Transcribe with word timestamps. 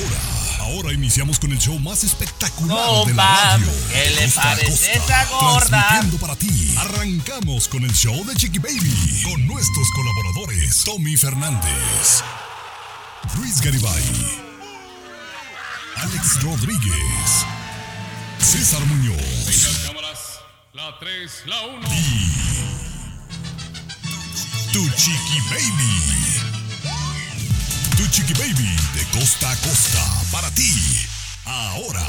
Ahora, 0.00 0.72
ahora 0.72 0.92
iniciamos 0.94 1.38
con 1.38 1.52
el 1.52 1.58
show 1.58 1.78
más 1.78 2.04
espectacular 2.04 2.78
Oh, 2.88 3.04
de 3.06 3.12
la 3.14 3.22
radio. 3.52 3.66
¿qué 3.92 4.10
le 4.10 4.24
Costa 4.24 4.42
parece 4.42 4.98
costa, 4.98 5.22
esa 5.22 5.30
gorda? 5.30 5.68
Transmitiendo 5.68 6.16
para 6.18 6.36
ti. 6.36 6.74
Arrancamos 6.78 7.68
con 7.68 7.84
el 7.84 7.92
show 7.92 8.24
de 8.24 8.34
Chiqui 8.34 8.58
Baby. 8.58 9.22
Con 9.24 9.46
nuestros 9.46 9.86
colaboradores, 9.94 10.82
Tommy 10.84 11.16
Fernández, 11.16 12.22
Luis 13.36 13.60
Garibay, 13.60 14.02
Alex 15.96 16.42
Rodríguez, 16.42 17.44
César 18.38 18.80
Muñoz. 18.86 19.90
La 20.72 20.96
3, 20.98 21.30
la 21.46 21.60
1. 21.62 21.88
Tu 24.72 24.88
Chiqui 24.90 25.40
Baby. 25.50 26.59
Tu 28.00 28.06
Chiqui 28.08 28.32
Baby 28.32 28.76
de 28.94 29.18
costa 29.18 29.50
a 29.50 29.56
costa 29.56 30.00
para 30.32 30.50
ti. 30.54 30.72
Ahora. 31.44 32.00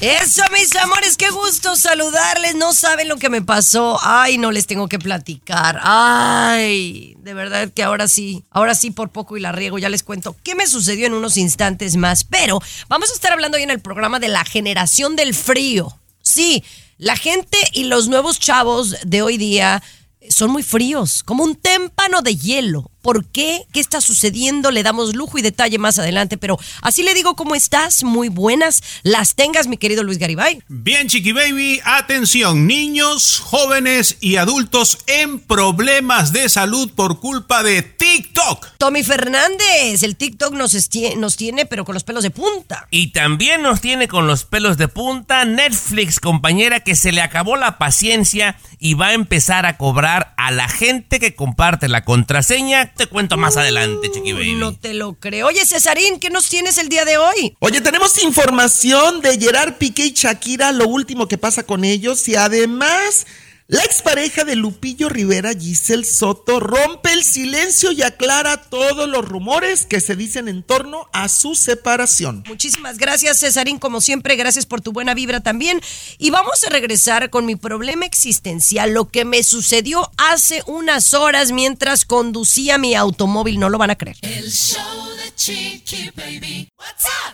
Eso, 0.00 0.42
mis 0.52 0.76
amores, 0.76 1.16
qué 1.16 1.28
gusto 1.30 1.74
saludarles. 1.74 2.54
No 2.54 2.72
saben 2.72 3.08
lo 3.08 3.16
que 3.16 3.30
me 3.30 3.42
pasó. 3.42 3.98
Ay, 4.00 4.38
no 4.38 4.52
les 4.52 4.68
tengo 4.68 4.86
que 4.88 5.00
platicar. 5.00 5.80
Ay, 5.82 7.16
de 7.18 7.34
verdad 7.34 7.68
que 7.74 7.82
ahora 7.82 8.06
sí, 8.06 8.44
ahora 8.52 8.76
sí 8.76 8.92
por 8.92 9.10
poco 9.10 9.36
y 9.36 9.40
la 9.40 9.50
riego. 9.50 9.80
Ya 9.80 9.88
les 9.88 10.04
cuento 10.04 10.36
qué 10.44 10.54
me 10.54 10.68
sucedió 10.68 11.08
en 11.08 11.14
unos 11.14 11.36
instantes 11.36 11.96
más. 11.96 12.22
Pero 12.22 12.60
vamos 12.86 13.10
a 13.10 13.14
estar 13.14 13.32
hablando 13.32 13.56
hoy 13.56 13.64
en 13.64 13.70
el 13.70 13.80
programa 13.80 14.20
de 14.20 14.28
la 14.28 14.44
generación 14.44 15.16
del 15.16 15.34
frío. 15.34 15.98
Sí, 16.22 16.62
la 16.96 17.16
gente 17.16 17.58
y 17.72 17.84
los 17.84 18.06
nuevos 18.06 18.38
chavos 18.38 18.98
de 19.04 19.22
hoy 19.22 19.36
día 19.36 19.82
son 20.28 20.50
muy 20.50 20.62
fríos, 20.62 21.22
como 21.22 21.42
un 21.42 21.56
témpano 21.56 22.22
de 22.22 22.36
hielo. 22.36 22.90
¿Por 23.02 23.24
qué? 23.26 23.62
¿Qué 23.72 23.80
está 23.80 24.00
sucediendo? 24.00 24.70
Le 24.70 24.82
damos 24.82 25.14
lujo 25.14 25.38
y 25.38 25.42
detalle 25.42 25.78
más 25.78 25.98
adelante, 25.98 26.38
pero 26.38 26.58
así 26.82 27.02
le 27.02 27.14
digo 27.14 27.34
cómo 27.34 27.54
estás, 27.54 28.04
muy 28.04 28.28
buenas 28.28 28.82
las 29.02 29.34
tengas, 29.34 29.66
mi 29.66 29.76
querido 29.76 30.02
Luis 30.02 30.18
Garibay. 30.18 30.62
Bien, 30.68 31.08
Chiqui 31.08 31.32
Baby, 31.32 31.80
atención, 31.84 32.66
niños, 32.66 33.40
jóvenes 33.40 34.16
y 34.20 34.36
adultos 34.36 34.98
en 35.06 35.40
problemas 35.40 36.32
de 36.32 36.48
salud 36.48 36.90
por 36.94 37.20
culpa 37.20 37.62
de 37.62 37.82
TikTok. 37.82 38.66
Tommy 38.78 39.02
Fernández, 39.02 40.02
el 40.02 40.16
TikTok 40.16 40.54
nos, 40.54 40.74
nos 41.16 41.36
tiene, 41.36 41.66
pero 41.66 41.84
con 41.84 41.94
los 41.94 42.04
pelos 42.04 42.22
de 42.22 42.30
punta. 42.30 42.86
Y 42.90 43.08
también 43.08 43.62
nos 43.62 43.80
tiene 43.80 44.08
con 44.08 44.26
los 44.26 44.44
pelos 44.44 44.76
de 44.76 44.88
punta 44.88 45.44
Netflix, 45.44 46.20
compañera, 46.20 46.80
que 46.80 46.94
se 46.94 47.12
le 47.12 47.22
acabó 47.22 47.56
la 47.56 47.78
paciencia 47.78 48.56
y 48.78 48.94
va 48.94 49.08
a 49.08 49.12
empezar 49.12 49.66
a 49.66 49.76
cobrar 49.76 50.34
a 50.36 50.50
la 50.50 50.68
gente 50.68 51.20
que 51.20 51.34
comparte 51.34 51.88
la 51.88 52.04
contraseña. 52.04 52.89
Te 52.96 53.06
cuento 53.06 53.36
más 53.36 53.56
adelante, 53.56 54.10
Chiqui 54.10 54.32
Baby. 54.32 54.54
No 54.54 54.76
te 54.76 54.94
lo 54.94 55.14
creo. 55.14 55.46
Oye, 55.46 55.64
Cesarín, 55.64 56.20
¿qué 56.20 56.30
nos 56.30 56.48
tienes 56.48 56.78
el 56.78 56.88
día 56.88 57.04
de 57.04 57.16
hoy? 57.18 57.56
Oye, 57.60 57.80
tenemos 57.80 58.22
información 58.22 59.20
de 59.20 59.38
Gerard 59.38 59.74
Piqué 59.74 60.06
y 60.06 60.12
Shakira, 60.12 60.72
lo 60.72 60.86
último 60.86 61.26
que 61.26 61.38
pasa 61.38 61.62
con 61.62 61.84
ellos 61.84 62.28
y 62.28 62.36
además 62.36 63.26
la 63.70 63.84
expareja 63.84 64.42
de 64.42 64.56
Lupillo 64.56 65.08
Rivera, 65.08 65.52
Giselle 65.54 66.04
Soto, 66.04 66.58
rompe 66.58 67.12
el 67.12 67.22
silencio 67.22 67.92
y 67.92 68.02
aclara 68.02 68.56
todos 68.56 69.08
los 69.08 69.24
rumores 69.24 69.86
que 69.86 70.00
se 70.00 70.16
dicen 70.16 70.48
en 70.48 70.64
torno 70.64 71.08
a 71.12 71.28
su 71.28 71.54
separación. 71.54 72.42
Muchísimas 72.48 72.98
gracias, 72.98 73.38
Cesarín, 73.38 73.78
como 73.78 74.00
siempre, 74.00 74.34
gracias 74.34 74.66
por 74.66 74.80
tu 74.80 74.90
buena 74.90 75.14
vibra 75.14 75.38
también. 75.38 75.80
Y 76.18 76.30
vamos 76.30 76.64
a 76.64 76.70
regresar 76.70 77.30
con 77.30 77.46
mi 77.46 77.54
problema 77.54 78.06
existencial, 78.06 78.92
lo 78.92 79.08
que 79.08 79.24
me 79.24 79.44
sucedió 79.44 80.10
hace 80.16 80.64
unas 80.66 81.14
horas 81.14 81.52
mientras 81.52 82.04
conducía 82.04 82.76
mi 82.76 82.96
automóvil, 82.96 83.60
no 83.60 83.68
lo 83.68 83.78
van 83.78 83.90
a 83.90 83.94
creer. 83.94 84.16
El 84.22 84.50
show 84.50 84.80
de 85.16 85.32
Chiqui 85.36 86.10
Baby. 86.16 86.69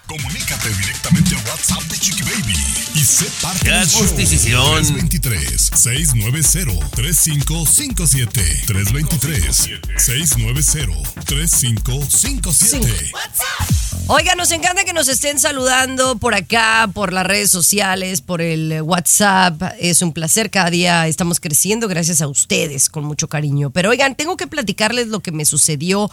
Comunícate 0.07 0.69
directamente 0.71 1.35
a 1.35 1.39
WhatsApp 1.51 1.83
de 1.85 1.99
Chiqui 1.99 2.23
Baby 2.23 2.55
y 2.95 3.01
sé 3.05 3.27
parte 3.43 3.61
¡Qué 3.65 3.71
del 3.71 3.89
show. 3.89 4.03
justición! 4.03 4.83
323 4.85 5.71
690 5.75 6.91
3557 6.95 8.63
323 8.67 9.81
690 9.99 11.25
3557 11.25 13.11
What's 13.13 13.41
up? 13.41 13.67
Oiga, 14.09 14.37
nos 14.37 14.53
encanta 14.53 14.85
que 14.85 14.93
nos 14.93 15.09
estén 15.09 15.41
saludando 15.41 16.17
por 16.19 16.35
acá, 16.35 16.89
por 16.95 17.13
las 17.13 17.27
redes 17.27 17.51
sociales, 17.51 18.21
por 18.21 18.41
el 18.41 18.81
WhatsApp. 18.83 19.61
Es 19.81 20.01
un 20.01 20.13
placer, 20.13 20.51
cada 20.51 20.71
día 20.71 21.09
estamos 21.09 21.41
creciendo 21.41 21.89
gracias 21.89 22.21
a 22.21 22.29
ustedes, 22.29 22.89
con 22.89 23.05
mucho 23.05 23.27
cariño. 23.29 23.71
Pero 23.71 23.91
oigan, 23.91 24.15
tengo 24.15 24.37
que 24.37 24.47
platicarles 24.47 25.09
lo 25.09 25.19
que 25.21 25.33
me 25.33 25.45
sucedió 25.45 26.09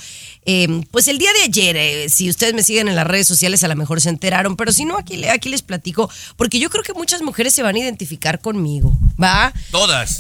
eh, 0.45 0.81
pues 0.89 1.07
el 1.07 1.19
día 1.19 1.31
de 1.33 1.43
ayer. 1.43 1.75
eh, 1.77 2.09
si 2.09 2.29
ustedes 2.29 2.55
me 2.55 2.63
siguen 2.63 2.87
en 2.87 2.95
las 2.95 3.05
redes 3.05 3.22
sociales, 3.27 3.63
a 3.63 3.67
lo 3.67 3.75
mejor 3.75 4.01
se 4.01 4.09
enteraron, 4.09 4.55
pero 4.55 4.71
si 4.71 4.85
no, 4.85 4.97
aquí, 4.97 5.25
aquí 5.25 5.49
les 5.49 5.61
platico, 5.61 6.09
porque 6.35 6.59
yo 6.59 6.69
creo 6.69 6.83
que 6.83 6.93
muchas 6.93 7.21
mujeres 7.21 7.53
se 7.53 7.63
van 7.63 7.75
a 7.75 7.79
identificar 7.79 8.39
conmigo, 8.39 8.93
¿va? 9.21 9.53
Todas. 9.71 10.19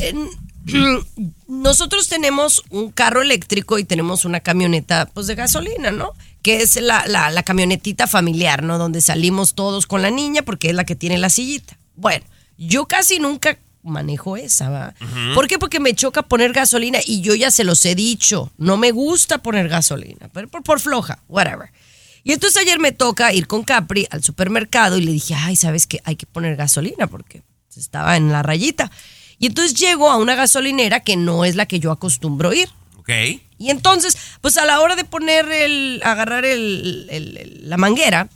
Nosotros 1.47 2.07
tenemos 2.07 2.63
un 2.69 2.91
carro 2.91 3.21
eléctrico 3.21 3.79
y 3.79 3.83
tenemos 3.83 4.25
una 4.25 4.39
camioneta 4.39 5.07
pues 5.13 5.27
de 5.27 5.35
gasolina, 5.35 5.91
¿no? 5.91 6.11
Que 6.41 6.61
es 6.61 6.81
la, 6.81 7.05
la, 7.07 7.29
la 7.31 7.43
camionetita 7.43 8.07
familiar, 8.07 8.63
¿no? 8.63 8.77
Donde 8.77 9.01
salimos 9.01 9.55
todos 9.55 9.85
con 9.85 10.01
la 10.01 10.09
niña 10.09 10.43
porque 10.43 10.69
es 10.69 10.75
la 10.75 10.85
que 10.85 10.95
tiene 10.95 11.17
la 11.17 11.29
sillita. 11.29 11.77
Bueno, 11.95 12.25
yo 12.57 12.85
casi 12.87 13.19
nunca 13.19 13.57
manejo 13.83 14.37
esa, 14.37 14.69
¿va? 14.69 14.95
¿Por 15.35 15.47
qué? 15.47 15.59
Porque 15.59 15.79
me 15.79 15.93
choca 15.93 16.23
poner 16.23 16.53
gasolina 16.53 16.99
y 17.05 17.21
yo 17.21 17.35
ya 17.35 17.51
se 17.51 17.63
los 17.63 17.85
he 17.85 17.95
dicho, 17.95 18.51
no 18.57 18.77
me 18.77 18.91
gusta 18.91 19.39
poner 19.39 19.67
gasolina, 19.67 20.29
pero 20.33 20.47
por, 20.47 20.63
por 20.63 20.79
floja, 20.79 21.19
whatever. 21.27 21.69
Y 22.23 22.31
entonces 22.31 22.61
ayer 22.61 22.79
me 22.79 22.91
toca 22.93 23.33
ir 23.33 23.47
con 23.47 23.63
Capri 23.63 24.07
al 24.09 24.23
supermercado 24.23 24.97
y 24.97 25.01
le 25.01 25.11
dije, 25.11 25.35
ay, 25.35 25.55
¿sabes 25.55 25.87
qué? 25.87 26.01
Hay 26.05 26.15
que 26.15 26.25
poner 26.25 26.55
gasolina 26.55 27.07
porque 27.07 27.43
estaba 27.75 28.15
en 28.17 28.31
la 28.31 28.43
rayita. 28.43 28.91
Y 29.39 29.47
entonces 29.47 29.73
llego 29.73 30.09
a 30.09 30.17
una 30.17 30.35
gasolinera 30.35 31.01
que 31.01 31.17
no 31.17 31.43
es 31.43 31.55
la 31.55 31.65
que 31.65 31.79
yo 31.79 31.91
acostumbro 31.91 32.53
ir. 32.53 32.69
Ok. 32.99 33.09
Y 33.57 33.69
entonces, 33.69 34.17
pues 34.41 34.55
a 34.57 34.65
la 34.65 34.79
hora 34.79 34.95
de 34.95 35.03
poner 35.03 35.51
el, 35.51 36.01
agarrar 36.05 36.45
el, 36.45 37.07
el- 37.09 37.37
el- 37.37 37.69
la 37.69 37.75
manguera, 37.77 38.29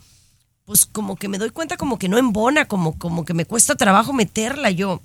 pues 0.65 0.85
como 0.85 1.15
que 1.15 1.29
me 1.29 1.37
doy 1.37 1.51
cuenta 1.51 1.77
como 1.77 1.97
que 1.97 2.09
no 2.09 2.17
embona, 2.17 2.67
como, 2.67 2.97
como 2.99 3.23
que 3.23 3.33
me 3.33 3.45
cuesta 3.45 3.75
trabajo 3.75 4.11
meterla 4.11 4.69
yo. 4.71 5.01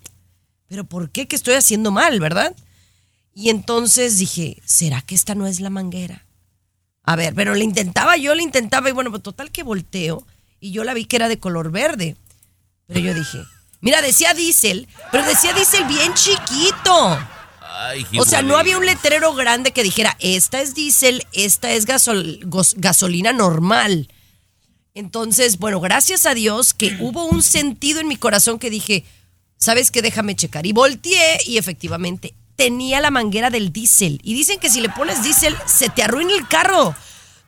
Pero 0.67 0.85
¿por 0.85 1.11
qué? 1.11 1.29
que 1.29 1.37
estoy 1.37 1.55
haciendo 1.55 1.93
mal, 1.93 2.19
verdad? 2.19 2.57
Y 3.35 3.51
entonces 3.51 4.19
dije, 4.19 4.61
¿será 4.65 5.03
que 5.03 5.15
esta 5.15 5.35
no 5.37 5.47
es 5.47 5.61
la 5.61 5.71
manguera? 5.71 6.25
A 7.05 7.17
ver, 7.17 7.35
pero 7.35 7.55
le 7.55 7.65
intentaba, 7.65 8.17
yo 8.17 8.35
le 8.35 8.43
intentaba 8.43 8.89
y 8.89 8.93
bueno, 8.93 9.11
pues 9.11 9.23
total 9.23 9.51
que 9.51 9.63
volteo 9.63 10.27
y 10.61 10.71
yo 10.71 10.85
la 10.85 10.95
vi 10.95 11.05
que 11.05 11.17
era 11.17 11.29
de 11.29 11.39
color 11.39 11.71
verde. 11.73 12.17
Pero 12.87 13.01
yo 13.01 13.15
dije, 13.15 13.39
mira, 13.81 14.01
decía 14.03 14.35
diésel, 14.35 14.87
pero 15.11 15.25
decía 15.25 15.53
diésel 15.53 15.85
bien 15.87 16.15
chiquito. 16.15 17.19
Ay, 17.75 18.07
O 18.19 18.25
sea, 18.25 18.43
no 18.43 18.57
había 18.59 18.77
un 18.79 18.87
letrero 18.87 19.35
grande 19.35 19.73
que 19.73 19.83
dijera, 19.83 20.17
esta 20.21 20.61
es 20.61 20.75
diésel, 20.75 21.27
esta 21.33 21.73
es 21.73 21.87
gasol- 21.87 22.39
gasolina 22.77 23.33
normal. 23.33 24.09
Entonces, 24.95 25.59
bueno, 25.59 25.81
gracias 25.81 26.27
a 26.27 26.35
Dios 26.35 26.75
que 26.75 26.97
hubo 27.01 27.25
un 27.25 27.43
sentido 27.43 28.01
en 28.01 28.09
mi 28.09 28.17
corazón 28.17 28.59
que 28.59 28.71
dije, 28.71 29.05
¿sabes 29.57 29.91
qué? 29.91 30.03
Déjame 30.03 30.37
checar. 30.37 30.67
Y 30.67 30.73
volteé 30.73 31.39
y 31.47 31.59
efectivamente 31.59 32.35
tenía 32.57 33.01
la 33.01 33.11
manguera 33.11 33.51
del 33.51 33.73
diésel. 33.73 34.21
Y 34.23 34.35
dicen 34.35 34.59
que 34.59 34.71
si 34.71 34.81
le 34.81 34.89
pones 34.89 35.23
diésel, 35.23 35.57
se 35.67 35.89
te 35.89 36.03
arruina 36.03 36.35
el 36.35 36.47
carro. 36.47 36.95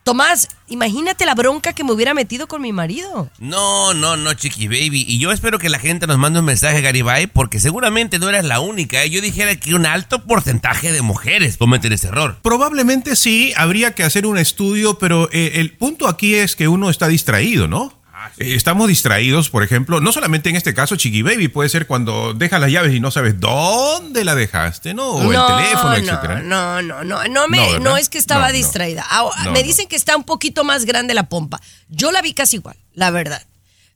Tomás, 0.05 0.49
imagínate 0.67 1.25
la 1.25 1.33
bronca 1.33 1.73
que 1.73 1.83
me 1.83 1.91
hubiera 1.91 2.13
metido 2.13 2.45
con 2.45 2.61
mi 2.61 2.71
marido. 2.71 3.27
No, 3.39 3.95
no, 3.95 4.15
no, 4.15 4.35
Chiqui 4.35 4.67
Baby. 4.67 5.03
Y 5.07 5.17
yo 5.17 5.31
espero 5.31 5.57
que 5.57 5.67
la 5.67 5.79
gente 5.79 6.05
nos 6.05 6.19
mande 6.19 6.37
un 6.37 6.45
mensaje, 6.45 6.79
Garibay, 6.81 7.25
porque 7.25 7.59
seguramente 7.59 8.19
no 8.19 8.29
eres 8.29 8.43
la 8.43 8.59
única. 8.59 9.01
¿eh? 9.01 9.09
Yo 9.09 9.19
dijera 9.19 9.55
que 9.55 9.73
un 9.73 9.87
alto 9.87 10.23
porcentaje 10.23 10.91
de 10.91 11.01
mujeres 11.01 11.57
cometen 11.57 11.91
ese 11.91 12.09
error. 12.09 12.37
Probablemente 12.43 13.15
sí, 13.15 13.51
habría 13.57 13.95
que 13.95 14.03
hacer 14.03 14.27
un 14.27 14.37
estudio, 14.37 14.99
pero 14.99 15.27
eh, 15.31 15.53
el 15.55 15.75
punto 15.75 16.07
aquí 16.07 16.35
es 16.35 16.55
que 16.55 16.67
uno 16.67 16.91
está 16.91 17.07
distraído, 17.07 17.67
¿no? 17.67 17.91
Estamos 18.37 18.87
distraídos, 18.87 19.49
por 19.49 19.63
ejemplo, 19.63 20.01
no 20.01 20.11
solamente 20.11 20.49
en 20.49 20.55
este 20.55 20.73
caso, 20.73 20.95
Chiqui 20.95 21.21
Baby, 21.21 21.47
puede 21.47 21.69
ser 21.69 21.87
cuando 21.87 22.33
dejas 22.33 22.59
las 22.61 22.71
llaves 22.71 22.93
y 22.93 22.99
no 22.99 23.11
sabes 23.11 23.39
dónde 23.39 24.23
la 24.25 24.35
dejaste, 24.35 24.93
¿no? 24.93 25.07
O 25.11 25.21
el 25.31 25.37
teléfono, 25.63 25.93
etcétera. 25.95 26.41
No, 26.41 26.81
no, 26.81 27.03
no, 27.03 27.23
no, 27.27 27.47
me, 27.47 27.57
No, 27.73 27.79
no, 27.79 27.97
es 27.97 28.09
que 28.09 28.17
estaba 28.17 28.51
distraída. 28.51 29.05
Ah, 29.09 29.49
me 29.51 29.63
dicen 29.63 29.87
que 29.87 29.95
está 29.95 30.15
un 30.17 30.23
poquito 30.23 30.63
más 30.63 30.85
grande 30.85 31.13
la 31.13 31.27
pompa. 31.29 31.61
Yo 31.89 32.11
la 32.11 32.21
vi 32.21 32.33
casi 32.33 32.57
igual. 32.57 32.75
la 32.93 33.11
verdad. 33.11 33.41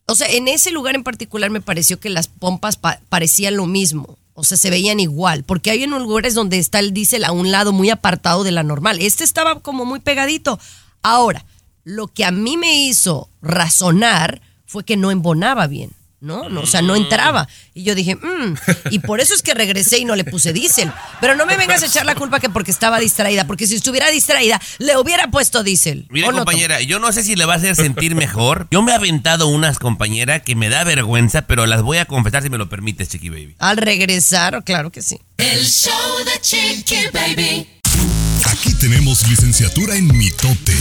O 0.06 0.16
sea, 0.16 0.28
en 0.28 0.48
ese 0.48 0.72
lugar 0.72 0.96
en 0.96 1.04
particular 1.04 1.52
me 1.52 1.62
pareció 1.62 2.00
que 2.00 2.10
las 2.10 2.28
pompas 2.28 2.78
pa- 2.78 3.00
parecían 3.10 3.56
lo 3.56 3.68
mismo. 3.68 4.18
O 4.34 4.44
sea, 4.44 4.58
se 4.58 4.70
veían 4.72 5.00
igual. 5.00 5.44
Porque 5.44 5.70
hay 5.70 5.84
en 5.84 5.92
lugares 5.92 6.34
donde 6.34 6.58
está 6.58 6.80
el 6.80 6.94
diésel 6.94 7.26
a 7.26 7.32
un 7.32 7.52
lado 7.52 7.74
muy 7.74 7.90
apartado 7.92 8.44
de 8.44 8.52
la 8.52 8.64
normal. 8.64 8.98
Este 9.02 9.24
estaba 9.24 9.60
como 9.60 9.86
muy 9.86 10.00
pegadito. 10.00 10.60
Ahora, 11.04 11.46
lo 11.90 12.08
que 12.08 12.24
a 12.24 12.30
mí 12.32 12.56
me 12.56 12.86
hizo 12.86 13.30
razonar 13.42 14.42
fue 14.66 14.84
que 14.86 14.96
no 14.96 15.10
embonaba 15.12 15.68
bien. 15.68 15.92
¿No? 16.22 16.50
no 16.50 16.60
o 16.62 16.66
sea, 16.66 16.82
no 16.82 16.98
entraba. 16.98 17.48
Y 17.74 17.84
yo 17.84 17.96
dije, 17.96 18.16
"Mm", 18.18 18.56
y 18.92 19.00
por 19.00 19.22
eso 19.22 19.34
es 19.34 19.42
que 19.42 19.54
regresé 19.54 20.00
y 20.00 20.06
no 20.06 20.18
le 20.18 20.26
puse 20.26 20.52
diésel. 20.52 20.92
Pero 21.22 21.34
no 21.36 21.46
me 21.46 21.56
vengas 21.56 21.82
a 21.82 21.86
echar 21.86 22.06
la 22.06 22.14
culpa 22.14 22.42
que 22.42 22.50
porque 22.50 22.72
estaba 22.72 23.00
distraída, 23.00 23.48
porque 23.48 23.66
si 23.68 23.76
estuviera 23.76 24.12
distraída, 24.12 24.62
le 24.80 24.98
hubiera 24.98 25.32
puesto 25.32 25.64
diésel. 25.64 26.08
Mire, 26.10 26.28
¿O 26.28 26.32
no, 26.32 26.40
Tom? 26.40 26.46
compañera, 26.46 26.82
yo 26.82 27.00
no 27.00 27.14
sé 27.14 27.24
si 27.24 27.38
le 27.38 27.46
va 27.46 27.54
a 27.54 27.56
hacer 27.58 27.74
sentir 27.78 28.16
mejor. 28.16 28.68
Yo 28.70 28.82
me 28.82 28.92
he 28.92 28.96
aventado 28.96 29.48
unas, 29.48 29.80
compañera, 29.80 30.42
que 30.42 30.56
me 30.58 30.68
da 30.68 30.84
vergüenza, 30.84 31.44
pero 31.48 31.66
las 31.68 31.84
voy 31.84 32.00
a 32.00 32.06
confesar 32.06 32.44
si 32.44 32.50
me 32.50 32.58
lo 32.58 32.68
permites, 32.68 33.08
Chiqui 33.08 33.30
Baby. 33.30 33.56
Al 33.58 33.78
regresar, 33.78 34.62
claro 34.66 34.92
que 34.92 35.02
sí. 35.02 35.18
El 35.38 35.66
show 35.66 35.94
de 36.26 36.42
Chiqui 36.42 36.98
Baby. 37.14 37.66
Aquí 38.46 38.74
tenemos 38.74 39.26
licenciatura 39.30 39.96
en 39.96 40.08
mitote. 40.18 40.76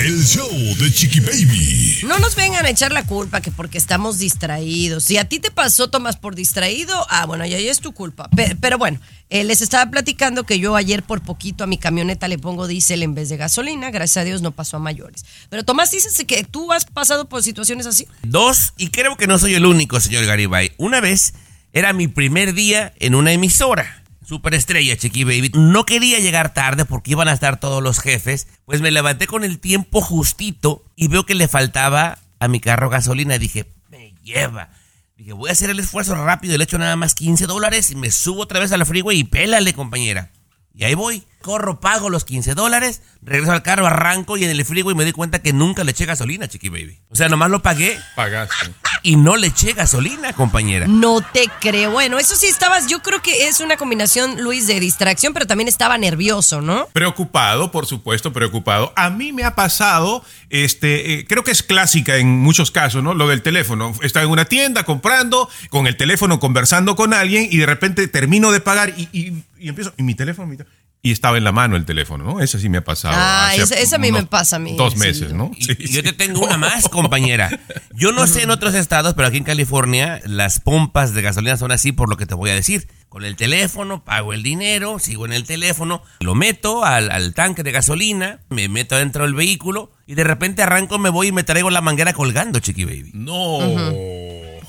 El 0.00 0.24
show 0.24 0.50
de 0.78 0.92
Chiqui 0.92 1.20
Baby. 1.20 2.00
No 2.06 2.18
nos 2.18 2.34
vengan 2.34 2.66
a 2.66 2.70
echar 2.70 2.92
la 2.92 3.04
culpa 3.04 3.40
que 3.40 3.50
porque 3.50 3.78
estamos 3.78 4.18
distraídos. 4.18 5.04
Si 5.04 5.16
a 5.18 5.24
ti 5.28 5.38
te 5.38 5.50
pasó, 5.50 5.88
Tomás, 5.88 6.16
por 6.16 6.34
distraído, 6.34 6.94
ah, 7.10 7.26
bueno, 7.26 7.46
ya, 7.46 7.58
ya 7.60 7.70
es 7.70 7.80
tu 7.80 7.92
culpa. 7.92 8.28
Pe- 8.30 8.56
Pero, 8.60 8.76
bueno, 8.78 9.00
eh, 9.30 9.44
les 9.44 9.60
estaba 9.60 9.90
platicando 9.90 10.44
que 10.44 10.58
yo 10.58 10.76
ayer 10.76 11.02
por 11.02 11.22
poquito 11.22 11.64
a 11.64 11.66
mi 11.66 11.78
camioneta 11.78 12.28
le 12.28 12.38
pongo 12.38 12.66
diésel 12.66 13.02
en 13.02 13.14
vez 13.14 13.28
de 13.28 13.36
gasolina. 13.36 13.90
Gracias 13.90 14.22
a 14.22 14.24
Dios 14.24 14.42
no 14.42 14.50
pasó 14.52 14.76
a 14.76 14.80
mayores. 14.80 15.24
Pero, 15.48 15.64
Tomás, 15.64 15.90
dices 15.90 16.22
que 16.26 16.44
tú 16.44 16.72
has 16.72 16.84
pasado 16.84 17.28
por 17.28 17.42
situaciones 17.42 17.86
así. 17.86 18.06
Dos, 18.22 18.72
y 18.76 18.88
creo 18.88 19.16
que 19.16 19.26
no 19.26 19.38
soy 19.38 19.54
el 19.54 19.64
único, 19.66 20.00
señor 20.00 20.26
Garibay. 20.26 20.72
Una 20.76 21.00
vez 21.00 21.34
era 21.72 21.92
mi 21.92 22.08
primer 22.08 22.54
día 22.54 22.92
en 22.98 23.14
una 23.14 23.32
emisora. 23.32 24.02
Superestrella, 24.24 24.96
Chiqui 24.96 25.24
Baby. 25.24 25.52
No 25.54 25.84
quería 25.84 26.18
llegar 26.18 26.54
tarde 26.54 26.84
porque 26.84 27.12
iban 27.12 27.28
a 27.28 27.32
estar 27.32 27.60
todos 27.60 27.82
los 27.82 28.00
jefes. 28.00 28.48
Pues 28.64 28.80
me 28.80 28.90
levanté 28.90 29.26
con 29.26 29.44
el 29.44 29.58
tiempo 29.58 30.00
justito 30.00 30.84
y 30.96 31.08
veo 31.08 31.26
que 31.26 31.34
le 31.34 31.48
faltaba 31.48 32.18
a 32.40 32.48
mi 32.48 32.60
carro 32.60 32.88
gasolina. 32.90 33.38
Dije, 33.38 33.66
me 33.90 34.14
lleva. 34.22 34.70
Dije, 35.16 35.32
voy 35.32 35.50
a 35.50 35.52
hacer 35.52 35.70
el 35.70 35.78
esfuerzo 35.78 36.14
rápido 36.16 36.56
le 36.56 36.64
echo 36.64 36.78
nada 36.78 36.96
más 36.96 37.14
15 37.14 37.46
dólares 37.46 37.90
y 37.90 37.96
me 37.96 38.10
subo 38.10 38.42
otra 38.42 38.60
vez 38.60 38.72
al 38.72 38.84
freeway 38.84 39.18
y 39.18 39.24
pélale, 39.24 39.72
compañera. 39.74 40.30
Y 40.74 40.84
ahí 40.84 40.94
voy. 40.94 41.24
Corro, 41.44 41.78
pago 41.78 42.08
los 42.08 42.24
15 42.24 42.54
dólares, 42.54 43.02
regreso 43.20 43.52
al 43.52 43.62
carro, 43.62 43.86
arranco 43.86 44.38
y 44.38 44.44
en 44.44 44.50
el 44.50 44.64
freeway 44.64 44.94
me 44.94 45.04
di 45.04 45.12
cuenta 45.12 45.42
que 45.42 45.52
nunca 45.52 45.84
le 45.84 45.90
eché 45.90 46.06
gasolina, 46.06 46.48
Chiqui 46.48 46.70
Baby. 46.70 46.98
O 47.10 47.16
sea, 47.16 47.28
nomás 47.28 47.50
lo 47.50 47.60
pagué 47.60 48.00
Pagaste. 48.16 48.72
y 49.02 49.16
no 49.16 49.36
le 49.36 49.48
eché 49.48 49.74
gasolina, 49.74 50.32
compañera. 50.32 50.86
No 50.88 51.20
te 51.20 51.44
creo. 51.60 51.90
Bueno, 51.90 52.18
eso 52.18 52.34
sí 52.34 52.46
estabas, 52.46 52.86
yo 52.86 53.02
creo 53.02 53.20
que 53.20 53.46
es 53.46 53.60
una 53.60 53.76
combinación, 53.76 54.42
Luis, 54.42 54.66
de 54.66 54.80
distracción, 54.80 55.34
pero 55.34 55.46
también 55.46 55.68
estaba 55.68 55.98
nervioso, 55.98 56.62
¿no? 56.62 56.86
Preocupado, 56.94 57.70
por 57.70 57.84
supuesto, 57.84 58.32
preocupado. 58.32 58.94
A 58.96 59.10
mí 59.10 59.34
me 59.34 59.44
ha 59.44 59.54
pasado, 59.54 60.24
este, 60.48 61.12
eh, 61.20 61.26
creo 61.28 61.44
que 61.44 61.50
es 61.50 61.62
clásica 61.62 62.16
en 62.16 62.38
muchos 62.40 62.70
casos, 62.70 63.02
¿no? 63.02 63.12
Lo 63.12 63.28
del 63.28 63.42
teléfono. 63.42 63.92
Está 64.00 64.22
en 64.22 64.30
una 64.30 64.46
tienda 64.46 64.84
comprando, 64.84 65.50
con 65.68 65.86
el 65.86 65.98
teléfono 65.98 66.40
conversando 66.40 66.96
con 66.96 67.12
alguien 67.12 67.48
y 67.50 67.58
de 67.58 67.66
repente 67.66 68.08
termino 68.08 68.50
de 68.50 68.60
pagar 68.60 68.94
y, 68.96 69.10
y- 69.12 69.44
y 69.58 69.68
empiezo, 69.68 69.92
y 69.98 70.02
mi 70.02 70.14
teléfono, 70.14 70.48
mi 70.48 70.56
teléfono. 70.56 70.83
Y 71.06 71.12
estaba 71.12 71.36
en 71.36 71.44
la 71.44 71.52
mano 71.52 71.76
el 71.76 71.84
teléfono, 71.84 72.24
¿no? 72.24 72.40
Eso 72.40 72.58
sí 72.58 72.70
me 72.70 72.78
ha 72.78 72.84
pasado. 72.84 73.14
Ah, 73.16 73.52
esa- 73.54 73.74
esa 73.78 73.96
a 73.96 73.98
mí 73.98 74.10
me 74.10 74.24
pasa 74.24 74.56
a 74.56 74.58
mí, 74.58 74.74
Dos 74.74 74.94
sí. 74.94 74.98
meses, 75.00 75.34
¿no? 75.34 75.50
Y, 75.54 75.84
y 75.84 75.92
yo 75.92 76.02
te 76.02 76.14
tengo 76.14 76.40
una 76.40 76.56
más, 76.56 76.88
compañera. 76.88 77.50
Yo 77.94 78.10
no 78.10 78.26
sé 78.26 78.42
en 78.44 78.50
otros 78.50 78.74
estados, 78.74 79.12
pero 79.14 79.28
aquí 79.28 79.36
en 79.36 79.44
California 79.44 80.22
las 80.24 80.60
pompas 80.60 81.12
de 81.12 81.20
gasolina 81.20 81.58
son 81.58 81.72
así 81.72 81.92
por 81.92 82.08
lo 82.08 82.16
que 82.16 82.24
te 82.24 82.34
voy 82.34 82.48
a 82.50 82.54
decir. 82.54 82.88
Con 83.10 83.24
el 83.24 83.36
teléfono, 83.36 84.02
pago 84.02 84.32
el 84.32 84.42
dinero, 84.42 84.98
sigo 84.98 85.26
en 85.26 85.32
el 85.34 85.44
teléfono, 85.44 86.02
lo 86.20 86.34
meto 86.34 86.84
al, 86.86 87.10
al 87.12 87.32
tanque 87.34 87.62
de 87.62 87.70
gasolina, 87.70 88.40
me 88.48 88.68
meto 88.68 88.96
dentro 88.96 89.24
del 89.24 89.34
vehículo 89.34 89.92
y 90.06 90.14
de 90.14 90.24
repente 90.24 90.62
arranco, 90.62 90.98
me 90.98 91.10
voy 91.10 91.28
y 91.28 91.32
me 91.32 91.44
traigo 91.44 91.68
la 91.70 91.80
manguera 91.82 92.12
colgando, 92.14 92.58
chiqui 92.60 92.84
baby. 92.86 93.10
No. 93.12 93.58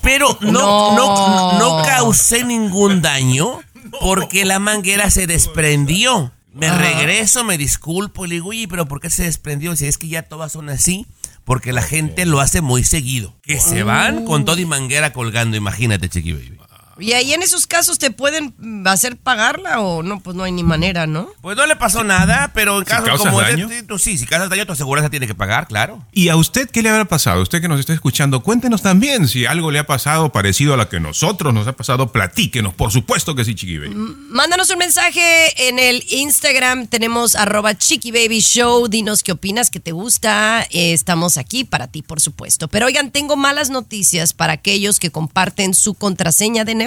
Pero 0.02 0.36
no, 0.42 0.52
No. 0.52 0.96
no, 0.96 1.58
no 1.58 1.82
causé 1.84 2.44
ningún 2.44 3.02
daño 3.02 3.60
porque 4.00 4.44
la 4.44 4.58
manguera 4.58 5.10
se 5.10 5.26
desprendió. 5.26 6.32
Me 6.52 6.70
regreso, 6.70 7.44
me 7.44 7.58
disculpo 7.58 8.24
y 8.24 8.28
le 8.28 8.34
digo, 8.36 8.48
oye, 8.48 8.66
pero 8.66 8.86
¿por 8.86 9.00
qué 9.00 9.10
se 9.10 9.24
desprendió? 9.24 9.76
Si 9.76 9.86
es 9.86 9.98
que 9.98 10.08
ya 10.08 10.22
todas 10.22 10.52
son 10.52 10.70
así, 10.70 11.06
porque 11.44 11.72
la 11.72 11.82
gente 11.82 12.24
lo 12.24 12.40
hace 12.40 12.62
muy 12.62 12.82
seguido. 12.82 13.34
Que 13.42 13.60
se 13.60 13.82
van 13.82 14.24
con 14.24 14.46
todo 14.46 14.58
y 14.58 14.64
manguera 14.64 15.12
colgando, 15.12 15.56
imagínate, 15.56 16.08
Chiqui 16.08 16.32
Baby. 16.32 16.56
Y 16.98 17.12
ahí 17.12 17.32
en 17.32 17.42
esos 17.42 17.66
casos 17.66 17.98
te 17.98 18.10
pueden 18.10 18.54
mm, 18.58 18.86
hacer 18.86 19.16
pagarla 19.16 19.80
o 19.80 20.02
no, 20.02 20.20
pues 20.20 20.36
no 20.36 20.44
hay 20.44 20.52
ni 20.52 20.62
manera, 20.62 21.06
¿no? 21.06 21.28
Pues 21.42 21.56
no 21.56 21.66
le 21.66 21.76
pasó 21.76 22.04
nada, 22.04 22.50
pero 22.54 22.78
en 22.78 22.84
Si 22.84 22.90
casos 22.90 23.18
como 23.20 23.40
daño. 23.40 23.66
este, 23.70 23.82
tú 23.82 23.98
sí, 23.98 24.16
si 24.18 24.26
causas 24.26 24.48
daño, 24.48 24.66
tu 24.66 24.72
aseguranza 24.72 25.10
tiene 25.10 25.26
que 25.26 25.34
pagar, 25.34 25.66
claro. 25.68 26.04
¿Y 26.12 26.28
a 26.28 26.36
usted 26.36 26.70
qué 26.70 26.82
le 26.82 26.88
habrá 26.88 27.04
pasado? 27.04 27.42
Usted 27.42 27.60
que 27.60 27.68
nos 27.68 27.80
está 27.80 27.92
escuchando, 27.92 28.42
cuéntenos 28.42 28.82
también 28.82 29.28
si 29.28 29.46
algo 29.46 29.70
le 29.70 29.78
ha 29.78 29.86
pasado 29.86 30.32
parecido 30.32 30.74
a 30.74 30.76
lo 30.76 30.88
que 30.88 30.98
nosotros 31.00 31.52
nos 31.52 31.66
ha 31.66 31.72
pasado. 31.72 32.10
Platíquenos, 32.12 32.74
por 32.74 32.90
supuesto 32.92 33.34
que 33.34 33.44
sí, 33.44 33.54
Chiqui 33.54 33.78
Baby. 33.78 33.94
Mándanos 34.30 34.70
un 34.70 34.78
mensaje 34.78 35.68
en 35.68 35.78
el 35.78 36.04
Instagram, 36.08 36.86
tenemos 36.86 37.36
arroba 37.36 37.76
Chiqui 37.76 38.10
Baby 38.10 38.40
Show, 38.40 38.88
dinos 38.88 39.22
qué 39.22 39.32
opinas, 39.32 39.70
qué 39.70 39.80
te 39.80 39.92
gusta, 39.92 40.66
Eh, 40.70 40.92
estamos 40.92 41.36
aquí 41.36 41.64
para 41.64 41.88
ti, 41.88 42.02
por 42.02 42.20
supuesto. 42.20 42.68
Pero 42.68 42.86
oigan, 42.86 43.10
tengo 43.10 43.36
malas 43.36 43.70
noticias 43.70 44.32
para 44.32 44.54
aquellos 44.54 44.98
que 44.98 45.10
comparten 45.10 45.74
su 45.74 45.94
contraseña 45.94 46.64
de 46.64 46.74
Netflix. 46.74 46.85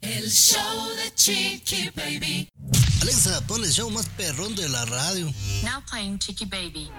El 0.00 0.30
show 0.30 0.88
de 0.96 1.14
Chiqui 1.14 1.90
Baby. 1.94 2.48
Alexa, 3.02 3.40
pon 3.46 3.64
el 3.64 3.70
show 3.70 3.90
más 3.90 4.06
perrón 4.16 4.54
de 4.54 4.68
la 4.68 4.84
radio. 4.84 5.26
Now 5.62 5.82
playing 5.90 6.18
Chicky 6.18 6.44
Baby. 6.44 6.90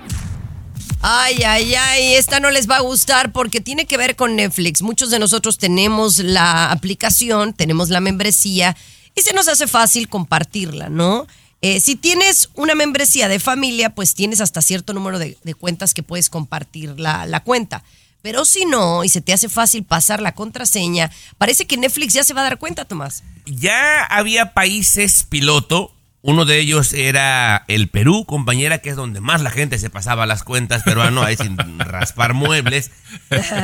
Ay, 1.01 1.42
ay, 1.44 1.74
ay, 1.74 2.13
esta 2.13 2.39
no 2.39 2.51
les 2.51 2.69
va 2.69 2.77
a 2.77 2.81
gustar 2.81 3.31
porque 3.31 3.59
tiene 3.62 3.86
que 3.86 3.98
ver 3.98 4.15
con 4.15 4.36
Netflix. 4.36 4.81
Muchos 4.81 5.09
de 5.09 5.19
nosotros 5.19 5.57
tenemos 5.57 6.19
la 6.19 6.71
aplicación, 6.71 7.53
tenemos 7.53 7.89
la 7.89 8.01
membresía 8.01 8.75
y 9.15 9.21
se 9.21 9.33
nos 9.33 9.48
hace 9.48 9.68
fácil 9.68 10.09
compartirla, 10.09 10.89
¿no? 10.89 11.27
Eh, 11.62 11.80
si 11.80 11.95
tienes 11.95 12.50
una 12.56 12.75
membresía 12.75 13.27
de 13.27 13.39
familia, 13.39 13.94
pues 13.94 14.15
tienes 14.15 14.42
hasta 14.42 14.62
cierto 14.62 14.94
número 14.94 15.19
de, 15.19 15.38
de 15.44 15.53
cuentas 15.53 15.94
que 15.94 16.03
puedes 16.03 16.30
compartir 16.30 17.00
la, 17.00 17.25
la 17.25 17.44
cuenta. 17.44 17.83
Pero 18.21 18.45
si 18.45 18.65
no, 18.65 19.03
y 19.03 19.09
se 19.09 19.21
te 19.21 19.33
hace 19.33 19.50
fácil 19.50 19.84
pasar 19.84 20.22
la 20.22 20.34
contraseña, 20.34 21.10
parece 21.38 21.65
que 21.65 21.77
Netflix 21.77 22.13
ya 22.13 22.24
se 22.24 22.34
va 22.34 22.41
a 22.41 22.46
dar 22.46 22.60
cuenta, 22.60 22.86
Tomás. 22.86 23.24
Ya 23.46 24.03
había 24.03 24.53
países 24.53 25.24
piloto. 25.24 25.93
Uno 26.24 26.46
de 26.46 26.60
ellos 26.60 26.93
era 26.93 27.65
el 27.67 27.89
Perú, 27.89 28.25
compañera, 28.25 28.77
que 28.77 28.91
es 28.91 28.96
donde 28.96 29.22
más 29.22 29.41
la 29.41 29.50
gente 29.50 29.79
se 29.79 29.89
pasaba 29.89 30.27
las 30.27 30.43
cuentas 30.43 30.84
peruano, 30.84 31.24
ahí 31.24 31.36
sin 31.36 31.57
raspar 31.79 32.36
muebles. 32.36 32.91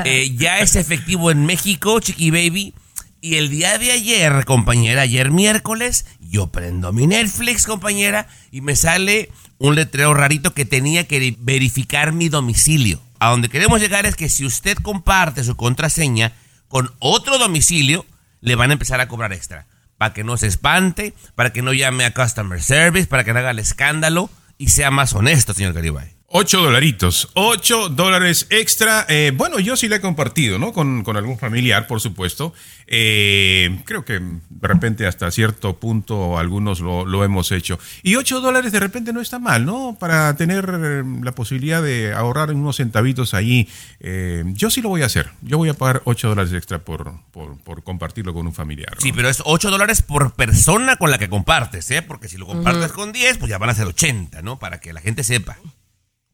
Eh, 0.05 0.33
ya 0.35 0.59
es 0.59 0.75
efectivo 0.75 1.29
en 1.29 1.45
México, 1.45 1.99
Chiqui 1.99 2.31
Baby. 2.31 2.73
Y 3.21 3.35
el 3.35 3.49
día 3.49 3.77
de 3.77 3.91
ayer, 3.91 4.45
compañera, 4.45 5.03
ayer 5.03 5.29
miércoles, 5.29 6.05
yo 6.19 6.47
prendo 6.47 6.93
mi 6.93 7.05
Netflix, 7.05 7.67
compañera, 7.67 8.27
y 8.51 8.61
me 8.61 8.75
sale 8.75 9.29
un 9.59 9.75
letrero 9.75 10.13
rarito 10.15 10.53
que 10.53 10.65
tenía 10.65 11.07
que 11.07 11.35
verificar 11.39 12.11
mi 12.11 12.29
domicilio. 12.29 12.99
A 13.19 13.29
donde 13.29 13.49
queremos 13.49 13.79
llegar 13.79 14.05
es 14.05 14.15
que 14.15 14.29
si 14.29 14.45
usted 14.45 14.77
comparte 14.77 15.43
su 15.43 15.55
contraseña 15.55 16.33
con 16.67 16.91
otro 16.99 17.37
domicilio, 17.37 18.05
le 18.41 18.55
van 18.55 18.69
a 18.69 18.73
empezar 18.73 18.99
a 18.99 19.07
cobrar 19.07 19.33
extra. 19.33 19.65
Para 19.97 20.13
que 20.13 20.23
no 20.23 20.37
se 20.37 20.47
espante, 20.47 21.13
para 21.35 21.51
que 21.51 21.61
no 21.61 21.73
llame 21.73 22.05
a 22.05 22.13
Customer 22.13 22.61
Service, 22.61 23.07
para 23.07 23.23
que 23.23 23.33
no 23.33 23.39
haga 23.39 23.51
el 23.51 23.59
escándalo 23.59 24.29
y 24.57 24.69
sea 24.69 24.91
más 24.91 25.13
honesto, 25.13 25.53
señor 25.53 25.73
Garibay. 25.73 26.16
Ocho 26.29 26.61
dolaritos, 26.61 27.29
ocho 27.35 27.87
dólares 27.87 28.47
extra. 28.49 29.05
Eh, 29.07 29.31
bueno, 29.33 29.59
yo 29.59 29.77
sí 29.77 29.87
le 29.87 29.95
he 29.95 30.01
compartido, 30.01 30.59
¿no? 30.59 30.73
Con, 30.73 31.05
con 31.05 31.15
algún 31.15 31.39
familiar, 31.39 31.87
por 31.87 32.01
supuesto. 32.01 32.53
Eh, 32.85 33.79
creo 33.85 34.03
que 34.03 34.19
de 34.19 34.67
repente 34.67 35.07
hasta 35.07 35.31
cierto 35.31 35.79
punto 35.79 36.37
algunos 36.37 36.81
lo, 36.81 37.05
lo 37.05 37.23
hemos 37.23 37.53
hecho. 37.53 37.79
Y 38.03 38.15
ocho 38.15 38.41
dólares 38.41 38.73
de 38.73 38.81
repente 38.81 39.13
no 39.13 39.21
está 39.21 39.39
mal, 39.39 39.65
¿no? 39.65 39.95
Para 39.97 40.35
tener 40.35 40.69
eh, 40.69 41.03
la 41.23 41.31
posibilidad 41.31 41.81
de 41.81 42.13
ahorrar 42.13 42.51
unos 42.51 42.75
centavitos 42.75 43.33
ahí. 43.33 43.69
Eh, 44.01 44.43
yo 44.47 44.69
sí 44.69 44.81
lo 44.81 44.89
voy 44.89 45.03
a 45.03 45.05
hacer. 45.05 45.29
Yo 45.43 45.57
voy 45.57 45.69
a 45.69 45.75
pagar 45.75 46.01
ocho 46.03 46.27
dólares 46.27 46.51
extra 46.51 46.79
por, 46.79 47.21
por, 47.31 47.57
por 47.59 47.83
compartirlo 47.85 48.33
con 48.33 48.47
un 48.47 48.53
familiar. 48.53 48.95
¿no? 48.95 48.99
Sí, 48.99 49.13
pero 49.13 49.29
es 49.29 49.41
8 49.45 49.71
dólares 49.71 50.01
por 50.01 50.33
persona 50.33 50.97
con 50.97 51.09
la 51.09 51.19
que 51.19 51.29
compartes, 51.29 51.89
¿eh? 51.91 52.01
Porque 52.01 52.27
si 52.27 52.35
lo 52.35 52.45
compartes 52.45 52.91
con 52.91 53.13
10, 53.13 53.37
pues 53.37 53.49
ya 53.49 53.57
van 53.57 53.69
a 53.69 53.75
ser 53.75 53.87
80, 53.87 54.41
¿no? 54.41 54.59
Para 54.59 54.81
que 54.81 54.91
la 54.91 54.99
gente 54.99 55.23
sepa. 55.23 55.57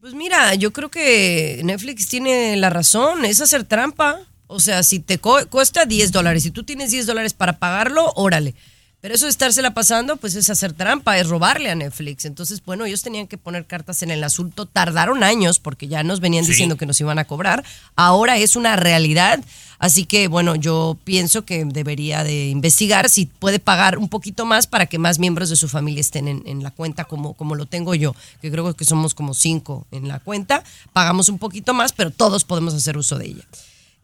Pues 0.04 0.16
mira, 0.16 0.54
yo 0.56 0.74
creo 0.74 0.92
que 0.92 1.62
Netflix 1.64 2.10
tiene 2.10 2.58
la 2.58 2.70
razón, 2.70 3.24
es 3.24 3.40
hacer 3.40 3.64
trampa. 3.64 4.20
O 4.48 4.60
sea, 4.60 4.84
si 4.84 5.00
te 5.00 5.18
co- 5.18 5.48
cuesta 5.50 5.86
10 5.86 6.12
dólares 6.12 6.46
y 6.46 6.52
tú 6.52 6.64
tienes 6.66 6.92
10 6.92 7.06
dólares 7.06 7.34
para 7.34 7.58
pagarlo, 7.58 8.12
órale. 8.18 8.54
Pero 9.04 9.16
eso 9.16 9.26
de 9.26 9.32
estársela 9.32 9.74
pasando, 9.74 10.16
pues 10.16 10.34
es 10.36 10.50
hacer 10.50 10.72
trampa, 10.72 11.18
es 11.18 11.28
robarle 11.28 11.70
a 11.70 11.76
Netflix. 11.76 12.24
Entonces, 12.24 12.64
bueno, 12.64 12.86
ellos 12.86 13.02
tenían 13.02 13.28
que 13.28 13.38
poner 13.38 13.66
cartas 13.66 14.02
en 14.02 14.12
el 14.12 14.24
asunto. 14.24 14.66
Tardaron 14.66 15.26
años 15.26 15.60
porque 15.60 15.90
ya 15.90 16.04
nos 16.04 16.22
venían 16.22 16.46
diciendo 16.46 16.78
que 16.78 16.86
nos 16.86 17.02
iban 17.02 17.20
a 17.20 17.26
cobrar. 17.26 17.66
Ahora 17.98 18.38
es 18.38 18.56
una 18.56 18.78
realidad. 18.78 19.44
Así 19.78 20.06
que, 20.06 20.30
bueno, 20.30 20.56
yo 20.56 20.98
pienso 21.04 21.44
que 21.44 21.66
debería 21.66 22.24
de 22.24 22.48
investigar 22.48 23.10
si 23.10 23.26
puede 23.26 23.60
pagar 23.60 23.98
un 23.98 24.08
poquito 24.08 24.46
más 24.46 24.68
para 24.68 24.86
que 24.86 25.00
más 25.00 25.20
miembros 25.20 25.50
de 25.50 25.58
su 25.58 25.68
familia 25.68 26.00
estén 26.00 26.30
en, 26.30 26.42
en 26.46 26.64
la 26.64 26.72
cuenta 26.72 27.04
como, 27.04 27.34
como 27.34 27.56
lo 27.56 27.66
tengo 27.66 27.96
yo, 27.96 28.16
que 28.42 28.50
creo 28.50 28.74
que 28.74 28.86
somos 28.86 29.14
como 29.14 29.34
cinco 29.34 29.86
en 29.92 30.08
la 30.08 30.20
cuenta. 30.20 30.64
Pagamos 30.94 31.28
un 31.28 31.40
poquito 31.40 31.74
más, 31.74 31.92
pero 31.92 32.10
todos 32.10 32.46
podemos 32.46 32.74
hacer 32.74 32.96
uso 32.96 33.18
de 33.18 33.26
ella. 33.26 33.44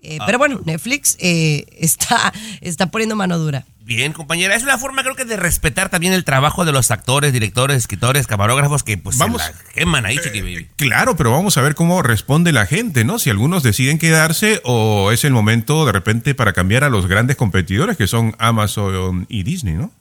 Eh, 0.02 0.18
Ah. 0.20 0.24
Pero 0.26 0.38
bueno, 0.38 0.62
Netflix 0.66 1.18
eh, 1.20 1.66
está, 1.78 2.32
está 2.62 2.88
poniendo 2.88 3.16
mano 3.16 3.38
dura. 3.38 3.66
Bien, 3.82 4.14
compañera, 4.14 4.56
es 4.56 4.62
una 4.62 4.78
forma 4.78 5.02
creo 5.02 5.16
que 5.16 5.26
de 5.26 5.36
respetar 5.36 5.90
también 5.90 6.14
el 6.14 6.24
trabajo 6.24 6.64
de 6.64 6.72
los 6.72 6.92
actores, 6.92 7.34
directores, 7.34 7.78
escritores, 7.78 8.28
camarógrafos 8.28 8.84
que 8.84 8.98
pues 9.00 9.18
Vamos. 9.18 9.42
se 9.42 9.52
la 9.52 9.58
queman 9.74 10.06
ahí, 10.06 10.20
Chiqui 10.20 10.42
Baby. 10.42 10.70
Claro, 10.76 11.16
pero 11.16 11.32
vamos 11.32 11.58
a 11.58 11.62
ver 11.62 11.74
cómo 11.74 12.04
responde 12.04 12.52
la 12.52 12.68
gente, 12.68 13.04
¿no? 13.04 13.18
Si 13.18 13.32
algunos 13.32 13.64
deciden 13.64 13.98
quedarse 13.98 14.62
o 14.64 15.12
es 15.12 15.24
el 15.24 15.34
momento 15.34 15.88
de 15.88 15.92
repente 15.92 16.36
para 16.36 16.54
cambiar 16.54 16.84
a 16.84 16.90
los 16.90 17.08
grandes 17.08 17.36
competidores 17.36 17.98
que 17.98 18.06
son 18.06 18.36
Amazon 18.38 19.26
y 19.28 19.42
Disney, 19.42 19.74
¿no? 19.74 19.92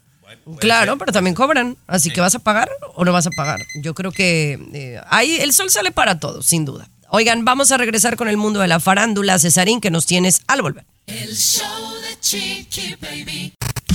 Claro, 0.61 0.99
pero 0.99 1.13
también 1.13 1.35
cobran. 1.35 1.77
Así 1.87 2.11
que 2.11 2.21
vas 2.21 2.35
a 2.35 2.39
pagar 2.41 2.69
o 2.95 3.05
no 3.05 3.13
vas 3.13 3.27
a 3.27 3.31
pagar. 3.31 3.59
Yo 3.83 3.95
creo 3.95 4.13
que 4.13 4.59
eh, 4.75 5.01
ahí 5.09 5.37
el 5.41 5.53
sol 5.53 5.71
sale 5.71 5.93
para 5.93 6.21
todos, 6.21 6.47
sin 6.47 6.65
duda. 6.65 6.89
Oigan, 7.11 7.45
vamos 7.45 7.73
a 7.73 7.79
regresar 7.79 8.17
con 8.17 8.29
el 8.29 8.37
mundo 8.37 8.61
de 8.61 8.69
la 8.69 8.81
farándula, 8.81 9.39
Cesarín, 9.39 9.81
que 9.81 9.91
nos 9.91 10.05
tienes 10.05 10.43
al 10.47 10.61
volver. 10.61 10.85
El 11.07 11.35
show 11.35 11.65
de 12.03 12.21
Chiqui 12.21 12.97
Baby. 13.01 13.55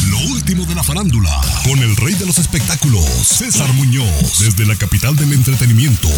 Lo 0.09 0.17
último 0.33 0.65
de 0.65 0.73
la 0.73 0.83
farándula, 0.83 1.29
con 1.63 1.77
el 1.77 1.95
rey 1.95 2.15
de 2.15 2.25
los 2.25 2.39
espectáculos, 2.39 3.05
César 3.05 3.71
Muñoz, 3.73 4.39
desde 4.39 4.65
la 4.65 4.75
capital 4.75 5.15
del 5.15 5.31
entretenimiento, 5.31 6.09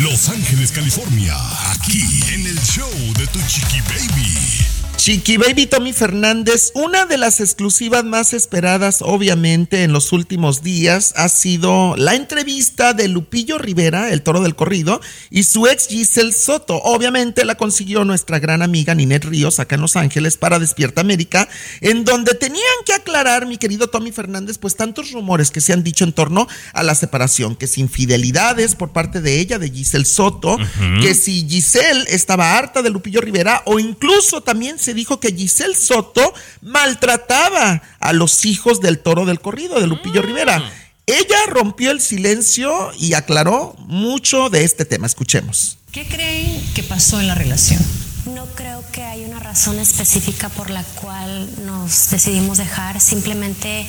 Los 0.00 0.28
Ángeles, 0.30 0.72
California, 0.72 1.36
aquí 1.70 2.02
en 2.32 2.44
el 2.46 2.60
show 2.60 2.90
de 3.16 3.26
tu 3.28 3.38
chiqui 3.46 3.80
baby. 3.82 4.81
Chiqui 4.96 5.36
Baby 5.36 5.66
Tommy 5.66 5.92
Fernández, 5.92 6.70
una 6.74 7.06
de 7.06 7.18
las 7.18 7.40
exclusivas 7.40 8.04
más 8.04 8.32
esperadas, 8.32 9.02
obviamente, 9.02 9.82
en 9.82 9.92
los 9.92 10.12
últimos 10.12 10.62
días, 10.62 11.12
ha 11.16 11.28
sido 11.28 11.96
la 11.96 12.14
entrevista 12.14 12.94
de 12.94 13.08
Lupillo 13.08 13.58
Rivera, 13.58 14.10
el 14.10 14.22
toro 14.22 14.42
del 14.42 14.54
corrido, 14.54 15.00
y 15.28 15.42
su 15.42 15.66
ex 15.66 15.88
Giselle 15.88 16.30
Soto. 16.30 16.76
Obviamente 16.76 17.44
la 17.44 17.56
consiguió 17.56 18.04
nuestra 18.04 18.38
gran 18.38 18.62
amiga 18.62 18.94
Ninette 18.94 19.24
Ríos 19.24 19.58
acá 19.58 19.74
en 19.74 19.80
Los 19.80 19.96
Ángeles 19.96 20.36
para 20.36 20.60
Despierta 20.60 21.00
América, 21.00 21.48
en 21.80 22.04
donde 22.04 22.34
tenían 22.34 22.62
que 22.86 22.92
aclarar, 22.92 23.46
mi 23.46 23.56
querido 23.56 23.88
Tommy 23.88 24.12
Fernández, 24.12 24.58
pues 24.58 24.76
tantos 24.76 25.10
rumores 25.10 25.50
que 25.50 25.60
se 25.60 25.72
han 25.72 25.82
dicho 25.82 26.04
en 26.04 26.12
torno 26.12 26.46
a 26.74 26.84
la 26.84 26.94
separación, 26.94 27.56
que 27.56 27.64
es 27.64 27.76
infidelidades 27.76 28.76
por 28.76 28.92
parte 28.92 29.20
de 29.20 29.40
ella, 29.40 29.58
de 29.58 29.68
Giselle 29.68 30.04
Soto, 30.04 30.58
que 31.00 31.14
si 31.14 31.44
Giselle 31.48 32.04
estaba 32.06 32.56
harta 32.56 32.82
de 32.82 32.90
Lupillo 32.90 33.20
Rivera 33.20 33.62
o 33.66 33.80
incluso 33.80 34.42
también 34.42 34.78
se 34.82 34.94
dijo 34.94 35.20
que 35.20 35.32
Giselle 35.32 35.74
Soto 35.74 36.34
maltrataba 36.60 37.82
a 38.00 38.12
los 38.12 38.44
hijos 38.44 38.80
del 38.80 38.98
toro 38.98 39.24
del 39.24 39.40
corrido 39.40 39.80
de 39.80 39.86
Lupillo 39.86 40.22
Rivera. 40.22 40.62
Ella 41.06 41.46
rompió 41.48 41.90
el 41.90 42.00
silencio 42.00 42.92
y 42.98 43.14
aclaró 43.14 43.74
mucho 43.78 44.50
de 44.50 44.64
este 44.64 44.84
tema. 44.84 45.06
Escuchemos. 45.06 45.78
¿Qué 45.90 46.06
creen 46.06 46.62
que 46.74 46.82
pasó 46.82 47.20
en 47.20 47.26
la 47.26 47.34
relación? 47.34 47.84
No 48.26 48.46
creo 48.54 48.84
que 48.92 49.02
hay 49.02 49.24
una 49.24 49.40
razón 49.40 49.78
específica 49.78 50.48
por 50.48 50.70
la 50.70 50.84
cual 50.84 51.48
nos 51.66 52.10
decidimos 52.10 52.58
dejar. 52.58 53.00
Simplemente 53.00 53.86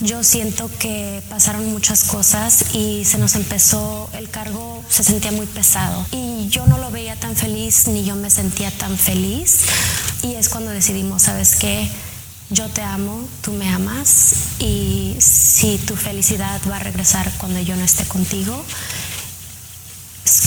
yo 0.00 0.24
siento 0.24 0.70
que 0.78 1.22
pasaron 1.28 1.70
muchas 1.70 2.04
cosas 2.04 2.74
y 2.74 3.04
se 3.04 3.18
nos 3.18 3.34
empezó, 3.34 4.08
el 4.14 4.30
cargo 4.30 4.82
se 4.88 5.04
sentía 5.04 5.30
muy 5.30 5.46
pesado. 5.46 6.06
Y 6.10 6.48
yo 6.48 6.66
no 6.66 6.78
lo 6.78 6.90
veía 6.90 7.09
feliz 7.70 7.86
ni 7.88 8.04
yo 8.04 8.16
me 8.16 8.30
sentía 8.30 8.70
tan 8.72 8.96
feliz. 8.98 9.60
Y 10.22 10.34
es 10.34 10.48
cuando 10.48 10.70
decidimos, 10.72 11.22
¿sabes 11.22 11.54
qué? 11.56 11.88
Yo 12.50 12.68
te 12.68 12.82
amo, 12.82 13.28
tú 13.42 13.52
me 13.52 13.68
amas 13.68 14.32
y 14.58 15.16
si 15.20 15.78
tu 15.78 15.94
felicidad 15.94 16.60
va 16.68 16.76
a 16.76 16.80
regresar 16.80 17.30
cuando 17.38 17.60
yo 17.60 17.76
no 17.76 17.84
esté 17.84 18.04
contigo, 18.06 18.64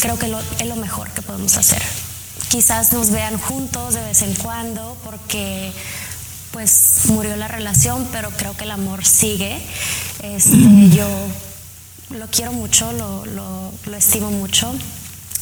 creo 0.02 0.20
que 0.20 0.28
lo- 0.28 0.42
es 0.60 0.68
lo 0.68 0.76
mejor 0.76 1.10
que 1.12 1.22
podemos 1.22 1.56
hacer. 1.56 1.82
Quizás 2.50 2.92
nos 2.92 3.10
vean 3.10 3.38
juntos 3.40 3.94
de 3.94 4.02
vez 4.04 4.22
en 4.22 4.34
cuando 4.36 4.98
porque 5.06 5.72
pues 6.52 7.06
murió 7.06 7.36
la 7.38 7.48
relación, 7.48 8.08
pero 8.12 8.30
creo 8.32 8.56
que 8.58 8.66
el 8.66 8.72
amor 8.72 9.06
sigue. 9.06 9.60
Este, 10.22 10.90
yo 10.90 11.08
lo 12.12 12.28
quiero 12.28 12.52
mucho, 12.52 12.92
lo, 12.92 13.26
lo- 13.26 13.72
lo 13.86 13.96
estimo 13.98 14.30
mucho 14.30 14.72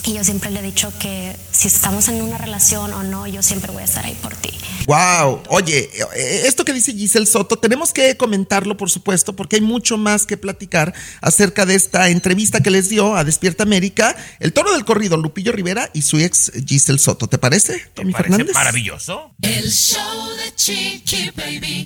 y 0.03 0.13
yo 0.13 0.23
siempre 0.23 0.49
le 0.49 0.59
he 0.59 0.63
dicho 0.63 0.91
que 0.99 1.35
si 1.51 1.67
estamos 1.67 2.07
en 2.07 2.21
una 2.21 2.37
relación 2.37 2.91
o 2.93 3.03
no, 3.03 3.27
yo 3.27 3.43
siempre 3.43 3.71
voy 3.71 3.81
a 3.83 3.85
estar 3.85 4.05
ahí 4.05 4.15
por 4.21 4.35
ti. 4.35 4.49
Wow, 4.87 5.43
oye, 5.49 5.89
eh, 6.15 6.43
esto 6.47 6.65
que 6.65 6.73
dice 6.73 6.93
Giselle 6.93 7.27
Soto, 7.27 7.57
tenemos 7.57 7.93
que 7.93 8.17
comentarlo, 8.17 8.77
por 8.77 8.89
supuesto, 8.89 9.35
porque 9.35 9.57
hay 9.57 9.61
mucho 9.61 9.97
más 9.97 10.25
que 10.25 10.37
platicar 10.37 10.93
acerca 11.21 11.65
de 11.65 11.75
esta 11.75 12.09
entrevista 12.09 12.61
que 12.61 12.71
les 12.71 12.89
dio 12.89 13.15
a 13.15 13.23
Despierta 13.23 13.63
América, 13.63 14.15
el 14.39 14.53
toro 14.53 14.73
del 14.73 14.85
corrido, 14.85 15.17
Lupillo 15.17 15.51
Rivera 15.51 15.89
y 15.93 16.01
su 16.01 16.17
ex 16.17 16.51
Giselle 16.65 16.99
Soto. 16.99 17.27
¿Te 17.27 17.37
parece, 17.37 17.79
Tommy 17.93 18.11
Parece 18.11 18.29
Fernández? 18.29 18.53
maravilloso. 18.55 19.31
El 19.41 19.71
show 19.71 20.29
de 20.37 20.55
Chiqui 20.55 21.31
Baby. 21.35 21.85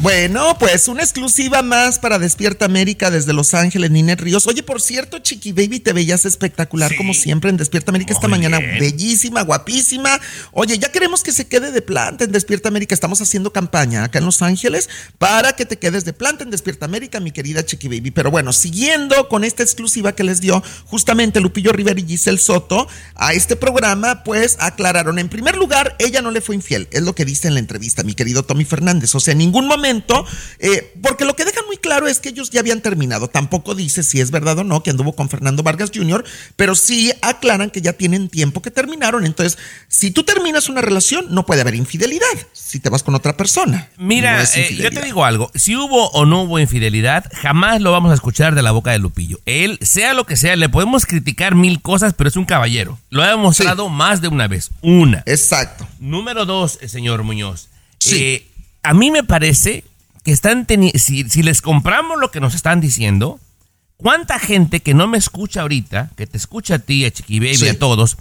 Bueno, 0.00 0.56
pues 0.60 0.86
una 0.86 1.02
exclusiva 1.02 1.62
más 1.62 1.98
para 1.98 2.20
Despierta 2.20 2.64
América 2.64 3.10
desde 3.10 3.32
Los 3.32 3.52
Ángeles, 3.52 3.90
Ninette 3.90 4.20
Ríos. 4.20 4.46
Oye, 4.46 4.62
por 4.62 4.80
cierto, 4.80 5.18
Chiqui 5.18 5.50
Baby, 5.50 5.80
te 5.80 5.92
veías 5.92 6.24
espectacular 6.24 6.94
como 6.94 7.14
siempre 7.14 7.50
en 7.50 7.56
Despierta 7.56 7.90
América 7.90 8.12
esta 8.12 8.28
mañana. 8.28 8.60
bien. 8.60 8.78
Bellísima, 8.78 9.42
guapísima. 9.42 10.20
Oye, 10.52 10.78
ya 10.78 10.92
queremos 10.92 11.24
que 11.24 11.32
se 11.32 11.48
quede 11.48 11.72
de 11.72 11.82
planta 11.82 12.22
en 12.22 12.30
Despierta 12.30 12.68
América. 12.68 12.94
Estamos 12.94 13.20
haciendo 13.20 13.52
campaña 13.52 14.04
acá 14.04 14.20
en 14.20 14.26
Los 14.26 14.40
Ángeles 14.40 14.88
para 15.18 15.54
que 15.54 15.66
te 15.66 15.80
quedes 15.80 16.04
de 16.04 16.12
planta 16.12 16.44
en 16.44 16.50
Despierta 16.50 16.84
América, 16.86 17.18
mi 17.18 17.32
querida 17.32 17.66
Chiqui 17.66 17.88
Baby. 17.88 18.12
Pero 18.12 18.30
bueno, 18.30 18.52
siguiendo 18.52 19.28
con 19.28 19.42
esta 19.42 19.64
exclusiva 19.64 20.12
que 20.12 20.22
les 20.22 20.40
dio 20.40 20.62
justamente 20.84 21.40
Lupillo 21.40 21.72
Rivera 21.72 21.98
y 21.98 22.06
Giselle 22.06 22.38
Soto 22.38 22.86
a 23.16 23.32
este 23.32 23.56
programa, 23.56 24.22
pues 24.22 24.58
aclararon. 24.60 25.18
En 25.18 25.28
primer 25.28 25.56
lugar, 25.56 25.96
ella 25.98 26.22
no 26.22 26.30
le 26.30 26.40
fue 26.40 26.54
infiel, 26.54 26.86
es 26.92 27.02
lo 27.02 27.16
que 27.16 27.24
dice 27.24 27.48
en 27.48 27.54
la 27.54 27.60
entrevista, 27.60 28.04
mi 28.04 28.14
querido 28.14 28.44
Tommy 28.44 28.64
Fernández. 28.64 29.12
O 29.16 29.20
sea, 29.20 29.32
en 29.32 29.38
ningún 29.38 29.66
momento, 29.66 29.87
eh, 30.58 30.92
porque 31.02 31.24
lo 31.24 31.34
que 31.34 31.44
dejan 31.44 31.64
muy 31.66 31.76
claro 31.76 32.08
es 32.08 32.20
que 32.20 32.30
ellos 32.30 32.50
ya 32.50 32.60
habían 32.60 32.80
terminado. 32.80 33.28
Tampoco 33.28 33.74
dice 33.74 34.02
si 34.02 34.20
es 34.20 34.30
verdad 34.30 34.58
o 34.58 34.64
no 34.64 34.82
que 34.82 34.90
anduvo 34.90 35.14
con 35.14 35.28
Fernando 35.28 35.62
Vargas 35.62 35.90
Jr., 35.94 36.24
pero 36.56 36.74
sí 36.74 37.12
aclaran 37.22 37.70
que 37.70 37.80
ya 37.80 37.92
tienen 37.92 38.28
tiempo 38.28 38.62
que 38.62 38.70
terminaron. 38.70 39.24
Entonces, 39.26 39.58
si 39.88 40.10
tú 40.10 40.24
terminas 40.24 40.68
una 40.68 40.80
relación, 40.80 41.26
no 41.30 41.46
puede 41.46 41.62
haber 41.62 41.74
infidelidad 41.74 42.26
si 42.52 42.80
te 42.80 42.90
vas 42.90 43.02
con 43.02 43.14
otra 43.14 43.36
persona. 43.36 43.88
Mira, 43.96 44.38
No 44.38 44.48
eh, 44.54 44.76
yo 44.76 44.90
te 44.90 45.02
digo 45.02 45.24
algo. 45.24 45.50
Si 45.54 45.74
hubo 45.76 46.08
o 46.10 46.26
no 46.26 46.42
hubo 46.42 46.58
infidelidad, 46.58 47.24
jamás 47.34 47.80
lo 47.80 47.92
vamos 47.92 48.10
a 48.10 48.14
escuchar 48.14 48.54
de 48.54 48.62
la 48.62 48.72
boca 48.72 48.90
de 48.90 48.98
Lupillo. 48.98 49.40
Él, 49.46 49.78
sea 49.82 50.14
lo 50.14 50.24
que 50.24 50.36
sea, 50.36 50.56
le 50.56 50.68
podemos 50.68 51.06
criticar 51.06 51.54
mil 51.54 51.80
cosas, 51.80 52.14
pero 52.14 52.28
es 52.28 52.36
un 52.36 52.44
caballero. 52.44 52.98
Lo 53.10 53.22
ha 53.22 53.28
demostrado 53.28 53.88
más 53.88 54.20
de 54.20 54.28
una 54.28 54.48
vez. 54.48 54.70
Una. 54.82 55.22
Exacto. 55.26 55.86
Número 55.98 56.44
dos, 56.44 56.78
eh, 56.80 56.88
señor 56.88 57.22
Muñoz. 57.22 57.68
Eh, 58.10 58.46
a 58.82 58.94
mí 58.94 59.10
me 59.10 59.24
parece 59.24 59.84
que 60.24 60.32
están 60.32 60.66
teniendo. 60.66 60.98
Si, 60.98 61.28
si 61.28 61.42
les 61.42 61.62
compramos 61.62 62.18
lo 62.20 62.30
que 62.30 62.40
nos 62.40 62.54
están 62.54 62.80
diciendo, 62.80 63.38
¿cuánta 63.96 64.38
gente 64.38 64.80
que 64.80 64.94
no 64.94 65.06
me 65.06 65.18
escucha 65.18 65.62
ahorita, 65.62 66.10
que 66.16 66.26
te 66.26 66.36
escucha 66.36 66.76
a 66.76 66.78
ti, 66.78 67.04
a 67.04 67.10
Chiqui 67.10 67.38
Baby, 67.40 67.56
Sí. 67.56 67.68
a 67.68 67.78
todos, 67.78 68.16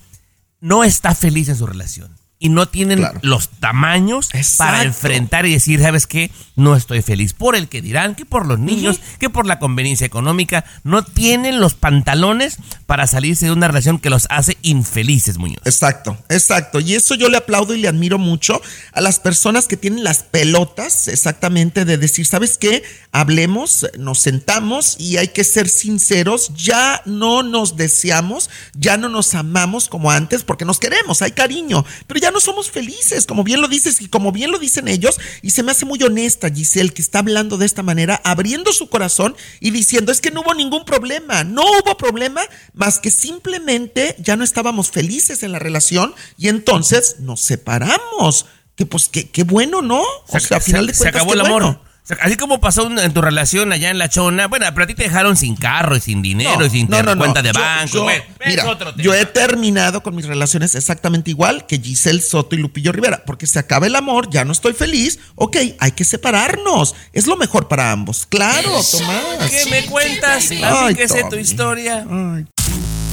no 0.59 0.83
está 0.83 1.13
feliz 1.15 1.49
en 1.49 1.55
su 1.57 1.65
relación? 1.67 2.15
Y 2.39 2.50
no 2.50 2.67
tienen 2.67 3.00
Claro. 3.00 3.20
los 3.24 3.50
tamaños 3.50 4.29
para 4.60 4.84
enfrentar 4.84 5.48
y 5.48 5.53
decir, 5.53 5.82
¿sabes 5.82 6.06
qué? 6.06 6.29
No 6.56 6.75
estoy 6.75 7.01
feliz. 7.01 7.34
Por 7.34 7.56
el 7.56 7.67
que 7.67 7.82
dirán, 7.82 8.13
que 8.13 8.25
por 8.25 8.46
los 8.46 8.60
niños, 8.60 9.00
que 9.20 9.29
por 9.29 9.48
la 9.48 9.58
conveniencia 9.58 10.06
económica. 10.06 10.63
No 10.84 11.03
tienen 11.03 11.60
los 11.60 11.74
pantalones 11.74 12.58
para 12.86 13.08
salirse 13.08 13.46
de 13.48 13.51
una 13.51 13.67
relación 13.67 13.98
que 13.98 14.12
los 14.12 14.27
hace 14.29 14.56
infelices, 14.62 15.38
Muñoz. 15.39 15.62
Exacto, 15.65 16.15
exacto. 16.29 16.79
Y 16.79 16.94
eso 16.94 17.15
yo 17.15 17.27
le 17.29 17.38
aplaudo 17.38 17.74
y 17.74 17.82
le 17.82 17.88
admiro 17.88 18.20
mucho 18.20 18.62
a 18.91 19.01
las 19.01 19.20
personas 19.20 19.67
que 19.67 19.77
tienen 19.77 20.03
las 20.03 20.22
pelotas 20.24 21.08
exactamente 21.08 21.86
de 21.86 21.98
decir, 21.98 22.25
¿sabes 22.27 22.58
qué? 22.60 22.84
Hablemos, 23.12 23.88
nos 23.98 24.20
sentamos 24.20 24.96
y 25.00 25.17
hay 25.17 25.29
que 25.29 25.44
ser 25.44 25.70
sinceros. 25.70 26.51
Ya 26.56 27.01
no 27.06 27.41
nos 27.41 27.77
deseamos, 27.77 28.50
ya 28.75 28.98
no 28.98 29.10
nos 29.10 29.34
amamos 29.34 29.89
como 29.89 30.12
antes 30.12 30.44
porque 30.44 30.65
nos 30.65 30.79
queremos, 30.79 31.24
hay 31.24 31.32
cariño, 31.32 31.84
pero 32.06 32.20
ya 32.20 32.26
ya 32.27 32.31
no 32.31 32.41
somos 32.41 32.69
felices, 32.69 33.25
como 33.25 33.46
bien 33.46 33.62
lo 33.62 33.69
dices 33.69 34.01
y 34.01 34.10
como 34.10 34.34
bien 34.34 34.51
lo 34.51 34.60
dicen 34.60 34.89
ellos. 34.89 35.17
Y 35.41 35.51
se 35.51 35.63
me 35.63 35.72
hace 35.72 35.86
muy 35.86 36.03
honesta 36.03 36.50
Giselle 36.50 36.91
que 36.91 37.01
está 37.01 37.19
hablando 37.19 37.57
de 37.57 37.65
esta 37.65 37.84
manera, 37.84 38.19
abriendo 38.25 38.74
su 38.74 38.89
corazón 38.89 39.34
y 39.62 39.72
diciendo, 39.72 40.12
es 40.12 40.19
que 40.19 40.29
no 40.29 40.41
hubo 40.41 40.53
ningún 40.53 40.84
problema, 40.84 41.46
no 41.46 41.62
hubo 41.63 41.96
problema, 41.96 42.41
más 42.74 43.00
que 43.00 43.12
simplemente 43.12 44.17
ya 44.19 44.36
no 44.36 44.43
estábamos 44.43 44.91
felices 44.91 45.41
en 45.41 45.53
la 45.53 45.60
relación 45.60 46.13
y 46.38 46.50
entonces 46.50 47.17
nos 47.19 47.39
separamos. 47.39 48.46
Que 48.75 48.86
pues 48.86 49.07
qué 49.10 49.43
bueno, 49.43 49.81
¿no? 49.81 50.01
O 50.27 50.39
sea, 50.39 50.57
al 50.57 50.62
final 50.62 50.86
de 50.86 50.93
se 50.93 51.00
cuentas. 51.00 51.22
acabó 51.22 51.31
qué 51.31 51.39
el 51.39 51.46
amor. 51.46 51.63
bueno. 51.63 51.87
O 52.09 52.15
sea, 52.15 52.17
así 52.21 52.37
como 52.37 52.61
pasó 52.61 52.89
en 53.01 53.11
tu 53.13 53.21
relación 53.21 53.73
allá 53.73 53.89
en 53.89 53.97
La 53.97 54.07
Chona, 54.07 54.47
bueno, 54.47 54.65
pero 54.73 54.85
a 54.85 54.87
ti 54.87 54.95
te 54.95 55.03
dejaron 55.03 55.35
sin 55.35 55.57
carro 55.57 55.93
y 55.97 55.99
sin 55.99 56.21
dinero 56.21 56.65
y 56.65 56.69
sin 56.69 56.87
tener 56.87 57.17
cuenta 57.17 57.41
de 57.41 57.51
banco. 57.51 57.91
yo- 57.93 58.05
mira, 58.45 58.65
otro 58.69 58.95
yo 58.95 59.13
he 59.13 59.25
terminado 59.25 60.01
con 60.01 60.15
mis 60.15 60.25
relaciones 60.25 60.73
exactamente 60.75 61.31
igual 61.31 61.65
que 61.67 61.79
Giselle 61.79 62.21
Soto 62.21 62.55
y 62.55 62.59
Lupillo 62.59 62.93
Rivera, 62.93 63.23
porque 63.25 63.45
se 63.45 63.59
acaba 63.59 63.87
el 63.87 63.95
amor, 63.97 64.29
ya 64.29 64.45
no 64.45 64.53
estoy 64.53 64.71
feliz, 64.71 65.19
ok, 65.35 65.57
hay 65.79 65.91
que 65.91 66.05
separarnos, 66.05 66.95
es 67.11 67.27
lo 67.27 67.35
mejor 67.35 67.67
para 67.67 67.91
ambos. 67.91 68.25
Claro, 68.25 68.71
Tomás. 68.89 69.49
¿Qué 69.51 69.69
me 69.69 69.85
cuentas? 69.87 70.49
Ay, 70.63 70.95
que 70.95 71.09
sé 71.09 71.25
tu 71.29 71.35
historia. 71.35 72.05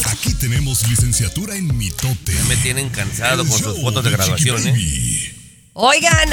Aquí 0.07 0.35
tenemos 0.35 0.87
licenciatura 0.89 1.57
en 1.57 1.77
mitote. 1.77 2.33
Ya 2.33 2.45
me 2.45 2.57
tienen 2.59 2.91
cansado 2.91 3.45
con 3.45 3.59
sus 3.59 3.81
fotos 3.83 4.05
de 4.05 4.11
graduación, 4.11 4.69
¿eh? 4.69 5.34
Oigan, 5.77 6.31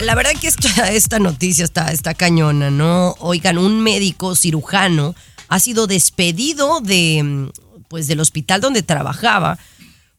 la 0.00 0.14
verdad 0.14 0.32
que 0.40 0.48
esta, 0.48 1.18
noticia 1.18 1.64
está, 1.64 1.92
está 1.92 2.14
cañona, 2.14 2.70
¿no? 2.70 3.14
Oigan, 3.18 3.58
un 3.58 3.80
médico 3.80 4.34
cirujano 4.34 5.14
ha 5.48 5.60
sido 5.60 5.86
despedido 5.86 6.80
de, 6.80 7.50
pues, 7.88 8.06
del 8.06 8.20
hospital 8.20 8.62
donde 8.62 8.82
trabajaba 8.82 9.58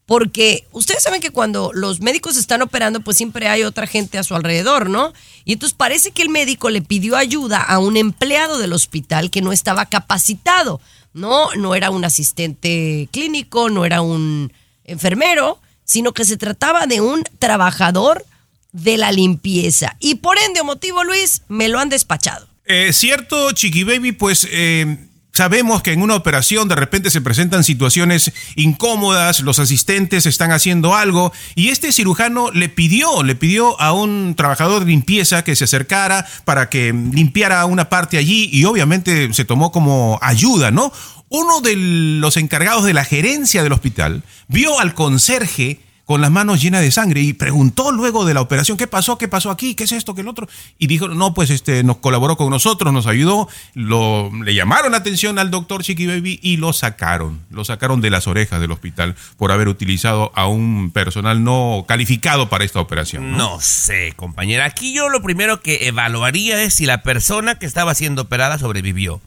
porque 0.06 0.66
ustedes 0.72 1.02
saben 1.02 1.20
que 1.20 1.30
cuando 1.30 1.70
los 1.72 2.00
médicos 2.00 2.36
están 2.36 2.62
operando, 2.62 3.00
pues 3.00 3.16
siempre 3.16 3.48
hay 3.48 3.62
otra 3.62 3.86
gente 3.86 4.18
a 4.18 4.22
su 4.22 4.34
alrededor, 4.34 4.90
¿no? 4.90 5.12
Y 5.44 5.54
entonces 5.54 5.74
parece 5.74 6.10
que 6.10 6.22
el 6.22 6.28
médico 6.28 6.70
le 6.70 6.82
pidió 6.82 7.16
ayuda 7.16 7.62
a 7.62 7.78
un 7.78 7.96
empleado 7.96 8.58
del 8.58 8.74
hospital 8.74 9.30
que 9.30 9.42
no 9.42 9.52
estaba 9.52 9.86
capacitado, 9.86 10.80
¿no? 11.14 11.52
No 11.56 11.74
era 11.74 11.90
un 11.90 12.04
asistente 12.04 13.08
clínico, 13.10 13.70
no 13.70 13.84
era 13.84 14.02
un 14.02 14.52
enfermero, 14.84 15.58
sino 15.84 16.12
que 16.12 16.24
se 16.24 16.36
trataba 16.36 16.86
de 16.86 17.00
un 17.00 17.24
trabajador 17.38 18.24
de 18.72 18.96
la 18.96 19.12
limpieza. 19.12 19.96
Y 20.00 20.16
por 20.16 20.38
ende 20.38 20.62
motivo, 20.62 21.04
Luis, 21.04 21.42
me 21.48 21.68
lo 21.68 21.78
han 21.78 21.88
despachado. 21.88 22.48
Eh, 22.64 22.92
cierto, 22.92 23.52
Chiqui 23.52 23.84
Baby, 23.84 24.12
pues 24.12 24.46
eh, 24.50 25.08
sabemos 25.32 25.82
que 25.82 25.92
en 25.92 26.02
una 26.02 26.14
operación 26.14 26.68
de 26.68 26.76
repente 26.76 27.10
se 27.10 27.20
presentan 27.20 27.64
situaciones 27.64 28.32
incómodas, 28.54 29.40
los 29.40 29.58
asistentes 29.58 30.26
están 30.26 30.52
haciendo 30.52 30.94
algo 30.94 31.32
y 31.54 31.68
este 31.68 31.92
cirujano 31.92 32.50
le 32.52 32.68
pidió, 32.68 33.22
le 33.22 33.34
pidió 33.34 33.80
a 33.80 33.92
un 33.92 34.34
trabajador 34.36 34.80
de 34.80 34.90
limpieza 34.90 35.42
que 35.42 35.56
se 35.56 35.64
acercara 35.64 36.26
para 36.44 36.70
que 36.70 36.92
limpiara 36.92 37.64
una 37.66 37.88
parte 37.88 38.18
allí 38.18 38.48
y 38.52 38.64
obviamente 38.64 39.32
se 39.32 39.44
tomó 39.44 39.72
como 39.72 40.18
ayuda, 40.22 40.70
¿no? 40.70 40.92
Uno 41.28 41.62
de 41.62 41.76
los 41.76 42.36
encargados 42.36 42.84
de 42.84 42.92
la 42.92 43.04
gerencia 43.04 43.62
del 43.62 43.72
hospital 43.72 44.22
vio 44.48 44.78
al 44.78 44.92
conserje 44.94 45.80
con 46.04 46.20
las 46.20 46.30
manos 46.30 46.60
llenas 46.60 46.80
de 46.80 46.90
sangre 46.90 47.20
y 47.20 47.32
preguntó 47.32 47.92
luego 47.92 48.24
de 48.24 48.34
la 48.34 48.40
operación, 48.40 48.76
¿qué 48.76 48.86
pasó? 48.86 49.18
¿Qué 49.18 49.28
pasó 49.28 49.50
aquí? 49.50 49.74
¿Qué 49.74 49.84
es 49.84 49.92
esto? 49.92 50.14
¿Qué 50.14 50.22
el 50.22 50.28
otro? 50.28 50.48
Y 50.78 50.88
dijo, 50.88 51.08
no, 51.08 51.32
pues 51.32 51.50
este, 51.50 51.84
nos 51.84 51.98
colaboró 51.98 52.36
con 52.36 52.50
nosotros, 52.50 52.92
nos 52.92 53.06
ayudó, 53.06 53.48
lo, 53.74 54.30
le 54.42 54.54
llamaron 54.54 54.92
la 54.92 54.98
atención 54.98 55.38
al 55.38 55.50
doctor 55.50 55.82
Chiqui 55.84 56.06
Baby 56.06 56.40
y 56.42 56.56
lo 56.56 56.72
sacaron, 56.72 57.40
lo 57.50 57.64
sacaron 57.64 58.00
de 58.00 58.10
las 58.10 58.26
orejas 58.26 58.60
del 58.60 58.72
hospital 58.72 59.14
por 59.36 59.52
haber 59.52 59.68
utilizado 59.68 60.32
a 60.34 60.46
un 60.48 60.90
personal 60.90 61.44
no 61.44 61.84
calificado 61.86 62.48
para 62.48 62.64
esta 62.64 62.80
operación. 62.80 63.36
No 63.36 63.60
sé, 63.60 64.12
compañera. 64.16 64.64
Aquí 64.64 64.92
yo 64.92 65.08
lo 65.08 65.22
primero 65.22 65.60
que 65.62 65.86
evaluaría 65.86 66.62
es 66.62 66.74
si 66.74 66.84
la 66.86 67.02
persona 67.02 67.58
que 67.58 67.66
estaba 67.66 67.94
siendo 67.94 68.22
operada 68.22 68.58
sobrevivió. 68.58 69.20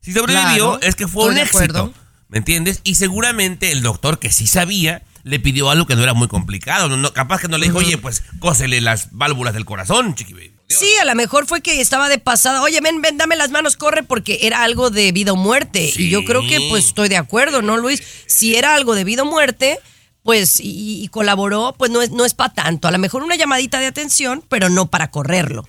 Si 0.00 0.12
sobrevivió, 0.12 0.78
Claro, 0.78 0.80
es 0.80 0.94
que 0.94 1.08
fue 1.08 1.26
un 1.26 1.38
éxito. 1.38 1.58
acuerdo. 1.58 1.92
¿Me 2.28 2.38
entiendes? 2.38 2.80
Y 2.84 2.94
seguramente 2.94 3.72
el 3.72 3.82
doctor 3.82 4.18
que 4.20 4.30
sí 4.30 4.46
sabía 4.46 5.02
le 5.22 5.40
pidió 5.40 5.70
algo 5.70 5.86
que 5.86 5.96
no 5.96 6.02
era 6.02 6.14
muy 6.14 6.28
complicado. 6.28 6.88
No, 6.88 6.96
no- 6.96 7.12
capaz 7.12 7.40
que 7.42 7.48
no 7.48 7.58
le 7.58 7.66
dijo, 7.66 7.78
oye, 7.78 7.98
pues 7.98 8.22
cósele 8.38 8.80
las 8.80 9.08
válvulas 9.12 9.54
del 9.54 9.64
corazón, 9.64 10.14
chiqui 10.14 10.32
baby. 10.32 10.52
Sí, 10.68 10.88
a 11.00 11.04
lo 11.04 11.14
mejor 11.16 11.46
fue 11.46 11.62
que 11.62 11.80
estaba 11.80 12.08
de 12.08 12.18
pasada. 12.18 12.62
Oye, 12.62 12.80
ven, 12.80 13.02
ven, 13.02 13.16
dame 13.18 13.34
las 13.34 13.50
manos, 13.50 13.76
corre, 13.76 14.04
porque 14.04 14.38
era 14.42 14.62
algo 14.62 14.90
de 14.90 15.10
vida 15.10 15.32
o 15.32 15.36
muerte. 15.36 15.92
Y 15.96 16.08
yo 16.10 16.24
creo 16.24 16.42
que, 16.46 16.68
pues, 16.70 16.86
estoy 16.86 17.08
de 17.08 17.16
acuerdo, 17.16 17.60
¿no, 17.60 17.76
Luis? 17.76 18.00
Si 18.26 18.54
era 18.54 18.76
algo 18.76 18.94
de 18.94 19.02
vida 19.02 19.22
o 19.22 19.26
muerte, 19.26 19.80
pues, 20.22 20.60
y, 20.60 21.02
y 21.02 21.08
colaboró, 21.08 21.74
pues 21.76 21.90
no 21.90 22.02
es, 22.02 22.12
no 22.12 22.24
es 22.24 22.34
para 22.34 22.54
tanto. 22.54 22.86
A 22.86 22.92
lo 22.92 22.98
mejor 22.98 23.24
una 23.24 23.34
llamadita 23.34 23.80
de 23.80 23.86
atención, 23.86 24.44
pero 24.48 24.68
no 24.68 24.86
para 24.86 25.10
correrlo. 25.10 25.68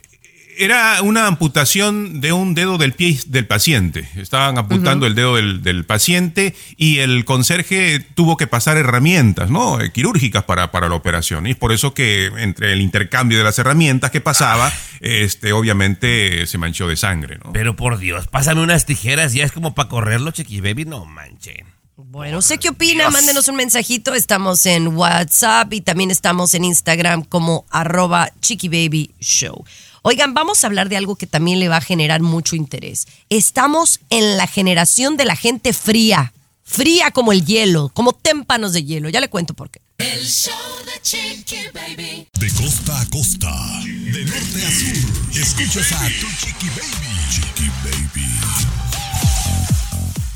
Era 0.61 1.01
una 1.01 1.25
amputación 1.25 2.21
de 2.21 2.33
un 2.33 2.53
dedo 2.53 2.77
del 2.77 2.93
pie 2.93 3.19
del 3.25 3.47
paciente. 3.47 4.07
Estaban 4.15 4.59
amputando 4.59 5.07
el 5.07 5.15
dedo 5.15 5.35
del, 5.35 5.63
del 5.63 5.85
paciente 5.85 6.53
y 6.77 6.99
el 6.99 7.25
conserje 7.25 7.99
tuvo 7.99 8.37
que 8.37 8.45
pasar 8.45 8.77
herramientas, 8.77 9.49
¿no? 9.49 9.81
Eh, 9.81 9.91
Quirúrgicas 9.91 10.43
para, 10.43 10.69
para 10.69 10.87
la 10.87 10.93
operación. 10.93 11.47
Y 11.47 11.51
es 11.51 11.57
por 11.57 11.71
eso 11.71 11.95
que 11.95 12.27
entre 12.37 12.73
el 12.73 12.81
intercambio 12.81 13.39
de 13.39 13.43
las 13.43 13.57
herramientas 13.57 14.11
que 14.11 14.21
pasaba, 14.21 14.71
este, 14.99 15.51
obviamente 15.51 16.45
se 16.45 16.59
manchó 16.59 16.87
de 16.87 16.95
sangre, 16.95 17.39
¿no? 17.43 17.53
Pero 17.53 17.75
por 17.75 17.97
Dios, 17.97 18.27
pásame 18.27 18.61
unas 18.61 18.85
tijeras, 18.85 19.33
ya 19.33 19.43
es 19.45 19.51
como 19.51 19.73
para 19.73 19.89
correrlo, 19.89 20.29
chiqui 20.29 20.61
baby, 20.61 20.85
no 20.85 21.05
manchen. 21.05 21.65
Bueno, 21.95 22.37
¿usted 22.37 22.59
qué 22.59 22.69
opina? 22.69 23.09
Mándenos 23.09 23.47
un 23.47 23.55
mensajito. 23.55 24.13
Estamos 24.13 24.65
en 24.65 24.89
WhatsApp 24.89 25.73
y 25.73 25.81
también 25.81 26.11
estamos 26.11 26.53
en 26.53 26.65
Instagram 26.65 27.23
como 27.23 27.65
arroba 27.69 28.31
chiquibabyshow. 28.41 29.65
Oigan, 30.03 30.33
vamos 30.33 30.63
a 30.63 30.67
hablar 30.67 30.89
de 30.89 30.97
algo 30.97 31.15
que 31.15 31.27
también 31.27 31.59
le 31.59 31.67
va 31.67 31.77
a 31.77 31.81
generar 31.81 32.21
mucho 32.21 32.55
interés. 32.55 33.07
Estamos 33.29 33.99
en 34.09 34.35
la 34.35 34.47
generación 34.47 35.15
de 35.15 35.25
la 35.25 35.35
gente 35.35 35.73
fría. 35.73 36.33
Fría 36.63 37.11
como 37.11 37.31
el 37.31 37.45
hielo, 37.45 37.91
como 37.93 38.11
témpanos 38.11 38.73
de 38.73 38.83
hielo. 38.83 39.09
Ya 39.09 39.19
le 39.19 39.29
cuento 39.29 39.53
por 39.53 39.69
qué. 39.69 39.79
El 39.99 40.25
show 40.25 40.55
de 40.85 40.99
Chiqui 41.03 41.67
Baby. 41.71 42.27
De 42.33 42.49
costa 42.49 42.99
a 42.99 43.05
costa, 43.11 43.53
de 43.83 44.25
norte 44.25 44.65
a 44.65 44.71
sur, 44.71 45.39
escuchas 45.39 45.91
a 45.91 46.07
tu 46.19 46.27
Chiqui 46.39 46.69
Baby. 46.69 47.11
Chiqui 47.29 47.69
Baby. 47.83 48.27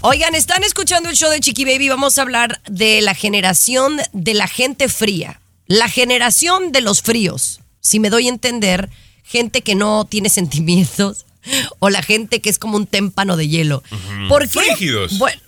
Oigan, 0.01 0.35
están 0.35 0.63
escuchando 0.63 1.09
el 1.09 1.15
show 1.15 1.31
de 1.31 1.39
Chiqui 1.39 1.65
Baby. 1.65 1.89
Vamos 1.89 2.19
a 2.19 2.21
hablar 2.21 2.61
de 2.69 3.01
la 3.01 3.15
generación 3.15 3.99
de 4.13 4.35
la 4.35 4.47
gente 4.47 4.89
fría. 4.89 5.41
La 5.65 5.89
generación 5.89 6.71
de 6.71 6.81
los 6.81 7.01
fríos. 7.01 7.61
Si 7.81 7.99
me 7.99 8.11
doy 8.11 8.27
a 8.27 8.29
entender, 8.29 8.91
gente 9.25 9.61
que 9.61 9.75
no 9.75 10.05
tiene 10.05 10.29
sentimientos 10.29 11.25
o 11.79 11.89
la 11.89 12.01
gente 12.01 12.41
que 12.41 12.49
es 12.49 12.57
como 12.57 12.77
un 12.77 12.87
témpano 12.87 13.37
de 13.37 13.47
hielo. 13.47 13.83
¿Por 14.29 14.49
qué? 14.49 14.61
Frígidos. 14.61 15.17
Bueno, 15.17 15.41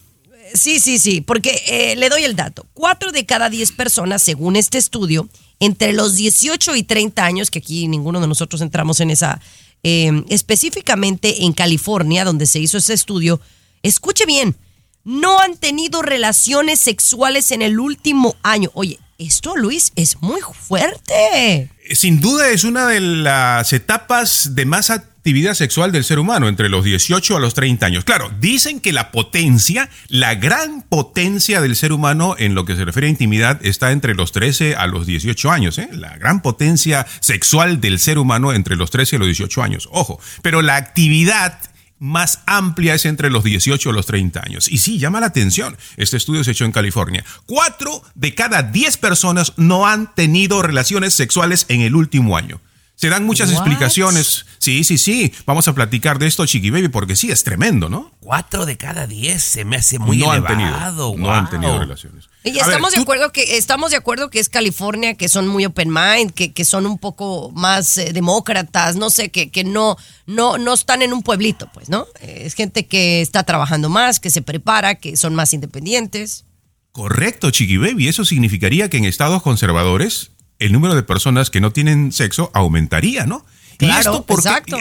sí, 0.54 0.80
sí, 0.80 1.00
sí, 1.00 1.22
porque 1.22 1.62
eh, 1.68 1.96
le 1.96 2.10
doy 2.10 2.24
el 2.24 2.36
dato. 2.36 2.66
Cuatro 2.74 3.12
de 3.12 3.26
cada 3.26 3.50
diez 3.50 3.72
personas, 3.72 4.22
según 4.22 4.56
este 4.56 4.78
estudio, 4.78 5.28
entre 5.60 5.94
los 5.94 6.16
18 6.16 6.76
y 6.76 6.84
30 6.84 7.26
años, 7.26 7.50
que 7.50 7.60
aquí 7.60 7.88
ninguno 7.88 8.22
de 8.22 8.28
nosotros 8.28 8.62
entramos 8.62 9.00
en 9.00 9.10
esa, 9.10 9.42
eh, 9.84 10.24
específicamente 10.30 11.46
en 11.46 11.54
California, 11.54 12.26
donde 12.26 12.46
se 12.46 12.60
hizo 12.60 12.78
ese 12.78 12.94
estudio, 12.94 13.42
escuche 13.82 14.26
bien, 14.26 14.56
no 15.04 15.40
han 15.40 15.58
tenido 15.58 16.02
relaciones 16.02 16.80
sexuales 16.80 17.52
en 17.52 17.62
el 17.62 17.80
último 17.80 18.36
año. 18.44 18.70
Oye, 18.74 19.00
esto, 19.18 19.56
Luis, 19.56 19.94
es 19.96 20.22
muy 20.22 20.42
fuerte. 20.42 21.72
Sin 21.92 22.20
duda 22.20 22.50
es 22.50 22.64
una 22.64 22.88
de 22.88 23.00
las 23.00 23.74
etapas 23.74 24.56
de 24.56 24.66
más 24.66 24.90
actividad 24.90 25.54
sexual 25.54 25.92
del 25.92 26.04
ser 26.04 26.20
humano 26.20 26.48
entre 26.48 26.70
los 26.70 26.84
18 26.84 27.36
a 27.36 27.40
los 27.40 27.54
30 27.54 27.86
años. 27.86 28.04
Claro, 28.04 28.32
dicen 28.40 28.80
que 28.80 28.94
la 28.94 29.12
potencia, 29.12 29.90
la 30.08 30.36
gran 30.36 30.84
potencia 30.84 31.60
del 31.62 31.76
ser 31.76 31.92
humano 31.92 32.36
en 32.38 32.56
lo 32.56 32.66
que 32.66 32.76
se 32.76 32.86
refiere 32.86 33.08
a 33.08 33.12
intimidad 33.12 33.66
está 33.66 33.92
entre 33.92 34.16
los 34.16 34.32
13 34.32 34.76
a 34.76 34.88
los 34.88 35.06
18 35.06 35.52
años. 35.52 35.78
¿eh? 35.78 35.90
La 35.92 36.18
gran 36.18 36.42
potencia 36.42 37.06
sexual 37.20 37.82
del 37.82 38.00
ser 38.00 38.20
humano 38.20 38.54
entre 38.54 38.76
los 38.76 38.90
13 38.90 39.18
y 39.18 39.20
los 39.20 39.28
18 39.28 39.64
años. 39.64 39.90
Ojo, 39.92 40.20
pero 40.42 40.62
la 40.62 40.78
actividad 40.78 41.60
más 42.00 42.42
amplia 42.46 42.94
es 42.94 43.06
entre 43.06 43.30
los 43.30 43.44
18 43.44 43.90
y 43.90 43.94
los 43.94 44.06
30 44.06 44.42
años. 44.46 44.68
Y 44.70 44.78
sí, 44.78 45.00
llama 45.00 45.20
la 45.20 45.28
atención. 45.28 45.78
Este 45.98 46.18
estudio 46.18 46.44
se 46.44 46.52
echó 46.52 46.66
en 46.66 46.72
California. 46.72 47.24
Cuatro 47.46 48.04
de 48.16 48.36
cada 48.36 48.64
10 48.64 48.98
personas 48.98 49.54
no 49.58 49.88
han 49.88 50.14
tenido 50.14 50.62
relaciones 50.62 51.14
sexuales 51.14 51.66
en 51.70 51.82
el 51.82 51.96
último 51.96 52.38
año. 52.38 52.62
Se 52.98 53.10
dan 53.10 53.26
muchas 53.28 53.50
What? 53.50 53.58
explicaciones. 53.58 54.48
Sí, 54.58 54.84
sí, 54.84 54.98
sí. 54.98 55.32
Vamos 55.46 55.68
a 55.68 55.76
platicar 55.76 56.18
de 56.18 56.26
esto, 56.26 56.44
Chiqui 56.48 56.72
Baby, 56.72 56.88
porque 56.88 57.16
sí, 57.16 57.30
es 57.30 57.44
tremendo, 57.44 57.90
¿no? 57.90 58.12
Cuatro 58.22 58.66
de 58.66 58.76
cada 58.76 59.06
diez 59.06 59.44
se 59.44 59.66
me 59.66 59.76
hace 59.76 60.00
muy 60.00 60.18
no 60.18 60.34
elevado. 60.34 60.56
han 60.56 60.58
tenido, 60.58 61.16
no 61.16 61.32
han 61.32 61.48
tenido 61.48 61.78
relaciones. 61.78 62.26
Y 62.44 62.50
A 62.50 62.54
ver, 62.54 62.62
estamos 62.64 62.94
de 62.94 63.02
acuerdo 63.02 63.32
que 63.32 63.58
estamos 63.58 63.92
de 63.92 63.98
acuerdo 63.98 64.32
que 64.32 64.40
es 64.40 64.50
California, 64.50 65.14
que 65.14 65.30
son 65.30 65.48
muy 65.48 65.64
open 65.64 65.94
mind, 65.94 66.32
que, 66.32 66.54
que 66.54 66.66
son 66.66 66.88
un 66.88 66.98
poco 66.98 67.52
más 67.54 68.00
eh, 68.00 68.14
demócratas, 68.14 68.96
no 68.96 69.12
sé, 69.12 69.30
que, 69.30 69.52
que 69.52 69.64
no, 69.64 69.96
no, 70.26 70.58
no 70.58 70.74
están 70.74 71.04
en 71.04 71.14
un 71.14 71.22
pueblito, 71.22 71.70
pues, 71.76 71.90
¿no? 71.90 72.08
Es 72.20 72.56
gente 72.56 72.88
que 72.88 73.22
está 73.22 73.44
trabajando 73.44 73.90
más, 73.90 74.20
que 74.20 74.32
se 74.32 74.42
prepara, 74.42 74.96
que 74.96 75.18
son 75.18 75.36
más 75.36 75.54
independientes. 75.54 76.46
Correcto, 76.94 77.52
Chiqui 77.52 77.78
Baby. 77.78 78.08
Eso 78.08 78.26
significaría 78.26 78.90
que 78.90 78.98
en 78.98 79.06
estados 79.06 79.44
conservadores 79.44 80.32
el 80.60 80.72
número 80.74 80.96
de 80.96 81.04
personas 81.04 81.50
que 81.50 81.62
no 81.62 81.72
tienen 81.72 82.12
sexo 82.12 82.52
aumentaría, 82.54 83.26
¿no? 83.26 83.46
Claro, 83.78 83.96
y 83.96 84.00
esto 84.00 84.26
porque 84.26 84.48
exacto. 84.50 84.78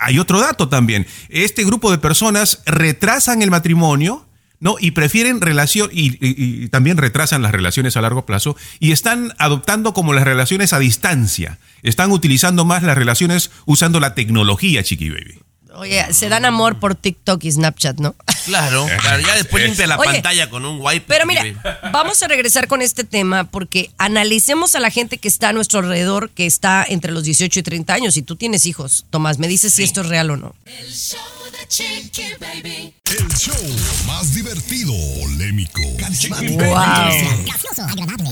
hay 0.00 0.18
otro 0.18 0.40
dato 0.40 0.68
también. 0.68 1.06
Este 1.28 1.64
grupo 1.64 1.90
de 1.90 1.98
personas 1.98 2.62
retrasan 2.66 3.42
el 3.42 3.50
matrimonio. 3.50 4.22
¿no? 4.58 4.76
Y 4.80 4.92
prefieren 4.92 5.42
relación 5.42 5.90
y, 5.92 6.12
y- 6.26 6.64
y 6.64 6.68
también 6.68 6.96
retrasan 6.96 7.42
las 7.42 7.52
relaciones 7.52 7.94
a 7.98 8.00
largo 8.00 8.24
plazo 8.24 8.56
y 8.80 8.92
están 8.92 9.34
adoptando 9.36 9.92
como 9.92 10.14
las 10.14 10.24
relaciones 10.24 10.72
a 10.72 10.78
distancia. 10.78 11.58
Están 11.82 12.10
utilizando 12.10 12.64
más 12.64 12.82
las 12.82 12.96
relaciones 12.96 13.50
usando 13.66 14.00
la 14.00 14.14
tecnología, 14.14 14.82
Chiqui 14.82 15.10
Baby. 15.10 15.40
Oye, 15.76 16.12
se 16.12 16.28
dan 16.28 16.44
amor 16.44 16.78
por 16.78 16.94
TikTok 16.94 17.42
y 17.44 17.52
Snapchat, 17.52 17.98
¿no? 17.98 18.14
Claro, 18.46 18.86
claro, 19.00 19.20
ya 19.20 19.34
después 19.34 19.64
limpia 19.64 19.86
la 19.86 19.98
Oye, 19.98 20.12
pantalla 20.12 20.48
con 20.48 20.64
un 20.64 20.78
wipe. 20.80 21.04
Pero 21.06 21.26
mira, 21.26 21.42
vamos 21.92 22.22
a 22.22 22.28
regresar 22.28 22.66
con 22.68 22.82
este 22.82 23.04
tema 23.04 23.44
porque 23.44 23.90
analicemos 23.98 24.74
a 24.74 24.80
la 24.80 24.90
gente 24.90 25.18
que 25.18 25.28
está 25.28 25.50
a 25.50 25.52
nuestro 25.52 25.80
alrededor, 25.80 26.30
que 26.30 26.46
está 26.46 26.84
entre 26.88 27.12
los 27.12 27.24
18 27.24 27.60
y 27.60 27.62
30 27.62 27.92
años. 27.94 28.14
Si 28.14 28.22
tú 28.22 28.36
tienes 28.36 28.66
hijos, 28.66 29.04
Tomás, 29.10 29.38
me 29.38 29.48
dices 29.48 29.74
si 29.74 29.82
esto 29.82 30.00
es 30.00 30.08
real 30.08 30.30
o 30.30 30.36
no. 30.36 30.54
El 30.64 30.92
show 30.92 31.20
de 31.52 31.68
Chiqui 31.68 32.22
Baby. 32.40 32.94
El 33.04 33.28
show 33.36 33.54
más 34.06 34.34
divertido, 34.34 34.92
polémico, 35.20 35.82
carismático, 35.98 36.64
Wow. 36.64 36.74
gracioso, 37.44 37.82
agradable, 37.82 38.30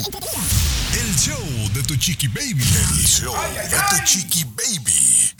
El 0.94 1.16
show 1.16 1.70
de 1.74 1.82
tu 1.82 1.96
chiqui 1.96 2.28
baby. 2.28 2.62
El 2.62 3.06
show 3.06 3.34
de 3.34 3.96
tu 3.98 4.04
chiqui 4.04 4.44
baby. 4.44 5.32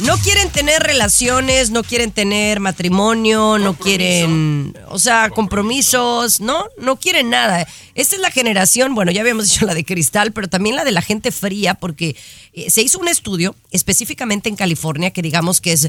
No 0.00 0.18
quieren 0.18 0.50
tener 0.50 0.82
relaciones, 0.82 1.70
no 1.70 1.84
quieren 1.84 2.10
tener 2.10 2.58
matrimonio, 2.58 3.58
no 3.58 3.76
quieren, 3.76 4.76
o 4.88 4.98
sea, 4.98 5.30
compromisos, 5.30 6.40
no, 6.40 6.66
no 6.78 6.96
quieren 6.96 7.30
nada. 7.30 7.66
Esta 7.94 8.16
es 8.16 8.20
la 8.20 8.32
generación, 8.32 8.96
bueno, 8.96 9.12
ya 9.12 9.20
habíamos 9.20 9.44
dicho 9.50 9.64
la 9.66 9.74
de 9.74 9.84
cristal, 9.84 10.32
pero 10.32 10.48
también 10.48 10.74
la 10.74 10.84
de 10.84 10.90
la 10.90 11.00
gente 11.00 11.30
fría, 11.30 11.74
porque 11.74 12.16
eh, 12.52 12.70
se 12.70 12.82
hizo 12.82 12.98
un 12.98 13.06
estudio 13.06 13.54
específicamente 13.70 14.48
en 14.48 14.56
California 14.56 15.12
que 15.12 15.22
digamos 15.22 15.60
que 15.60 15.72
es 15.72 15.88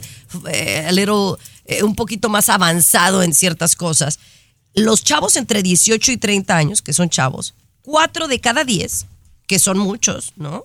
eh, 0.50 0.86
a 0.88 0.91
little, 0.91 1.38
eh, 1.65 1.82
un 1.82 1.96
poquito 1.96 2.30
más 2.30 2.50
avanzado 2.50 3.24
en 3.24 3.34
ciertas 3.34 3.76
cosas. 3.76 4.20
Los 4.76 5.04
chavos 5.04 5.36
entre 5.36 5.63
18 5.63 6.12
y 6.12 6.18
30 6.18 6.56
años, 6.56 6.82
que 6.84 6.94
son 6.94 7.10
chavos, 7.10 7.56
cuatro 7.82 8.28
de 8.28 8.39
cada 8.39 8.63
10, 8.65 9.08
que 9.48 9.58
son 9.58 9.80
muchos, 9.80 10.34
¿no? 10.36 10.63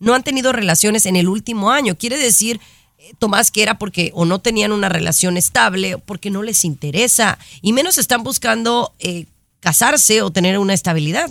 No 0.00 0.14
han 0.14 0.24
tenido 0.24 0.52
relaciones 0.52 1.06
en 1.06 1.14
el 1.14 1.28
último 1.28 1.70
año. 1.70 1.96
Quiere 1.96 2.18
decir, 2.18 2.60
eh, 2.98 3.12
Tomás, 3.18 3.50
que 3.50 3.62
era 3.62 3.78
porque 3.78 4.10
o 4.14 4.24
no 4.24 4.40
tenían 4.40 4.72
una 4.72 4.88
relación 4.88 5.36
estable, 5.36 5.94
o 5.94 5.98
porque 6.00 6.30
no 6.30 6.42
les 6.42 6.64
interesa, 6.64 7.38
y 7.62 7.72
menos 7.72 7.98
están 7.98 8.24
buscando 8.24 8.92
eh, 8.98 9.26
casarse 9.60 10.22
o 10.22 10.30
tener 10.32 10.58
una 10.58 10.74
estabilidad. 10.74 11.30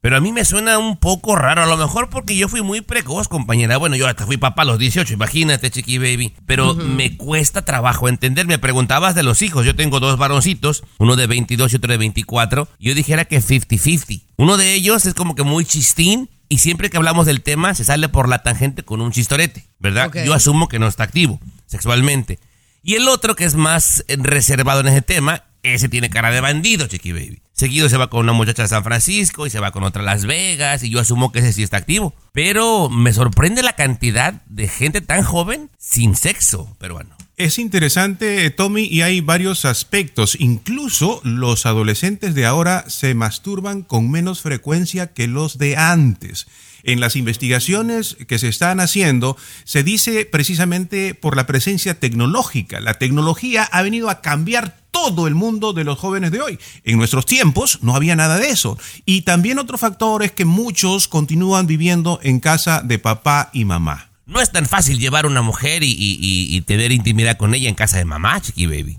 Pero 0.00 0.16
a 0.16 0.20
mí 0.20 0.30
me 0.30 0.44
suena 0.44 0.78
un 0.78 0.96
poco 0.96 1.34
raro, 1.34 1.64
a 1.64 1.66
lo 1.66 1.76
mejor 1.76 2.08
porque 2.08 2.36
yo 2.36 2.48
fui 2.48 2.62
muy 2.62 2.82
precoz, 2.82 3.26
compañera. 3.26 3.78
Bueno, 3.78 3.96
yo 3.96 4.06
hasta 4.06 4.26
fui 4.26 4.36
papá 4.36 4.62
a 4.62 4.64
los 4.64 4.78
18, 4.78 5.12
imagínate, 5.12 5.72
chiqui 5.72 5.98
baby. 5.98 6.34
Pero 6.46 6.76
me 6.76 7.16
cuesta 7.16 7.64
trabajo 7.64 8.08
entender. 8.08 8.46
Me 8.46 8.60
preguntabas 8.60 9.16
de 9.16 9.24
los 9.24 9.42
hijos. 9.42 9.66
Yo 9.66 9.74
tengo 9.74 9.98
dos 9.98 10.16
varoncitos, 10.16 10.84
uno 10.98 11.16
de 11.16 11.26
22 11.26 11.72
y 11.72 11.76
otro 11.76 11.90
de 11.90 11.98
24. 11.98 12.68
Yo 12.78 12.94
dijera 12.94 13.24
que 13.24 13.40
50-50. 13.40 14.22
Uno 14.36 14.56
de 14.56 14.74
ellos 14.74 15.04
es 15.04 15.14
como 15.14 15.34
que 15.34 15.42
muy 15.42 15.64
chistín 15.64 16.30
y 16.48 16.58
siempre 16.58 16.90
que 16.90 16.96
hablamos 16.96 17.26
del 17.26 17.42
tema 17.42 17.74
se 17.74 17.84
sale 17.84 18.08
por 18.08 18.28
la 18.28 18.42
tangente 18.42 18.82
con 18.82 19.00
un 19.00 19.12
chistorete, 19.12 19.68
¿verdad? 19.78 20.10
Yo 20.24 20.34
asumo 20.34 20.68
que 20.68 20.78
no 20.78 20.86
está 20.86 21.04
activo 21.04 21.40
sexualmente. 21.66 22.38
Y 22.82 22.94
el 22.94 23.08
otro 23.08 23.36
que 23.36 23.44
es 23.44 23.54
más 23.54 24.04
eh, 24.08 24.16
reservado 24.18 24.80
en 24.80 24.88
ese 24.88 25.02
tema, 25.02 25.44
ese 25.62 25.88
tiene 25.88 26.10
cara 26.10 26.30
de 26.30 26.40
bandido, 26.40 26.86
Chiqui 26.86 27.12
Baby. 27.12 27.42
Seguido 27.52 27.88
se 27.88 27.96
va 27.96 28.08
con 28.08 28.20
una 28.20 28.32
muchacha 28.32 28.62
de 28.62 28.68
San 28.68 28.84
Francisco 28.84 29.46
y 29.46 29.50
se 29.50 29.60
va 29.60 29.72
con 29.72 29.82
otra 29.82 30.02
a 30.02 30.04
Las 30.04 30.24
Vegas 30.24 30.84
y 30.84 30.90
yo 30.90 31.00
asumo 31.00 31.32
que 31.32 31.40
ese 31.40 31.52
sí 31.52 31.62
está 31.62 31.76
activo. 31.76 32.14
Pero 32.32 32.88
me 32.88 33.12
sorprende 33.12 33.62
la 33.62 33.74
cantidad 33.74 34.34
de 34.46 34.68
gente 34.68 35.00
tan 35.00 35.22
joven 35.22 35.70
sin 35.76 36.14
sexo 36.14 36.76
peruano. 36.78 37.17
Es 37.38 37.60
interesante, 37.60 38.50
Tommy, 38.50 38.88
y 38.90 39.02
hay 39.02 39.20
varios 39.20 39.64
aspectos. 39.64 40.36
Incluso 40.40 41.20
los 41.22 41.66
adolescentes 41.66 42.34
de 42.34 42.46
ahora 42.46 42.84
se 42.88 43.14
masturban 43.14 43.82
con 43.82 44.10
menos 44.10 44.40
frecuencia 44.42 45.12
que 45.12 45.28
los 45.28 45.56
de 45.56 45.76
antes. 45.76 46.48
En 46.82 46.98
las 46.98 47.14
investigaciones 47.14 48.16
que 48.26 48.40
se 48.40 48.48
están 48.48 48.80
haciendo, 48.80 49.36
se 49.62 49.84
dice 49.84 50.26
precisamente 50.26 51.14
por 51.14 51.36
la 51.36 51.46
presencia 51.46 52.00
tecnológica. 52.00 52.80
La 52.80 52.94
tecnología 52.94 53.62
ha 53.70 53.82
venido 53.82 54.10
a 54.10 54.20
cambiar 54.20 54.76
todo 54.90 55.28
el 55.28 55.36
mundo 55.36 55.72
de 55.72 55.84
los 55.84 55.96
jóvenes 55.96 56.32
de 56.32 56.40
hoy. 56.40 56.58
En 56.82 56.98
nuestros 56.98 57.24
tiempos 57.24 57.78
no 57.82 57.94
había 57.94 58.16
nada 58.16 58.38
de 58.38 58.50
eso. 58.50 58.76
Y 59.04 59.22
también 59.22 59.60
otro 59.60 59.78
factor 59.78 60.24
es 60.24 60.32
que 60.32 60.44
muchos 60.44 61.06
continúan 61.06 61.68
viviendo 61.68 62.18
en 62.24 62.40
casa 62.40 62.82
de 62.82 62.98
papá 62.98 63.50
y 63.52 63.64
mamá. 63.64 64.07
No 64.28 64.40
es 64.40 64.52
tan 64.52 64.66
fácil 64.66 64.98
llevar 65.00 65.24
a 65.24 65.28
una 65.28 65.42
mujer 65.42 65.82
y, 65.82 65.86
y- 65.90 66.18
y- 66.20 66.54
y 66.56 66.60
tener 66.60 66.92
intimidad 66.92 67.36
con 67.38 67.54
ella 67.54 67.68
en 67.68 67.74
casa 67.74 67.96
de 67.98 68.04
mamá, 68.04 68.40
Chiqui 68.40 68.66
Baby. 68.66 68.98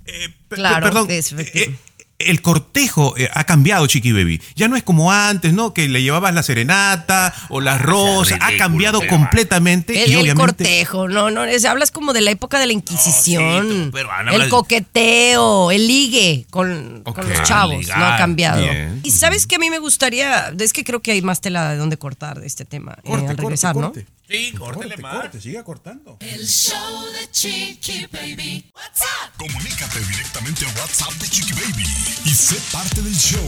Claro, 0.50 0.88
perdón, 0.88 1.12
es 1.12 1.32
eh, 1.34 1.76
el 2.20 2.42
cortejo 2.42 3.16
eh, 3.18 3.30
ha 3.34 3.46
cambiado, 3.46 3.88
Chiqui 3.88 4.12
Baby. 4.12 4.42
Ya 4.56 4.68
no 4.68 4.76
es 4.76 4.84
como 4.84 5.12
antes, 5.12 5.54
¿no? 5.54 5.74
Que 5.74 5.88
le 5.88 6.04
llevabas 6.04 6.34
la 6.34 6.44
serenata 6.44 7.34
o 7.50 7.62
las 7.62 7.82
rosas. 7.82 8.38
Ha 8.42 8.58
cambiado 8.58 9.02
completamente. 9.08 10.04
El, 10.04 10.10
y 10.10 10.14
el 10.14 10.20
obviamente. 10.20 10.42
cortejo, 10.42 11.08
no, 11.08 11.32
no, 11.32 11.46
es- 11.46 11.64
hablas 11.66 11.92
como 11.92 12.12
de 12.14 12.22
la 12.22 12.32
época 12.32 12.60
de 12.60 12.68
la 12.68 12.74
Inquisición. 12.74 13.68
tú, 13.86 13.92
pero 13.94 14.12
Ana, 14.12 14.34
el 14.36 14.50
coqueteo, 14.50 15.72
el 15.72 15.88
ligue 15.88 16.46
con, 16.50 17.04
los 17.06 17.44
chavos, 17.44 17.78
Ligar, 17.80 18.00
no 18.00 18.06
ha 18.06 18.18
cambiado. 18.18 18.62
bien. 18.62 19.00
Y 19.04 19.12
sabes 19.12 19.48
que 19.48 19.56
a 19.56 19.60
mí 19.60 19.70
me 19.70 19.80
gustaría, 19.80 20.54
es 20.60 20.74
que 20.74 20.84
creo 20.84 21.02
que 21.02 21.12
hay 21.12 21.22
más 21.22 21.42
tela 21.42 21.72
de 21.72 21.78
donde 21.78 21.98
cortar 21.98 22.40
de 22.42 22.48
este 22.48 22.66
tema 22.66 22.98
eh, 23.04 23.14
al 23.14 23.38
regresar, 23.38 23.76
¿no? 23.76 23.94
Sí, 24.30 24.54
córtele 24.56 24.96
más. 24.98 25.30
siga 25.42 25.64
cortando. 25.64 26.18
El 26.20 26.46
show 26.46 26.76
de 27.20 27.32
Chiqui 27.32 28.06
Baby. 28.12 28.64
What's 28.76 29.02
up? 29.02 29.32
Comunícate 29.38 30.00
directamente 30.02 30.66
a 30.66 30.80
WhatsApp 30.80 31.14
de 31.14 31.28
Chiqui 31.30 31.54
Baby 31.54 31.84
y 32.26 32.30
sé 32.30 32.56
parte 32.72 33.02
del 33.02 33.16
show. 33.16 33.40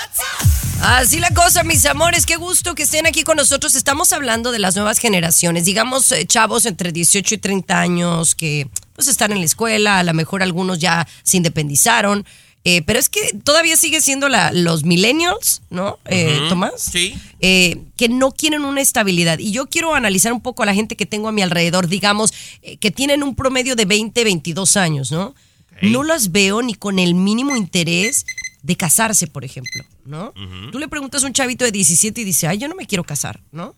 Así 0.80 1.18
la 1.18 1.30
cosa, 1.30 1.64
mis 1.64 1.84
amores, 1.86 2.24
qué 2.24 2.36
gusto 2.36 2.74
que 2.74 2.84
estén 2.84 3.06
aquí 3.06 3.24
con 3.24 3.36
nosotros. 3.36 3.74
Estamos 3.74 4.12
hablando 4.12 4.52
de 4.52 4.60
las 4.60 4.76
nuevas 4.76 4.98
generaciones, 4.98 5.64
digamos 5.64 6.12
eh, 6.12 6.26
chavos 6.26 6.66
entre 6.66 6.92
18 6.92 7.34
y 7.34 7.38
30 7.38 7.80
años 7.80 8.34
que 8.34 8.68
pues 8.94 9.08
están 9.08 9.32
en 9.32 9.38
la 9.38 9.44
escuela, 9.44 10.00
a 10.00 10.04
lo 10.04 10.12
mejor 10.12 10.42
algunos 10.42 10.78
ya 10.78 11.06
se 11.22 11.36
independizaron, 11.36 12.26
eh, 12.64 12.82
pero 12.82 12.98
es 12.98 13.08
que 13.08 13.20
todavía 13.44 13.76
sigue 13.76 14.00
siendo 14.00 14.28
la, 14.28 14.52
los 14.52 14.84
millennials, 14.84 15.62
¿no, 15.70 15.98
eh, 16.06 16.38
Tomás? 16.48 16.72
sí. 16.82 17.14
Eh, 17.40 17.82
que 17.96 18.08
no 18.08 18.32
quieren 18.32 18.64
una 18.64 18.80
estabilidad. 18.80 19.38
Y 19.38 19.52
yo 19.52 19.66
quiero 19.68 19.94
analizar 19.94 20.32
un 20.32 20.40
poco 20.40 20.62
a 20.62 20.66
la 20.66 20.74
gente 20.74 20.96
que 20.96 21.06
tengo 21.06 21.28
a 21.28 21.32
mi 21.32 21.40
alrededor, 21.42 21.88
digamos, 21.88 22.32
eh, 22.62 22.76
que 22.78 22.90
tienen 22.90 23.22
un 23.22 23.34
promedio 23.34 23.76
de 23.76 23.84
20, 23.84 24.24
22 24.24 24.76
años, 24.76 25.10
¿no? 25.12 25.34
No 25.80 26.02
las 26.02 26.32
veo 26.32 26.60
ni 26.62 26.74
con 26.74 26.98
el 26.98 27.14
mínimo 27.14 27.56
interés 27.56 28.26
de 28.62 28.76
casarse, 28.76 29.28
por 29.28 29.44
ejemplo, 29.44 29.84
¿no? 30.04 30.32
Tú 30.72 30.78
le 30.80 30.88
preguntas 30.88 31.22
a 31.22 31.26
un 31.28 31.32
chavito 31.32 31.64
de 31.64 31.70
17 31.70 32.20
y 32.20 32.24
dice, 32.24 32.48
ay, 32.48 32.58
yo 32.58 32.66
no 32.66 32.74
me 32.74 32.86
quiero 32.86 33.04
casar, 33.04 33.40
¿no? 33.52 33.76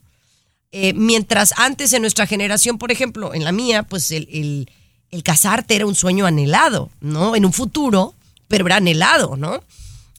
Mientras 0.95 1.53
antes 1.59 1.93
en 1.93 2.01
nuestra 2.03 2.27
generación, 2.27 2.79
por 2.79 2.91
ejemplo, 2.93 3.35
en 3.35 3.45
la 3.45 3.53
mía, 3.53 3.83
pues 3.83 4.11
el, 4.13 4.29
el- 4.33 4.71
el 5.11 5.23
casarte 5.25 5.75
era 5.75 5.87
un 5.87 5.97
sueño 5.97 6.25
anhelado, 6.25 6.89
¿no? 7.01 7.35
En 7.35 7.45
un 7.45 7.53
futuro, 7.53 8.15
pero 8.51 8.67
era 8.67 8.77
anhelado, 8.77 9.37
¿no? 9.37 9.65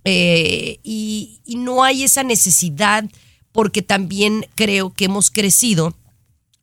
Eh, 0.05 0.79
y 0.81 1.41
no 1.47 1.83
hay 1.83 2.01
esa 2.01 2.23
necesidad 2.23 3.05
porque 3.51 3.83
también 3.83 4.47
creo 4.55 4.93
que 4.93 5.05
hemos 5.05 5.29
crecido 5.29 5.93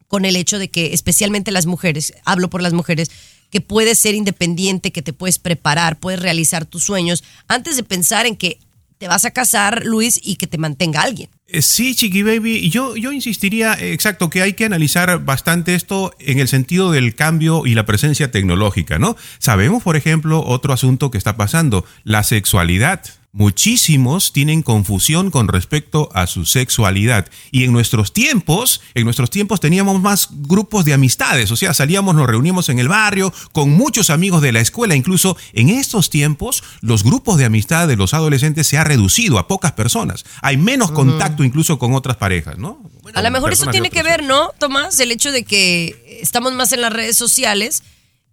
con 0.08 0.24
el 0.24 0.34
hecho 0.34 0.58
de 0.58 0.70
que 0.70 0.94
especialmente 0.94 1.52
las 1.52 1.66
mujeres, 1.66 2.14
hablo 2.24 2.48
por 2.50 2.62
las 2.62 2.72
mujeres, 2.72 3.10
que 3.50 3.60
puedes 3.60 3.98
ser 3.98 4.14
independiente, 4.14 4.90
que 4.90 5.02
te 5.02 5.12
puedes 5.12 5.38
preparar, 5.38 5.98
puedes 6.00 6.20
realizar 6.20 6.64
tus 6.64 6.84
sueños 6.84 7.22
antes 7.46 7.76
de 7.76 7.84
pensar 7.84 8.26
en 8.26 8.36
que 8.36 8.58
te 8.96 9.06
vas 9.06 9.24
a 9.24 9.30
casar, 9.30 9.84
Luis, 9.84 10.18
y 10.22 10.36
que 10.36 10.46
te 10.46 10.58
mantenga 10.58 11.02
alguien. 11.02 11.30
Eh, 11.48 11.62
Sí, 11.62 11.94
Chiqui 11.94 12.22
Baby, 12.22 12.68
yo, 12.68 12.94
yo 12.96 13.10
insistiría, 13.10 13.72
eh, 13.74 13.92
exacto, 13.92 14.28
que 14.28 14.42
hay 14.42 14.52
que 14.52 14.66
analizar 14.66 15.24
bastante 15.24 15.74
esto 15.74 16.14
en 16.18 16.38
el 16.38 16.48
sentido 16.48 16.92
del 16.92 17.14
cambio 17.14 17.64
y 17.66 17.74
la 17.74 17.86
presencia 17.86 18.30
tecnológica, 18.30 18.98
¿no? 18.98 19.16
Sabemos, 19.38 19.82
por 19.82 19.96
ejemplo, 19.96 20.44
otro 20.44 20.74
asunto 20.74 21.10
que 21.10 21.18
está 21.18 21.36
pasando, 21.36 21.86
la 22.04 22.22
sexualidad. 22.22 23.02
Muchísimos 23.32 24.32
tienen 24.32 24.62
confusión 24.62 25.30
con 25.30 25.48
respecto 25.48 26.08
a 26.14 26.26
su 26.26 26.46
sexualidad. 26.46 27.28
Y 27.50 27.64
en 27.64 27.72
nuestros 27.72 28.14
tiempos, 28.14 28.80
en 28.94 29.04
nuestros 29.04 29.28
tiempos 29.28 29.60
teníamos 29.60 30.00
más 30.00 30.28
grupos 30.30 30.86
de 30.86 30.94
amistades, 30.94 31.50
o 31.50 31.56
sea, 31.56 31.74
salíamos, 31.74 32.14
nos 32.14 32.26
reuníamos 32.26 32.70
en 32.70 32.78
el 32.78 32.88
barrio 32.88 33.32
con 33.52 33.70
muchos 33.70 34.08
amigos 34.08 34.40
de 34.40 34.52
la 34.52 34.60
escuela. 34.60 34.96
Incluso 34.96 35.36
en 35.52 35.68
estos 35.68 36.08
tiempos, 36.08 36.64
los 36.80 37.04
grupos 37.04 37.36
de 37.36 37.44
amistad 37.44 37.86
de 37.86 37.96
los 37.96 38.14
adolescentes 38.14 38.66
se 38.66 38.78
ha 38.78 38.84
reducido 38.84 39.38
a 39.38 39.46
pocas 39.46 39.72
personas. 39.72 40.24
Hay 40.40 40.56
menos 40.56 40.90
contacto 40.90 41.44
incluso 41.44 41.78
con 41.78 41.94
otras 41.94 42.16
parejas, 42.16 42.56
¿no? 42.56 42.82
A 43.12 43.20
lo 43.20 43.30
mejor 43.30 43.52
eso 43.52 43.66
tiene 43.66 43.90
que 43.90 44.02
ver, 44.02 44.22
¿no, 44.22 44.52
Tomás? 44.58 44.98
El 45.00 45.12
hecho 45.12 45.32
de 45.32 45.44
que 45.44 46.18
estamos 46.22 46.54
más 46.54 46.72
en 46.72 46.80
las 46.80 46.92
redes 46.92 47.16
sociales 47.16 47.82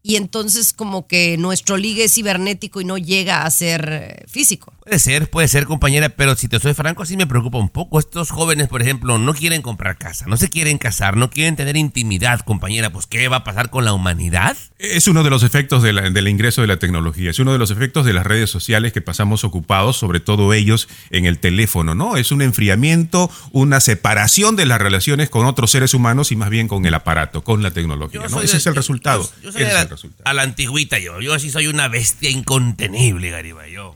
y 0.07 0.17
entonces 0.17 0.71
como 0.71 1.07
que 1.07 1.35
nuestro 1.35 1.77
ligue 1.77 2.03
es 2.03 2.13
cibernético 2.13 2.79
y 2.79 2.85
no 2.85 2.99
llega 2.99 3.43
a 3.43 3.49
ser 3.49 3.89
eh, 3.91 4.25
físico. 4.27 4.71
Puede 4.85 4.99
ser, 4.99 5.27
puede 5.31 5.47
ser, 5.47 5.65
compañera, 5.65 6.09
pero 6.09 6.35
si 6.35 6.47
te 6.47 6.59
soy 6.59 6.75
franco, 6.75 7.07
sí 7.07 7.17
me 7.17 7.25
preocupa 7.25 7.57
un 7.57 7.69
poco. 7.69 7.97
Estos 7.97 8.29
jóvenes, 8.29 8.67
por 8.67 8.83
ejemplo, 8.83 9.17
no 9.17 9.33
quieren 9.33 9.63
comprar 9.63 9.97
casa, 9.97 10.25
no 10.27 10.37
se 10.37 10.51
quieren 10.51 10.77
casar, 10.77 11.17
no 11.17 11.31
quieren 11.31 11.55
tener 11.55 11.75
intimidad, 11.75 12.41
compañera. 12.41 12.91
Pues, 12.91 13.07
¿qué 13.07 13.27
va 13.27 13.37
a 13.37 13.43
pasar 13.43 13.71
con 13.71 13.83
la 13.83 13.93
humanidad? 13.93 14.55
Es 14.77 15.07
uno 15.07 15.23
de 15.23 15.31
los 15.31 15.41
efectos 15.41 15.81
de 15.81 15.91
la- 15.91 16.11
del 16.11 16.27
ingreso 16.27 16.61
de 16.61 16.67
la 16.67 16.77
tecnología, 16.77 17.31
es 17.31 17.39
uno 17.39 17.51
de 17.51 17.57
los 17.57 17.71
efectos 17.71 18.05
de 18.05 18.13
las 18.13 18.27
redes 18.27 18.51
sociales 18.51 18.93
que 18.93 19.01
pasamos 19.01 19.43
ocupados, 19.43 19.97
sobre 19.97 20.19
todo 20.19 20.53
ellos 20.53 20.87
en 21.09 21.25
el 21.25 21.39
teléfono, 21.39 21.95
¿no? 21.95 22.15
Es 22.15 22.31
un 22.31 22.43
enfriamiento, 22.43 23.31
una 23.53 23.79
separación 23.79 24.55
de 24.55 24.67
las 24.67 24.79
relaciones 24.79 25.31
con 25.31 25.47
otros 25.47 25.71
seres 25.71 25.95
humanos 25.95 26.31
y 26.31 26.35
más 26.35 26.51
bien 26.51 26.67
con 26.67 26.85
el 26.85 26.93
aparato, 26.93 27.43
con 27.43 27.63
la 27.63 27.71
tecnología, 27.71 28.21
Yo 28.21 28.29
¿no? 28.29 28.39
Ese 28.39 28.51
de- 28.53 28.57
es 28.59 28.67
el 28.67 28.75
resultado. 28.75 29.23
Yo 29.41 29.51
soy 29.51 29.63
Ese 29.63 29.71
es 29.73 29.81
el 29.81 29.89
resultado. 29.89 30.21
a 30.29 30.33
la 30.33 30.43
antigüita 30.43 30.99
yo. 30.99 31.19
Yo 31.21 31.39
sí 31.39 31.49
soy 31.49 31.65
una 31.65 31.87
bestia 31.87 32.29
incontenible, 32.29 33.31
Garibay. 33.31 33.71
Yo. 33.73 33.95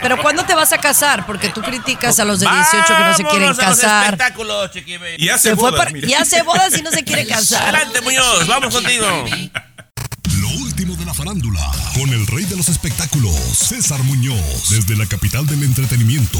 Pero 0.00 0.20
¿cuándo 0.22 0.44
te 0.44 0.54
vas 0.54 0.72
a 0.72 0.78
casar? 0.78 1.26
Porque 1.26 1.48
tú 1.50 1.60
criticas 1.62 2.18
a 2.20 2.24
los 2.24 2.40
de 2.40 2.46
18 2.46 2.84
que 2.86 3.04
no 3.04 3.16
se 3.16 3.24
quieren 3.24 3.54
casar. 3.54 4.04
espectáculos, 4.04 4.70
hace 4.70 5.38
Se 5.38 5.54
bodas, 5.54 5.88
y 5.94 6.14
hace 6.14 6.42
bodas 6.42 6.76
y 6.78 6.82
no 6.82 6.90
se 6.90 7.04
quiere 7.04 7.26
casar. 7.28 7.74
Adelante, 7.74 8.00
Muñoz, 8.00 8.46
vamos 8.46 8.74
contigo. 8.74 9.06
Lo 10.40 10.48
último 10.62 10.94
de 10.96 11.04
la 11.04 11.12
farándula, 11.12 11.60
con 11.94 12.08
el 12.10 12.26
rey 12.28 12.44
de 12.44 12.56
los 12.56 12.68
espectáculos, 12.68 13.34
César 13.34 14.02
Muñoz, 14.04 14.70
desde 14.70 14.96
la 14.96 15.06
capital 15.06 15.46
del 15.46 15.62
entretenimiento, 15.64 16.38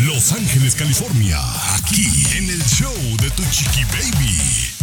Los 0.00 0.32
Ángeles, 0.32 0.74
California, 0.74 1.38
aquí 1.76 2.26
en 2.36 2.50
el 2.50 2.62
show 2.66 2.94
de 3.20 3.30
Tu 3.30 3.42
Chiqui 3.46 3.84
Baby. 3.84 4.79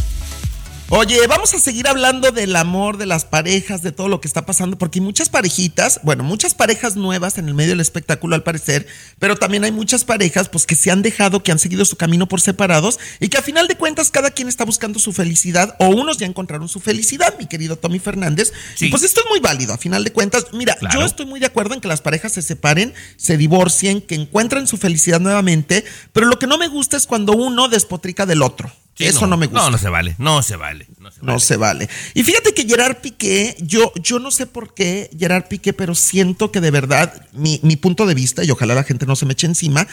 Oye, 0.89 1.27
vamos 1.27 1.53
a 1.53 1.59
seguir 1.59 1.85
hablando 1.85 2.31
del 2.31 2.55
amor, 2.55 2.95
de 2.95 3.05
las 3.05 3.25
parejas, 3.25 3.81
de 3.81 3.91
todo 3.91 4.07
lo 4.07 4.21
que 4.21 4.27
está 4.29 4.45
pasando, 4.45 4.77
porque 4.77 4.99
hay 4.99 5.05
muchas 5.05 5.27
parejitas, 5.27 5.99
bueno, 6.01 6.23
muchas 6.23 6.53
parejas 6.53 6.95
nuevas 6.95 7.37
en 7.37 7.49
el 7.49 7.53
medio 7.55 7.71
del 7.71 7.81
espectáculo 7.81 8.35
al 8.35 8.43
parecer, 8.43 8.87
pero 9.19 9.35
también 9.35 9.65
hay 9.65 9.73
muchas 9.73 10.05
parejas 10.05 10.47
pues 10.47 10.65
que 10.65 10.75
se 10.75 10.89
han 10.89 11.01
dejado, 11.01 11.43
que 11.43 11.51
han 11.51 11.59
seguido 11.59 11.83
su 11.83 11.97
camino 11.97 12.29
por 12.29 12.39
separados 12.39 12.99
y 13.19 13.27
que 13.27 13.37
a 13.37 13.41
final 13.41 13.67
de 13.67 13.75
cuentas 13.75 14.11
cada 14.11 14.31
quien 14.31 14.47
está 14.47 14.63
buscando 14.63 14.97
su 14.97 15.11
felicidad 15.11 15.75
o 15.79 15.89
unos 15.89 16.19
ya 16.19 16.25
encontraron 16.25 16.69
su 16.69 16.79
felicidad, 16.79 17.37
mi 17.37 17.47
querido 17.47 17.75
Tommy 17.75 17.99
Fernández. 17.99 18.53
Sí. 18.75 18.85
Y 18.85 18.89
pues 18.89 19.03
esto 19.03 19.19
es 19.19 19.25
muy 19.29 19.41
válido, 19.41 19.73
a 19.73 19.77
final 19.77 20.05
de 20.05 20.13
cuentas, 20.13 20.45
mira, 20.53 20.75
Claro. 20.75 21.01
yo 21.01 21.05
estoy 21.05 21.25
muy 21.25 21.41
de 21.41 21.47
acuerdo 21.47 21.73
en 21.73 21.81
que 21.81 21.89
las 21.89 21.99
parejas 21.99 22.31
se 22.31 22.41
separen, 22.41 22.93
se 23.17 23.35
divorcien, 23.35 23.99
que 23.99 24.15
encuentren 24.15 24.67
su 24.67 24.77
felicidad 24.77 25.19
nuevamente, 25.19 25.83
pero 26.13 26.27
lo 26.27 26.39
que 26.39 26.47
no 26.47 26.57
me 26.57 26.69
gusta 26.69 26.95
es 26.95 27.07
cuando 27.07 27.33
uno 27.33 27.67
despotrica 27.67 28.25
del 28.25 28.41
otro. 28.41 28.71
Sí, 28.97 29.05
Eso 29.05 29.27
no, 29.27 29.37
me 29.37 29.45
gusta. 29.45 29.61
No, 29.61 29.69
no 29.69 29.77
se 29.77 29.89
vale, 29.89 30.15
no 30.17 30.41
se 30.41 30.55
vale. 30.55 30.87
No 30.97 31.11
se 31.11 31.19
vale. 31.19 31.33
No 31.33 31.39
se 31.39 31.55
vale. 31.55 31.89
Y 32.15 32.23
fíjate 32.23 32.55
que 32.55 32.67
Gerard 32.67 32.97
Piqué, 32.97 33.55
yo, 33.59 33.91
yo 34.01 34.17
no 34.17 34.31
sé 34.31 34.47
por 34.47 34.73
qué 34.73 35.11
Gerard 35.15 35.47
Piqué, 35.47 35.71
pero 35.71 35.93
siento 35.93 36.51
que 36.51 36.61
de 36.61 36.71
verdad, 36.71 37.13
mi, 37.31 37.59
mi 37.61 37.75
punto 37.75 38.07
de 38.07 38.15
vista, 38.15 38.43
y 38.43 38.49
ojalá 38.49 38.73
la 38.73 38.83
gente 38.83 39.05
no 39.05 39.15
se 39.15 39.27
me 39.27 39.33
eche 39.33 39.45
encima, 39.45 39.87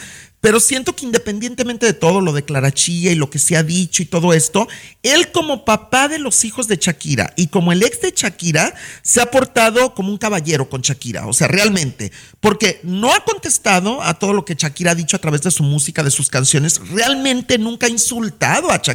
pero 0.45 0.59
siento 0.59 0.95
que 0.95 1.05
independientemente 1.05 1.87
de 1.87 1.93
todo 1.93 2.21
lo 2.21 2.31
de 2.31 2.45
Clarachía 2.45 3.11
y 3.11 3.15
lo 3.15 3.31
que 3.31 3.39
se 3.39 3.57
ha 3.57 3.63
dicho 3.63 4.03
y 4.03 4.05
todo 4.05 4.31
esto, 4.31 4.67
él 5.01 5.31
como 5.31 5.65
papá 5.65 6.07
de 6.07 6.19
los 6.19 6.45
hijos 6.45 6.67
de 6.67 6.77
Shakira 6.77 7.33
y 7.35 7.47
como 7.47 7.71
el 7.71 7.81
ex 7.81 8.01
de 8.01 8.13
Shakira, 8.15 8.73
se 9.01 9.21
ha 9.21 9.31
portado 9.31 9.95
como 9.95 10.09
un 10.09 10.19
caballero 10.19 10.69
con 10.69 10.81
Shakira, 10.81 11.25
o 11.25 11.33
sea, 11.33 11.47
realmente, 11.47 12.11
porque 12.41 12.79
no 12.83 13.11
ha 13.11 13.23
contestado 13.23 14.03
a 14.03 14.13
todo 14.19 14.33
lo 14.33 14.45
que 14.45 14.53
Shakira 14.53 14.91
ha 14.91 14.95
dicho 14.95 15.17
a 15.17 15.19
través 15.19 15.41
de 15.41 15.49
su 15.49 15.63
música, 15.63 16.03
de 16.03 16.11
sus 16.11 16.29
canciones, 16.29 16.79
realmente 16.89 17.57
nunca 17.57 17.87
ha 17.87 17.89
insultado 17.89 18.69
a 18.69 18.77
Shakira, 18.77 18.94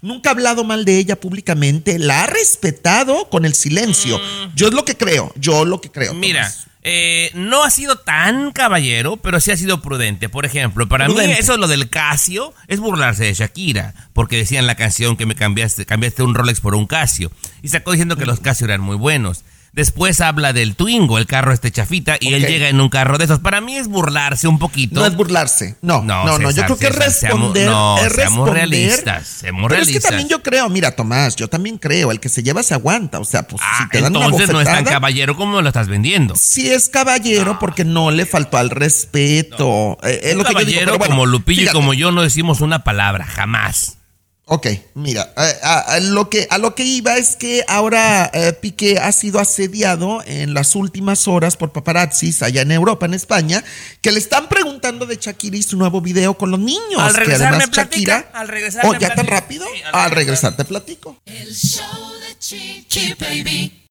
nunca 0.00 0.30
ha 0.30 0.32
hablado 0.32 0.64
mal 0.64 0.84
de 0.84 0.98
ella 0.98 1.16
públicamente, 1.20 1.98
la 1.98 2.24
ha 2.24 2.26
respetado 2.26 3.28
con 3.30 3.44
el 3.44 3.54
silencio. 3.54 4.20
Yo 4.54 4.68
es 4.68 4.74
lo 4.74 4.84
que 4.84 4.96
creo, 4.96 5.32
yo 5.36 5.64
lo 5.64 5.80
que 5.80 5.90
creo. 5.90 6.14
Mm. 6.14 6.20
Mira, 6.20 6.42
Tomás. 6.42 6.66
eh, 6.82 7.30
no 7.34 7.62
ha 7.64 7.70
sido 7.70 7.96
tan 7.96 8.52
caballero, 8.52 9.16
pero 9.16 9.40
sí 9.40 9.50
ha 9.50 9.56
sido 9.56 9.80
prudente. 9.82 10.28
Por 10.28 10.44
ejemplo, 10.46 10.88
para 10.88 11.06
Prudente. 11.06 11.34
mí 11.34 11.38
eso 11.40 11.56
lo 11.56 11.68
del 11.68 11.88
Casio 11.90 12.52
es 12.68 12.80
burlarse 12.80 13.24
de 13.24 13.34
Shakira, 13.34 13.94
porque 14.12 14.36
decía 14.36 14.58
en 14.58 14.66
la 14.66 14.74
canción 14.74 15.16
que 15.16 15.26
me 15.26 15.34
cambiaste, 15.34 15.86
cambiaste 15.86 16.22
un 16.22 16.34
Rolex 16.34 16.60
por 16.60 16.74
un 16.74 16.86
Casio. 16.86 17.30
Y 17.62 17.68
sacó 17.68 17.92
diciendo 17.92 18.16
que 18.16 18.26
los 18.26 18.40
Casio 18.40 18.66
eran 18.66 18.80
muy 18.80 18.96
buenos. 18.96 19.44
Después 19.74 20.20
habla 20.20 20.52
del 20.52 20.76
Twingo, 20.76 21.16
el 21.16 21.24
carro 21.26 21.50
este 21.50 21.70
chafita, 21.70 22.18
y 22.20 22.34
él 22.34 22.46
llega 22.46 22.68
en 22.68 22.78
un 22.78 22.90
carro 22.90 23.16
de 23.16 23.24
esos. 23.24 23.38
Para 23.38 23.62
mí 23.62 23.74
es 23.78 23.88
burlarse 23.88 24.46
un 24.46 24.58
poquito. 24.58 25.00
No 25.00 25.06
es 25.06 25.16
burlarse. 25.16 25.76
No, 25.80 26.02
no, 26.02 26.26
no. 26.26 26.36
César, 26.36 26.52
yo 26.54 26.64
creo 26.64 26.78
que 26.78 26.86
es 26.88 26.92
César, 26.94 27.12
seamos- 27.30 27.40
responder. 27.54 27.70
no, 27.70 27.96
es 27.96 28.02
seamos 28.12 28.16
responder. 28.16 28.54
realistas, 28.54 29.26
seamos 29.28 29.68
Pero 29.70 29.80
es 29.82 29.88
que 29.88 30.00
también 30.00 30.28
yo 30.28 30.42
creo, 30.42 30.68
mira, 30.68 30.94
Tomás, 30.94 31.36
yo 31.36 31.48
también 31.48 31.78
creo, 31.78 32.12
el 32.12 32.20
que 32.20 32.28
se 32.28 32.42
lleva 32.42 32.62
se 32.62 32.74
aguanta. 32.74 33.18
O 33.18 33.24
sea, 33.24 33.44
pues 33.48 33.62
Ah, 33.64 33.78
si 33.84 33.88
te 33.88 34.02
dan 34.02 34.14
una 34.14 34.26
entonces 34.26 34.50
no 34.52 34.60
es 34.60 34.66
tan 34.68 34.84
caballero 34.84 35.36
como 35.36 35.62
lo 35.62 35.68
estás 35.68 35.88
vendiendo. 35.88 36.34
Sí 36.36 36.70
es 36.70 36.90
caballero 36.90 37.58
porque 37.58 37.86
no 37.86 38.10
le 38.10 38.26
faltó 38.26 38.58
al 38.58 38.68
respeto. 38.68 39.96
Eh, 40.02 40.20
es 40.24 40.32
Un 40.32 40.38
lo 40.38 40.44
que 40.44 40.52
yo 40.52 40.58
digo, 40.58 40.70
caballero 40.80 40.98
bueno, 40.98 41.14
como 41.14 41.24
Lupillo 41.26 41.60
fíjate. 41.62 41.78
y 41.78 41.80
como 41.80 41.94
yo 41.94 42.12
no 42.12 42.20
decimos 42.22 42.60
una 42.60 42.84
palabra, 42.84 43.24
jamás. 43.24 43.96
Ok, 44.44 44.66
mira, 44.94 45.32
eh, 45.36 45.54
a, 45.62 45.78
a 45.94 46.00
lo 46.00 46.28
que, 46.28 46.46
a 46.50 46.58
lo 46.58 46.74
que 46.74 46.84
iba 46.84 47.16
es 47.16 47.36
que 47.36 47.64
ahora 47.68 48.28
eh, 48.34 48.52
Piqué 48.52 48.98
ha 48.98 49.12
sido 49.12 49.38
asediado 49.38 50.20
en 50.26 50.52
las 50.52 50.74
últimas 50.74 51.28
horas 51.28 51.56
por 51.56 51.72
paparazzis 51.72 52.42
allá 52.42 52.62
en 52.62 52.72
Europa, 52.72 53.06
en 53.06 53.14
España, 53.14 53.62
que 54.00 54.10
le 54.10 54.18
están 54.18 54.48
preguntando 54.48 55.06
de 55.06 55.16
Shakira 55.16 55.56
y 55.56 55.62
su 55.62 55.76
nuevo 55.78 56.00
video 56.00 56.36
con 56.36 56.50
los 56.50 56.58
niños. 56.60 56.98
Al 56.98 57.12
que 57.12 57.20
regresar 57.20 57.48
además 57.48 57.68
me 57.68 57.72
platica, 57.72 58.18
Shakira- 58.18 58.30
al 58.40 58.48
regresar 58.48 58.84
Oh, 58.86 58.92
me 58.92 58.98
¿ya 58.98 59.14
tan 59.14 59.26
rápido? 59.28 59.64
Sí, 59.72 59.80
al 59.92 60.10
regresar 60.10 60.56
te 60.56 60.64
platico. 60.64 61.16
El 61.24 61.54
show 61.54 62.10
de 62.28 62.38
Chiqui 62.38 63.14
Baby. 63.18 63.81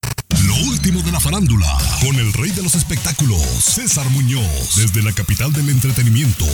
Lo 0.51 0.57
último 0.67 1.01
de 1.01 1.13
la 1.13 1.19
farándula, 1.21 1.77
con 2.01 2.13
el 2.19 2.33
rey 2.33 2.51
de 2.51 2.61
los 2.61 2.75
espectáculos, 2.75 3.41
César 3.63 4.09
Muñoz, 4.09 4.75
desde 4.75 5.01
la 5.01 5.13
capital 5.13 5.53
del 5.53 5.69
entretenimiento, 5.69 6.45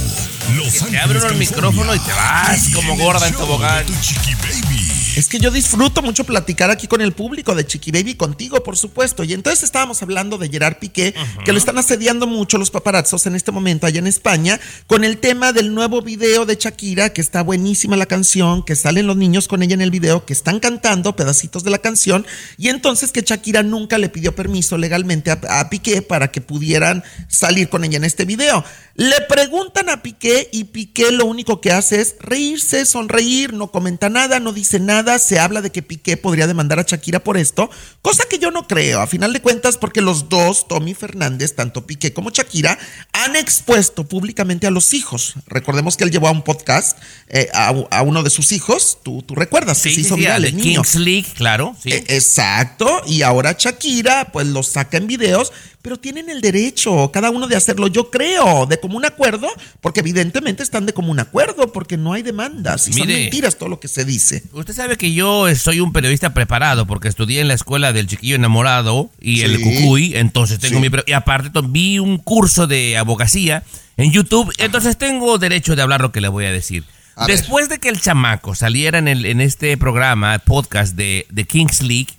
Los 0.55 0.83
Ángeles, 0.83 0.91
Te 0.91 0.99
abren 0.99 1.23
el 1.25 1.36
micrófono 1.36 1.95
y 1.95 1.99
te 1.99 2.12
vas 2.12 2.69
como 2.75 2.95
gorda 2.95 3.27
en 3.27 3.33
tobogán. 3.33 3.88
Tu 3.88 3.93
Chiqui 3.99 4.36
Baby. 4.36 4.76
Es 5.17 5.30
que 5.30 5.39
yo 5.39 5.49
disfruto 5.49 6.03
mucho 6.03 6.25
platicar 6.25 6.69
aquí 6.69 6.86
con 6.86 7.01
el 7.01 7.12
público 7.12 7.56
de 7.56 7.65
Chiqui 7.65 7.89
Baby 7.89 8.13
contigo, 8.13 8.62
por 8.62 8.77
supuesto. 8.77 9.23
Y 9.23 9.34
entonces 9.34 9.63
estábamos 9.63 10.03
hablando 10.03 10.38
de 10.38 10.47
Gerard 10.47 10.77
Piqué, 10.77 11.15
que 11.43 11.51
lo 11.51 11.58
están 11.58 11.80
asediando 11.80 12.27
mucho 12.27 12.60
los 12.60 12.69
paparazzos 12.69 13.25
en 13.25 13.34
este 13.34 13.51
momento 13.51 13.88
allá 13.88 13.97
en 13.97 14.06
España, 14.06 14.60
con 14.86 15.03
el 15.03 15.17
tema 15.17 15.53
del 15.53 15.73
nuevo 15.73 16.03
video 16.03 16.45
de 16.45 16.56
Shakira, 16.56 17.13
que 17.13 17.21
está 17.21 17.41
buenísima 17.41 17.97
la 17.97 18.06
canción, 18.06 18.63
que 18.63 18.75
salen 18.75 19.08
los 19.08 19.17
niños 19.17 19.47
con 19.47 19.63
ella 19.63 19.73
en 19.73 19.82
el 19.82 19.89
video, 19.89 20.23
que 20.23 20.34
están 20.34 20.60
cantando 20.60 21.15
pedacitos 21.15 21.63
de 21.63 21.71
la 21.71 21.80
canción, 21.80 22.23
y 22.60 22.69
entonces 22.69 23.12
que 23.12 23.23
Shakira 23.23 23.63
nunca 23.63 23.97
le 23.97 24.10
pidió 24.10 24.36
permiso 24.36 24.77
legalmente 24.77 25.32
a, 25.32 25.39
a 25.49 25.69
Piqué 25.71 26.03
para 26.03 26.27
que 26.27 26.41
pudieran 26.41 27.03
salir 27.27 27.69
con 27.69 27.84
ella 27.84 27.97
en 27.97 28.03
este 28.03 28.25
video. 28.25 28.63
Le 28.93 29.21
preguntan 29.30 29.89
a 29.89 30.01
Piqué 30.03 30.49
y 30.51 30.65
Piqué 30.65 31.12
lo 31.12 31.25
único 31.25 31.62
que 31.62 31.71
hace 31.71 32.01
es 32.01 32.15
reírse, 32.19 32.86
sonreír, 32.86 33.53
no 33.53 33.71
comenta 33.71 34.10
nada, 34.10 34.39
no 34.39 34.53
dice 34.53 34.80
nada, 34.80 35.06
se 35.19 35.39
habla 35.39 35.61
de 35.61 35.71
que 35.71 35.81
Piqué 35.81 36.17
podría 36.17 36.47
demandar 36.47 36.79
a 36.79 36.83
Shakira 36.83 37.23
por 37.23 37.37
esto, 37.37 37.69
cosa 38.01 38.23
que 38.29 38.39
yo 38.39 38.51
no 38.51 38.67
creo, 38.67 38.99
a 39.01 39.07
final 39.07 39.33
de 39.33 39.41
cuentas 39.41 39.77
porque 39.77 40.01
los 40.01 40.29
dos, 40.29 40.67
Tommy 40.67 40.93
Fernández, 40.93 41.55
tanto 41.55 41.87
Piqué 41.87 42.13
como 42.13 42.29
Shakira, 42.29 42.77
han 43.13 43.35
expuesto 43.35 44.07
públicamente 44.07 44.67
a 44.67 44.71
los 44.71 44.93
hijos. 44.93 45.35
Recordemos 45.47 45.97
que 45.97 46.03
él 46.03 46.11
llevó 46.11 46.27
a 46.27 46.31
un 46.31 46.43
podcast 46.43 46.97
eh, 47.29 47.47
a, 47.53 47.69
a 47.91 48.01
uno 48.01 48.23
de 48.23 48.29
sus 48.29 48.51
hijos, 48.51 48.99
tú, 49.03 49.23
tú 49.23 49.35
recuerdas, 49.35 49.81
que 49.81 49.89
Sí, 49.89 49.95
se 49.95 50.01
hizo 50.01 50.15
sí, 50.15 50.21
viral 50.21 50.45
el 50.45 50.55
niño. 50.57 50.81
Kings 50.83 50.95
League, 50.95 51.27
claro. 51.35 51.75
Sí. 51.81 51.91
Eh, 51.91 52.03
Exacto, 52.09 53.01
y 53.07 53.21
ahora 53.21 53.55
Shakira 53.57 54.31
pues 54.31 54.47
los 54.47 54.67
saca 54.67 54.97
en 54.97 55.07
videos, 55.07 55.51
pero 55.88 55.97
tienen 55.97 56.30
el 56.30 56.41
derecho 56.41 57.12
cada 57.13 57.30
uno 57.30 57.47
de 57.47 57.56
hacerlo, 57.56 57.88
yo 57.88 58.12
creo, 58.12 58.65
de 58.65 58.78
común 58.78 59.06
acuerdo, 59.06 59.47
porque 59.80 60.02
evidentemente 60.02 60.62
están 60.62 60.86
de 60.86 60.91
común 60.91 61.17
acuerdo, 61.17 61.71
porque 61.71 61.95
no 61.95 62.12
hay 62.12 62.23
demandas 62.23 62.89
y 62.89 62.91
son 62.91 63.08
mentiras 63.08 63.58
todo 63.58 63.69
lo 63.69 63.80
que 63.80 63.88
se 63.88 64.04
dice. 64.04 64.43
Usted 64.52 64.73
sabe 64.73 64.97
que 64.97 65.13
yo 65.13 65.45
soy 65.56 65.80
un 65.80 65.93
periodista 65.93 66.34
preparado 66.34 66.86
porque 66.88 67.08
estudié 67.08 67.39
en 67.39 67.47
la 67.47 67.54
escuela 67.54 67.93
del 67.93 68.06
chiquillo 68.08 68.36
enamorado 68.36 69.10
y 69.21 69.43
el 69.43 69.62
cucuy, 69.62 70.13
entonces 70.17 70.60
tengo 70.60 70.82
Sí. 70.82 70.89
mi... 70.89 70.97
Y 71.06 71.13
aparte 71.13 71.52
vi 71.69 72.00
un 72.00 72.17
curso 72.17 72.67
de 72.67 72.97
abogacía 72.97 73.63
en 73.95 74.12
YouTube, 74.12 74.54
entonces 74.58 74.97
tengo 74.97 75.38
derecho 75.38 75.73
de 75.78 75.84
hablar 75.84 76.02
lo 76.02 76.12
que 76.12 76.19
le 76.19 76.28
voy 76.28 76.43
a 76.43 76.52
decir. 76.52 76.84
A 77.15 77.28
ver. 77.28 77.38
Después 77.38 77.69
de 77.69 77.80
que 77.80 77.88
el 77.88 78.02
chamaco 78.02 78.56
saliera 78.56 79.00
en, 79.00 79.08
el, 79.08 79.26
en 79.26 79.39
este 79.39 79.78
programa, 79.78 80.38
podcast 80.39 80.97
de, 80.97 81.28
de 81.30 81.45
Kings 81.45 81.82
League, 81.82 82.10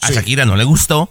a 0.00 0.06
Sí. 0.10 0.14
Shakira 0.14 0.44
no 0.44 0.54
le 0.54 0.62
gustó 0.62 1.10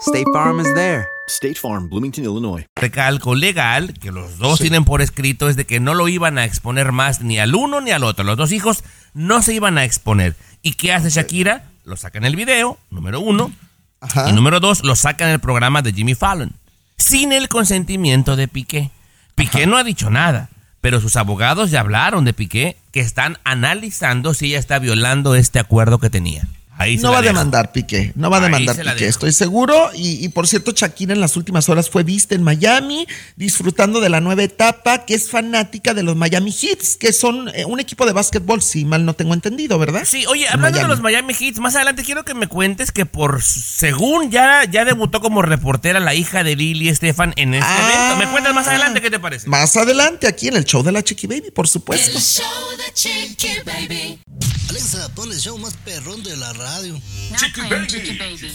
State 0.00 0.26
Farm 0.32 0.60
is 0.60 0.72
there. 0.74 1.08
State 1.26 1.56
Farm, 1.56 1.88
Bloomington, 1.88 2.24
Illinois. 2.24 2.64
Recalco 2.76 3.34
legal, 3.34 3.94
que 3.94 4.12
los 4.12 4.38
dos 4.38 4.60
tienen 4.60 4.84
por 4.84 5.02
escrito, 5.02 5.48
es 5.48 5.56
de 5.56 5.66
que 5.66 5.80
no 5.80 5.94
lo 5.94 6.08
iban 6.08 6.38
a 6.38 6.44
exponer 6.44 6.92
más 6.92 7.20
ni 7.20 7.38
al 7.38 7.54
uno 7.54 7.80
ni 7.80 7.90
al 7.90 8.04
otro. 8.04 8.24
Los 8.24 8.36
dos 8.36 8.52
hijos 8.52 8.84
no 9.12 9.42
se 9.42 9.54
iban 9.54 9.76
a 9.76 9.84
exponer. 9.84 10.36
¿Y 10.62 10.74
qué 10.74 10.92
hace 10.92 11.10
Shakira? 11.10 11.64
Lo 11.84 11.96
saca 11.96 12.18
en 12.18 12.24
el 12.24 12.36
video, 12.36 12.78
número 12.90 13.20
uno. 13.20 13.50
Y 14.28 14.32
número 14.32 14.60
dos, 14.60 14.84
lo 14.84 14.94
saca 14.94 15.24
en 15.24 15.32
el 15.32 15.40
programa 15.40 15.82
de 15.82 15.92
Jimmy 15.92 16.14
Fallon. 16.14 16.52
Sin 16.96 17.32
el 17.32 17.48
consentimiento 17.48 18.36
de 18.36 18.46
Piqué. 18.46 18.90
Piqué 19.34 19.66
no 19.66 19.76
ha 19.76 19.84
dicho 19.84 20.10
nada, 20.10 20.48
pero 20.80 21.00
sus 21.00 21.16
abogados 21.16 21.72
ya 21.72 21.80
hablaron 21.80 22.24
de 22.24 22.32
Piqué, 22.32 22.76
que 22.92 23.00
están 23.00 23.38
analizando 23.42 24.32
si 24.32 24.46
ella 24.46 24.60
está 24.60 24.78
violando 24.78 25.34
este 25.34 25.58
acuerdo 25.58 25.98
que 25.98 26.10
tenía. 26.10 26.46
Ahí 26.78 26.96
no 26.98 27.10
va 27.12 27.18
a 27.18 27.22
demandar 27.22 27.72
Piqué, 27.72 28.12
no 28.14 28.30
va 28.30 28.36
a 28.38 28.40
demandar 28.40 28.76
Piqué, 28.76 28.94
dejo. 28.94 29.04
estoy 29.10 29.32
seguro. 29.32 29.90
Y, 29.94 30.24
y 30.24 30.28
por 30.28 30.46
cierto, 30.46 30.70
Shakira 30.74 31.12
en 31.12 31.20
las 31.20 31.36
últimas 31.36 31.68
horas 31.68 31.90
fue 31.90 32.04
vista 32.04 32.34
en 32.36 32.42
Miami, 32.44 33.06
disfrutando 33.36 34.00
de 34.00 34.08
la 34.08 34.20
nueva 34.20 34.44
etapa, 34.44 35.04
que 35.04 35.14
es 35.14 35.28
fanática 35.28 35.92
de 35.92 36.02
los 36.04 36.14
Miami 36.16 36.52
Heats, 36.52 36.96
que 36.96 37.12
son 37.12 37.48
eh, 37.54 37.64
un 37.64 37.80
equipo 37.80 38.06
de 38.06 38.12
básquetbol, 38.12 38.62
si 38.62 38.84
mal 38.84 39.04
no 39.04 39.14
tengo 39.14 39.34
entendido, 39.34 39.78
¿verdad? 39.78 40.02
Sí, 40.06 40.24
oye, 40.26 40.48
hablando 40.48 40.78
de 40.78 40.86
los 40.88 41.00
Miami 41.00 41.34
Heat, 41.34 41.56
más 41.58 41.74
adelante 41.74 42.04
quiero 42.04 42.24
que 42.24 42.34
me 42.34 42.46
cuentes 42.46 42.92
que 42.92 43.06
por 43.06 43.42
según 43.42 44.30
ya, 44.30 44.64
ya 44.64 44.84
debutó 44.84 45.20
como 45.20 45.42
reportera 45.42 45.98
la 46.00 46.14
hija 46.14 46.44
de 46.44 46.54
Lily 46.56 46.88
Estefan 46.88 47.32
en 47.36 47.54
este 47.54 47.66
Ah. 47.68 48.12
evento. 48.12 48.24
¿Me 48.24 48.30
cuentas 48.30 48.54
más 48.54 48.68
adelante 48.68 49.00
qué 49.00 49.10
te 49.10 49.18
parece? 49.18 49.48
Más 49.48 49.76
adelante, 49.76 50.26
aquí 50.28 50.48
en 50.48 50.56
el 50.56 50.64
show 50.64 50.82
de 50.82 50.92
la 50.92 51.02
Chiqui 51.02 51.26
Baby, 51.26 51.50
por 51.50 51.66
supuesto. 51.68 52.16
El 52.16 52.22
show 52.22 52.44
de 52.76 52.92
Chiqui 52.94 53.48
Baby. 53.66 54.20
Alexa, 54.68 55.08
pon 55.14 55.32
el 55.32 55.38
show 55.38 55.56
más 55.58 55.74
perrón 55.84 56.22
de 56.22 56.36
la 56.36 56.52
radio 56.52 56.67
radio. 56.68 56.94
Chiqui 57.36 58.18
Baby. 58.18 58.52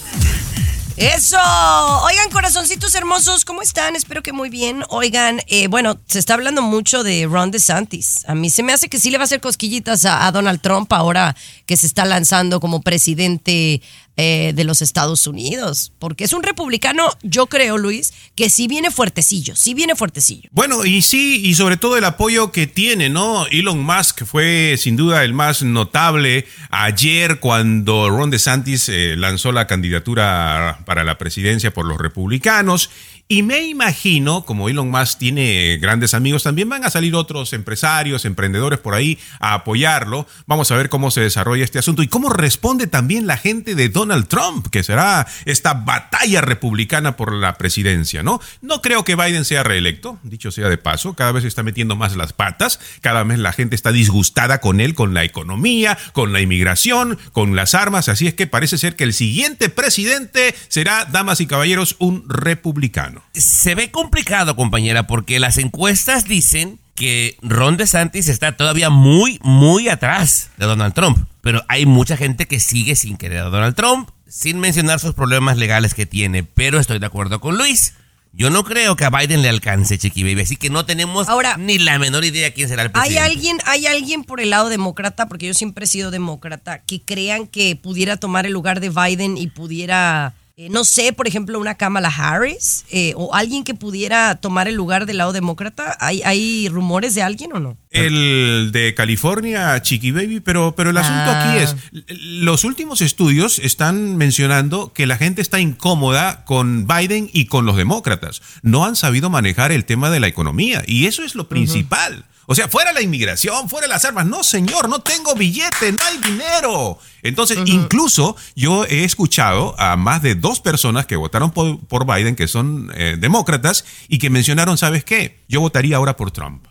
Eso. 0.96 1.38
Oigan, 1.38 2.30
corazoncitos 2.32 2.94
hermosos, 2.94 3.46
¿cómo 3.46 3.64
están? 3.64 3.96
Espero 3.96 4.22
que 4.22 4.32
muy 4.32 4.52
bien. 4.52 4.84
Oigan, 4.90 5.42
eh, 5.48 5.68
bueno, 5.68 6.00
se 6.06 6.20
está 6.20 6.36
hablando 6.36 6.62
mucho 6.62 7.04
de 7.04 7.26
Ron 7.26 7.50
DeSantis. 7.50 8.24
A 8.28 8.36
mí 8.36 8.52
se 8.52 8.62
me 8.62 8.74
hace 8.74 8.90
que 8.90 9.00
sí 9.00 9.10
le 9.10 9.18
va 9.18 9.24
a 9.24 9.26
hacer 9.26 9.42
cosquillitas 9.42 10.06
a, 10.06 10.32
Donald 10.32 10.62
Trump 10.62 10.94
ahora 10.94 11.36
que 11.66 11.78
se 11.78 11.88
está 11.88 12.06
lanzando 12.06 12.60
como 12.60 12.82
presidente 12.82 13.82
eh, 14.16 14.52
de 14.54 14.64
los 14.64 14.84
Estados 14.84 15.26
Unidos. 15.26 15.94
Porque 15.98 16.26
es 16.26 16.34
un 16.34 16.44
republicano, 16.44 17.10
yo 17.24 17.48
creo, 17.48 17.80
Luis, 17.80 18.14
que 18.36 18.52
sí 18.52 18.68
viene 18.68 18.92
fuertecillo, 18.92 19.56
sí 19.56 19.74
viene 19.74 19.96
fuertecillo. 19.96 20.50
Bueno, 20.52 20.86
y 20.86 21.02
sí, 21.02 21.42
y 21.44 21.56
sobre 21.56 21.78
todo 21.78 21.98
el 21.98 22.04
apoyo 22.04 22.52
que 22.52 22.68
tiene, 22.68 23.10
¿no? 23.10 23.48
Elon 23.48 23.84
Musk 23.84 24.26
fue 24.26 24.76
sin 24.78 24.96
duda 24.96 25.24
el 25.24 25.34
más 25.34 25.64
notable 25.64 26.46
ayer 26.70 27.40
cuando 27.40 28.12
Ron 28.12 28.30
DeSantis 28.30 28.90
eh, 28.90 29.16
lanzó 29.18 29.52
la 29.52 29.66
candidatura 29.66 30.83
para 30.86 31.04
la 31.04 31.17
presidencia 31.17 31.74
por 31.74 31.86
los 31.86 31.98
republicanos. 31.98 32.89
Y 33.30 33.42
me 33.42 33.64
imagino, 33.64 34.44
como 34.46 34.68
Elon 34.68 34.92
Musk 34.92 35.18
tiene 35.18 35.78
grandes 35.78 36.14
amigos, 36.14 36.44
también 36.44 36.68
van 36.68 36.84
a 36.84 36.92
salir 36.92 37.16
otros 37.16 37.54
empresarios, 37.54 38.26
emprendedores 38.26 38.80
por 38.80 38.94
ahí 38.94 39.18
a 39.40 39.54
apoyarlo. 39.54 40.28
Vamos 40.46 40.70
a 40.70 40.76
ver 40.76 40.90
cómo 40.90 41.10
se 41.10 41.22
desarrolla 41.22 41.64
este 41.64 41.80
asunto 41.80 42.04
y 42.04 42.10
cómo 42.10 42.30
responde 42.30 42.86
también 42.86 43.26
la 43.26 43.38
gente 43.38 43.76
de 43.76 43.88
Donald 43.88 44.28
Trump, 44.28 44.68
que 44.68 44.84
será 44.84 45.26
esta 45.46 45.74
batalla 45.74 46.42
republicana 46.42 47.16
por 47.16 47.34
la 47.34 47.58
presidencia, 47.58 48.24
¿no? 48.24 48.42
No 48.62 48.82
creo 48.82 49.06
que 49.06 49.16
Biden 49.16 49.46
sea 49.46 49.64
reelecto, 49.64 50.20
dicho 50.22 50.52
sea 50.52 50.68
de 50.68 50.78
paso, 50.78 51.14
cada 51.14 51.32
vez 51.32 51.46
está 51.46 51.64
metiendo 51.64 51.96
más 51.96 52.18
las 52.18 52.34
patas, 52.34 52.80
cada 53.02 53.24
vez 53.24 53.40
la 53.40 53.54
gente 53.54 53.76
está 53.76 53.94
disgustada 53.94 54.60
con 54.60 54.82
él, 54.82 54.94
con 54.94 55.14
la 55.14 55.24
economía, 55.24 55.98
con 56.12 56.34
la 56.34 56.42
inmigración, 56.42 57.18
con 57.32 57.56
las 57.56 57.74
armas, 57.74 58.10
así 58.10 58.28
es 58.28 58.34
que 58.34 58.48
parece 58.48 58.78
ser 58.78 58.98
que 58.98 59.06
el 59.06 59.14
siguiente 59.14 59.70
presidente 59.70 60.54
será, 60.68 61.06
damas 61.06 61.40
y 61.40 61.48
caballeros, 61.48 61.96
un 62.00 62.26
republicano. 62.28 63.23
Se 63.34 63.76
ve 63.76 63.92
complicado, 63.92 64.56
compañera, 64.56 65.08
porque 65.08 65.40
las 65.40 65.58
encuestas 65.58 66.26
dicen 66.26 66.80
que 66.96 67.38
Ron 67.42 67.78
DeSantis 67.78 68.28
está 68.28 68.56
todavía 68.56 68.90
muy, 68.90 69.40
muy 69.42 69.90
atrás 69.90 70.50
de 70.58 70.66
Donald 70.66 70.94
Trump. 70.94 71.28
Pero 71.42 71.64
hay 71.68 71.86
mucha 71.86 72.16
gente 72.18 72.46
que 72.46 72.60
sigue 72.60 72.96
sin 72.96 73.18
querer 73.18 73.40
a 73.40 73.50
Donald 73.50 73.76
Trump, 73.76 74.10
sin 74.28 74.60
mencionar 74.60 75.00
sus 75.00 75.14
problemas 75.14 75.58
legales 75.58 75.94
que 75.94 76.06
tiene. 76.06 76.44
Pero 76.44 76.80
estoy 76.80 77.00
de 77.00 77.06
acuerdo 77.08 77.42
con 77.42 77.58
Luis. 77.58 77.94
Yo 78.36 78.50
no 78.50 78.64
creo 78.64 78.96
que 78.96 79.06
a 79.06 79.12
Biden 79.12 79.44
le 79.44 79.50
alcance, 79.50 79.98
Chiqui 80.00 80.24
Baby. 80.24 80.42
Así 80.42 80.56
que 80.56 80.72
no 80.72 80.86
tenemos 80.86 81.28
ni 81.60 81.78
la 81.78 82.00
menor 82.00 82.26
idea 82.26 82.52
quién 82.52 82.68
será 82.68 82.82
el 82.82 82.88
¿Hay 82.88 82.94
presidente. 82.94 83.20
alguien, 83.20 83.58
¿Hay 83.66 83.86
alguien 83.86 84.24
por 84.24 84.42
el 84.42 84.50
lado 84.50 84.70
demócrata, 84.70 85.28
porque 85.28 85.46
yo 85.46 85.54
siempre 85.54 85.86
he 85.86 85.88
sido 85.88 86.10
demócrata, 86.10 86.80
que 86.80 87.00
crean 87.02 87.46
que 87.46 87.76
pudiera 87.76 88.18
tomar 88.18 88.48
el 88.48 88.54
lugar 88.54 88.80
de 88.80 88.90
Biden 88.90 89.38
y 89.38 89.48
pudiera, 89.48 90.34
eh, 90.56 90.70
no 90.70 90.84
sé, 90.84 91.13
por 91.13 91.28
ejemplo, 91.28 91.60
una 91.60 91.76
Kamala 91.76 92.10
Harris 92.16 92.86
eh, 92.92 93.13
o 93.16 93.34
alguien 93.34 93.63
que 93.63 93.74
pudiera 93.74 94.36
tomar 94.36 94.68
el 94.68 94.76
lugar 94.76 95.06
del 95.08 95.18
lado 95.18 95.34
demócrata? 95.34 95.98
¿Hay, 96.00 96.22
¿Hay 96.24 96.70
rumores 96.70 97.16
de 97.16 97.24
alguien 97.24 97.54
o 97.54 97.60
no? 97.60 97.76
El 97.89 98.70
de 98.72 98.94
California, 98.96 99.82
Chiqui 99.82 100.12
Baby, 100.12 100.39
pero, 100.42 100.76
pero 100.76 100.92
el 100.92 100.98
asunto 100.98 101.24
Ah. 101.26 101.54
aquí 101.54 101.63
es, 101.63 101.76
l- 101.92 102.04
los 102.44 102.63
últimos 102.66 103.02
estudios 103.02 103.58
están 103.60 104.16
mencionando 104.18 104.94
que 104.94 105.08
la 105.08 105.18
gente 105.18 105.42
está 105.42 105.60
incómoda 105.60 106.46
con 106.46 106.88
Biden 106.88 107.30
y 107.34 107.46
con 107.46 107.66
los 107.66 107.76
demócratas. 107.76 108.42
No 108.62 108.86
han 108.86 108.96
sabido 108.96 109.30
manejar 109.32 109.72
el 109.72 109.86
tema 109.86 110.10
de 110.12 110.20
la 110.20 110.28
economía 110.28 110.84
y 110.86 111.08
eso 111.08 111.24
es 111.24 111.34
lo 111.36 111.48
principal. 111.50 112.26
O 112.46 112.56
sea, 112.56 112.68
fuera 112.68 112.92
la 112.94 113.02
inmigración, 113.02 113.70
fuera 113.70 113.88
las 113.88 114.04
armas. 114.06 114.26
No, 114.26 114.44
señor, 114.44 114.90
no 114.90 115.00
tengo 115.00 115.34
billete, 115.36 115.92
no 115.92 115.98
hay 116.06 116.18
dinero. 116.18 117.00
Entonces, 117.22 117.58
incluso 117.66 118.36
yo 118.56 118.86
he 118.86 119.04
escuchado 119.04 119.76
a 119.80 119.96
más 119.96 120.22
de 120.22 120.36
dos 120.36 120.60
personas 120.60 121.06
que 121.06 121.16
votaron 121.16 121.52
por, 121.52 121.80
por 121.86 122.06
Biden, 122.06 122.36
que 122.36 122.48
son 122.48 122.92
eh, 122.96 123.16
demócratas, 123.18 123.86
y 124.08 124.18
que 124.18 124.30
mencionaron, 124.30 124.78
¿sabes 124.78 125.06
qué? 125.06 125.40
Yo 125.48 125.62
votaría 125.62 125.96
ahora 125.96 126.18
por 126.18 126.32
Trump. 126.32 126.66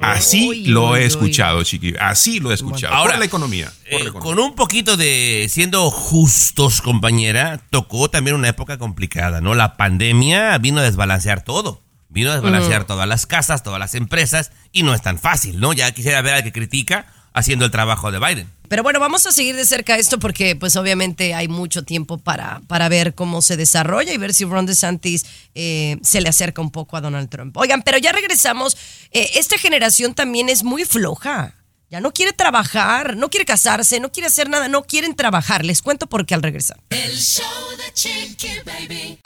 Así 0.00 0.66
lo 0.66 0.96
he 0.96 1.04
escuchado, 1.04 1.62
Chiqui. 1.64 1.94
Así 1.98 2.38
lo 2.38 2.52
he 2.52 2.54
escuchado. 2.54 2.94
Ahora, 2.94 3.12
por 3.14 3.18
la 3.18 3.24
economía. 3.24 3.66
por 3.66 4.00
Eh, 4.00 4.04
la 4.04 4.10
economía. 4.10 4.20
con 4.20 4.38
un 4.38 4.54
poquito 4.54 4.96
de 4.96 5.48
siendo 5.50 5.90
justos, 5.90 6.80
compañera, 6.80 7.60
tocó 7.70 8.08
también 8.08 8.36
una 8.36 8.48
época 8.48 8.78
complicada, 8.78 9.40
¿no? 9.40 9.54
La 9.54 9.76
pandemia 9.76 10.56
vino 10.58 10.80
a 10.80 10.84
desbalancear 10.84 11.42
todo. 11.42 11.82
Vino 12.10 12.30
a 12.30 12.34
desbalancear 12.34 12.86
todas 12.86 13.08
las 13.08 13.26
casas, 13.26 13.62
todas 13.62 13.78
las 13.78 13.94
empresas, 13.94 14.50
y 14.72 14.82
no 14.82 14.94
es 14.94 15.02
tan 15.02 15.18
fácil, 15.18 15.60
¿no? 15.60 15.72
Ya 15.72 15.90
quisiera 15.92 16.20
ver 16.22 16.34
al 16.34 16.42
que 16.42 16.52
critica 16.52 17.06
haciendo 17.32 17.64
el 17.64 17.70
trabajo 17.70 18.10
de 18.10 18.18
Biden. 18.18 18.50
Pero 18.68 18.82
bueno, 18.82 19.00
vamos 19.00 19.26
a 19.26 19.32
seguir 19.32 19.56
de 19.56 19.64
cerca 19.64 19.96
esto 19.96 20.18
porque 20.18 20.54
pues 20.54 20.76
obviamente 20.76 21.34
hay 21.34 21.48
mucho 21.48 21.82
tiempo 21.82 22.18
para, 22.18 22.60
para 22.68 22.88
ver 22.88 23.14
cómo 23.14 23.42
se 23.42 23.56
desarrolla 23.56 24.12
y 24.12 24.16
ver 24.16 24.32
si 24.34 24.44
Ron 24.44 24.66
DeSantis 24.66 25.26
eh, 25.54 25.98
se 26.02 26.20
le 26.20 26.28
acerca 26.28 26.62
un 26.62 26.70
poco 26.70 26.96
a 26.96 27.00
Donald 27.00 27.28
Trump. 27.28 27.56
Oigan, 27.56 27.82
pero 27.82 27.98
ya 27.98 28.12
regresamos. 28.12 28.76
Eh, 29.10 29.30
esta 29.34 29.58
generación 29.58 30.14
también 30.14 30.48
es 30.48 30.62
muy 30.62 30.84
floja. 30.84 31.54
Ya 31.90 32.00
no 32.00 32.12
quiere 32.12 32.32
trabajar, 32.32 33.16
no 33.16 33.28
quiere 33.28 33.44
casarse, 33.44 33.98
no 33.98 34.12
quiere 34.12 34.28
hacer 34.28 34.48
nada, 34.48 34.68
no 34.68 34.84
quieren 34.84 35.16
trabajar. 35.16 35.64
Les 35.64 35.82
cuento 35.82 36.06
por 36.06 36.24
qué 36.24 36.34
al 36.34 36.42
regresar. 36.42 36.78
El 36.90 37.16
show 37.16 37.44
de 37.76 37.92
Chiqui 37.92 38.52
Baby. 38.64 39.18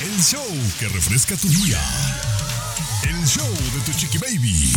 El 0.00 0.22
show 0.22 0.46
que 0.78 0.88
refresca 0.88 1.36
tu 1.36 1.48
día. 1.48 1.80
El 3.02 3.26
show 3.26 3.48
de 3.48 3.80
tu 3.84 3.98
chiqui 3.98 4.18
baby. 4.18 4.72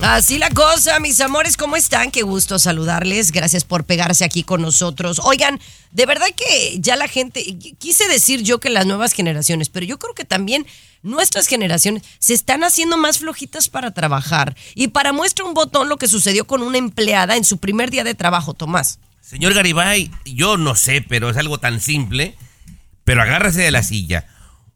Así 0.00 0.38
la 0.38 0.48
cosa, 0.48 0.98
mis 0.98 1.20
amores, 1.20 1.58
¿cómo 1.58 1.76
están? 1.76 2.10
Qué 2.10 2.22
gusto 2.22 2.58
saludarles. 2.58 3.32
Gracias 3.32 3.64
por 3.64 3.84
pegarse 3.84 4.24
aquí 4.24 4.42
con 4.42 4.62
nosotros. 4.62 5.20
Oigan, 5.22 5.60
de 5.92 6.06
verdad 6.06 6.28
que 6.34 6.78
ya 6.80 6.96
la 6.96 7.06
gente, 7.06 7.44
quise 7.78 8.08
decir 8.08 8.42
yo 8.42 8.60
que 8.60 8.70
las 8.70 8.86
nuevas 8.86 9.12
generaciones, 9.12 9.68
pero 9.68 9.84
yo 9.84 9.98
creo 9.98 10.14
que 10.14 10.24
también 10.24 10.66
nuestras 11.02 11.46
generaciones 11.48 12.02
se 12.18 12.32
están 12.32 12.64
haciendo 12.64 12.96
más 12.96 13.18
flojitas 13.18 13.68
para 13.68 13.92
trabajar. 13.92 14.56
Y 14.74 14.88
para 14.88 15.12
muestra 15.12 15.44
un 15.44 15.52
botón 15.52 15.90
lo 15.90 15.98
que 15.98 16.08
sucedió 16.08 16.46
con 16.46 16.62
una 16.62 16.78
empleada 16.78 17.36
en 17.36 17.44
su 17.44 17.58
primer 17.58 17.90
día 17.90 18.04
de 18.04 18.14
trabajo, 18.14 18.54
Tomás. 18.54 18.98
Señor 19.20 19.52
Garibay, 19.52 20.10
yo 20.24 20.56
no 20.56 20.76
sé, 20.76 21.04
pero 21.06 21.28
es 21.28 21.36
algo 21.36 21.58
tan 21.58 21.78
simple, 21.78 22.36
pero 23.10 23.22
agárrese 23.22 23.62
de 23.62 23.72
la 23.72 23.82
silla. 23.82 24.24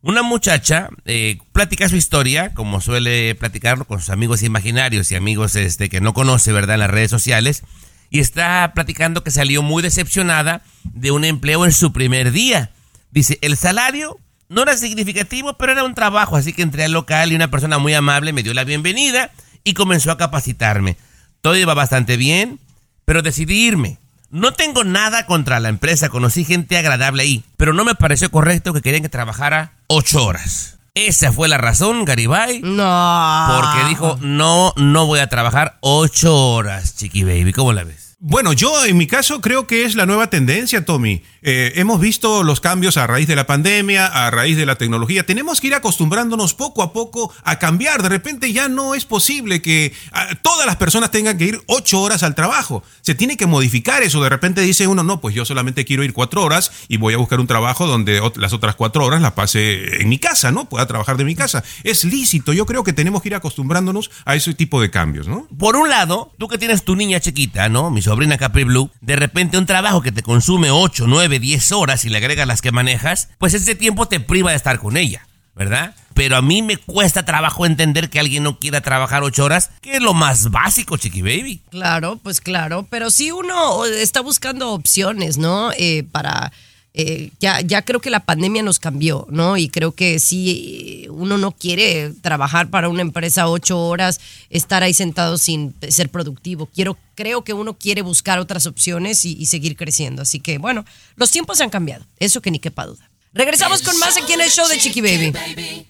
Una 0.03 0.25
muchacha 0.25 0.89
eh, 1.05 1.39
platica 1.53 1.89
su 1.89 1.95
historia, 1.95 2.53
como 2.53 2.81
suele 2.81 3.37
platicarlo 3.37 3.85
con 3.85 4.01
sus 4.01 4.11
amigos 4.11 4.43
imaginarios 4.43 5.13
y 5.13 5.15
amigos 5.15 5.55
este, 5.55 5.89
que 5.89 6.01
no 6.01 6.15
conoce, 6.15 6.51
¿verdad?, 6.51 6.75
en 6.75 6.81
las 6.81 6.91
redes 6.91 7.13
sociales, 7.13 7.63
y 8.11 8.19
está 8.19 8.73
platicando 8.75 9.23
que 9.23 9.31
salió 9.31 9.63
muy 9.63 9.85
decepcionada 9.85 10.63
de 10.83 11.13
un 11.13 11.25
empleo 11.25 11.65
en 11.65 11.71
su 11.71 11.93
primer 11.93 12.33
día. 12.33 12.73
Dice, 13.13 13.39
el 13.41 13.57
salario 13.57 14.19
no 14.49 14.63
era 14.63 14.77
significativo, 14.77 15.57
pero 15.57 15.71
era 15.71 15.85
un 15.85 15.95
trabajo, 15.95 16.35
así 16.35 16.53
que 16.53 16.63
entré 16.63 16.83
al 16.83 16.93
local 16.93 17.31
y 17.31 17.37
una 17.37 17.53
persona 17.53 17.79
muy 17.79 17.95
amable 17.95 18.33
me 18.33 18.43
dio 18.43 18.53
la 18.53 18.65
bienvenida 18.65 19.31
y 19.63 19.75
comenzó 19.75 20.11
a 20.11 20.19
capacitarme. 20.19 20.97
Todo 21.41 21.55
iba 21.55 21.75
bastante 21.75 22.17
bien, 22.17 22.59
pero 23.05 23.23
decidí 23.23 23.65
irme. 23.65 23.99
No 24.35 24.53
tengo 24.53 24.83
nada 24.83 25.27
contra 25.27 25.61
la 25.61 25.69
empresa, 25.69 26.09
conocí 26.09 26.45
gente 26.45 26.77
agradable 26.77 27.23
ahí, 27.23 27.45
pero 27.57 27.73
no 27.73 27.85
me 27.85 27.95
pareció 27.95 28.33
correcto 28.33 28.73
que 28.73 28.83
querían 28.83 29.05
que 29.05 29.09
trabajara 29.09 29.75
ocho 29.87 30.27
horas. 30.27 30.77
Esa 30.95 31.31
fue 31.31 31.47
la 31.47 31.57
razón, 31.57 32.05
Garibay. 32.05 32.61
No. 32.61 33.47
Porque 33.49 33.89
dijo, 33.89 34.19
no, 34.23 34.73
no 34.77 35.07
voy 35.07 35.21
a 35.21 35.29
trabajar 35.29 35.79
ocho 35.83 36.37
horas, 36.37 36.97
Chiqui 36.97 37.23
Baby. 37.23 37.53
¿Cómo 37.53 37.73
la 37.73 37.85
ves? 37.85 38.04
Bueno, 38.27 38.55
yo 38.55 38.87
en 38.87 38.97
mi 38.97 39.07
caso 39.07 39.43
creo 39.43 39.67
que 39.67 39.85
es 39.85 39.97
la 39.97 40.07
nueva 40.07 40.31
tendencia, 40.31 40.87
Tommy. 40.87 41.23
Eh, 41.43 41.73
hemos 41.77 42.01
visto 42.01 42.43
los 42.43 42.59
cambios 42.59 42.97
a 42.97 43.07
raíz 43.07 43.29
de 43.29 43.37
la 43.37 43.47
pandemia, 43.47 44.07
a 44.07 44.31
raíz 44.31 44.57
de 44.57 44.65
la 44.65 44.77
tecnología. 44.77 45.27
Tenemos 45.27 45.61
que 45.61 45.67
ir 45.67 45.75
acostumbrándonos 45.75 46.55
poco 46.55 46.83
a 46.83 46.95
poco 46.95 47.31
a 47.43 47.59
cambiar. 47.59 48.03
De 48.03 48.09
repente 48.09 48.51
ya 48.51 48.67
no 48.71 48.95
es 48.95 49.05
posible 49.05 49.61
que 49.61 49.93
ah, 50.13 50.29
todas 50.41 50.65
las 50.65 50.77
personas 50.77 51.11
tengan 51.11 51.37
que 51.37 51.45
ir 51.45 51.63
ocho 51.67 52.01
horas 52.01 52.23
al 52.23 52.35
trabajo. 52.35 52.83
Se 53.03 53.15
tiene 53.15 53.37
que 53.37 53.45
modificar 53.45 54.03
eso. 54.03 54.23
De 54.23 54.31
repente 54.31 54.63
dice 54.63 54.87
uno, 54.87 55.03
no, 55.03 55.21
pues 55.21 55.35
yo 55.35 55.45
solamente 55.45 55.85
quiero 55.85 56.03
ir 56.03 56.15
cuatro 56.15 56.43
horas 56.43 56.73
y 56.89 56.97
voy 56.97 57.13
a 57.13 57.19
buscar 57.19 57.41
un 57.41 57.47
trabajo 57.47 57.87
donde 57.87 58.23
las 58.37 58.55
otras 58.55 58.75
cuatro 58.75 59.05
horas 59.05 59.21
las 59.21 59.33
pase 59.33 60.01
en 60.01 60.09
mi 60.09 60.19
casa, 60.19 60.51
¿no? 60.51 60.67
Pueda 60.67 60.87
trabajar 60.87 61.19
de 61.19 61.27
mi 61.27 61.35
casa. 61.35 61.63
Es 61.83 62.07
lícito. 62.07 62.55
Yo 62.55 62.65
creo 62.65 62.85
que 62.85 62.95
tenemos 62.95 63.21
que 63.21 63.29
ir 63.29 63.35
acostumbrándonos 63.35 64.11
a 64.25 64.35
ese 64.35 64.55
tipo 64.55 64.81
de 64.81 64.91
cambios, 64.91 65.29
¿no? 65.29 65.47
Por 65.59 65.77
un 65.77 65.91
lado, 65.91 66.33
tú 66.39 66.49
que 66.49 66.57
tienes 66.57 66.85
tu 66.85 66.97
niña 66.97 67.21
chiquita, 67.21 67.69
¿no? 67.69 67.91
Mi 67.91 68.01
sobrina 68.15 68.39
Capri 68.39 68.63
Blue, 68.63 68.93
de 69.01 69.17
repente 69.17 69.59
un 69.59 69.67
trabajo 69.67 70.01
que 70.01 70.13
te 70.13 70.23
consume 70.23 70.71
8, 70.71 71.07
9, 71.09 71.41
10 71.41 71.73
horas 71.73 72.05
y 72.05 72.11
le 72.11 72.19
agregas 72.19 72.47
las 72.47 72.63
que 72.63 72.71
manejas, 72.71 73.29
pues 73.39 73.55
ese 73.55 73.75
tiempo 73.75 74.07
te 74.07 74.21
priva 74.21 74.51
de 74.51 74.57
estar 74.57 74.79
con 74.79 74.97
ella, 74.97 75.27
¿verdad? 75.57 75.97
Pero 76.15 76.37
a 76.37 76.41
mí 76.41 76.63
me 76.63 76.77
cuesta 76.77 77.25
trabajo 77.25 77.67
entender 77.67 78.11
que 78.11 78.21
alguien 78.21 78.45
no 78.45 78.61
quiera 78.61 78.83
trabajar 78.83 79.25
8 79.25 79.45
horas, 79.45 79.73
que 79.81 79.97
es 79.97 80.01
lo 80.01 80.15
más 80.15 80.53
básico, 80.53 80.97
chiqui 80.97 81.23
baby. 81.23 81.61
Claro, 81.71 82.21
pues 82.23 82.41
claro, 82.41 82.87
pero 82.89 83.11
sí 83.11 83.33
uno 83.33 83.85
está 83.85 84.21
buscando 84.21 84.71
opciones, 84.71 85.37
¿no? 85.37 85.73
Eh, 85.77 86.05
para 86.13 86.53
eh, 86.97 87.33
ya, 87.41 87.61
ya 87.61 87.83
creo 87.83 88.01
que 88.01 88.09
la 88.09 88.25
pandemia 88.25 88.63
nos 88.63 88.79
cambió, 88.79 89.27
¿no? 89.29 89.57
Y 89.57 89.69
creo 89.69 89.93
que 89.93 90.21
sí, 90.21 91.03
eh, 91.05 91.11
uno 91.11 91.39
no 91.39 91.51
quiere 91.51 92.11
trabajar 92.23 92.71
para 92.71 92.89
una 92.89 93.03
empresa 93.03 93.49
ocho 93.49 93.81
horas, 93.81 94.21
estar 94.49 94.85
ahí 94.85 94.95
sentado 94.95 95.37
sin 95.37 95.75
ser 95.89 96.09
productivo. 96.09 96.67
Quiero, 96.67 96.97
creo 97.17 97.43
que 97.43 97.53
uno 97.53 97.75
quiere 97.77 98.03
buscar 98.03 98.39
otras 98.39 98.67
opciones 98.67 99.25
y, 99.25 99.33
y 99.33 99.47
seguir 99.47 99.77
creciendo. 99.77 100.23
Así 100.23 100.39
que, 100.39 100.59
bueno, 100.59 100.85
los 101.17 101.33
tiempos 101.33 101.61
han 101.61 101.71
cambiado, 101.71 102.07
eso 102.21 102.41
que 102.41 102.53
ni 102.53 102.61
quepa 102.61 102.87
duda. 102.87 103.11
Regresamos 103.35 103.83
con 103.83 103.99
más 103.99 104.17
aquí 104.17 104.33
en 104.33 104.41
el 104.43 104.49
show 104.51 104.67
de 104.69 104.79
Chiqui 104.79 105.01
Baby. 105.01 105.33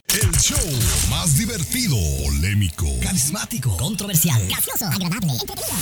El 0.09 0.32
show 0.40 0.59
más 1.11 1.36
divertido, 1.36 1.97
polémico, 2.24 2.86
Carismático, 3.03 3.76
controversial, 3.76 4.40
gracioso, 4.49 4.86
agradable, 4.86 5.32
entretenido. 5.32 5.76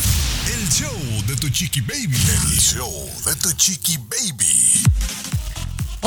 el 0.54 0.68
show 0.68 1.22
de 1.28 1.36
tu 1.36 1.48
chiqui 1.50 1.80
baby. 1.82 2.16
El 2.16 2.58
show 2.60 3.10
de 3.26 3.34
tu 3.36 3.52
chiqui 3.52 3.96
baby. 3.98 4.82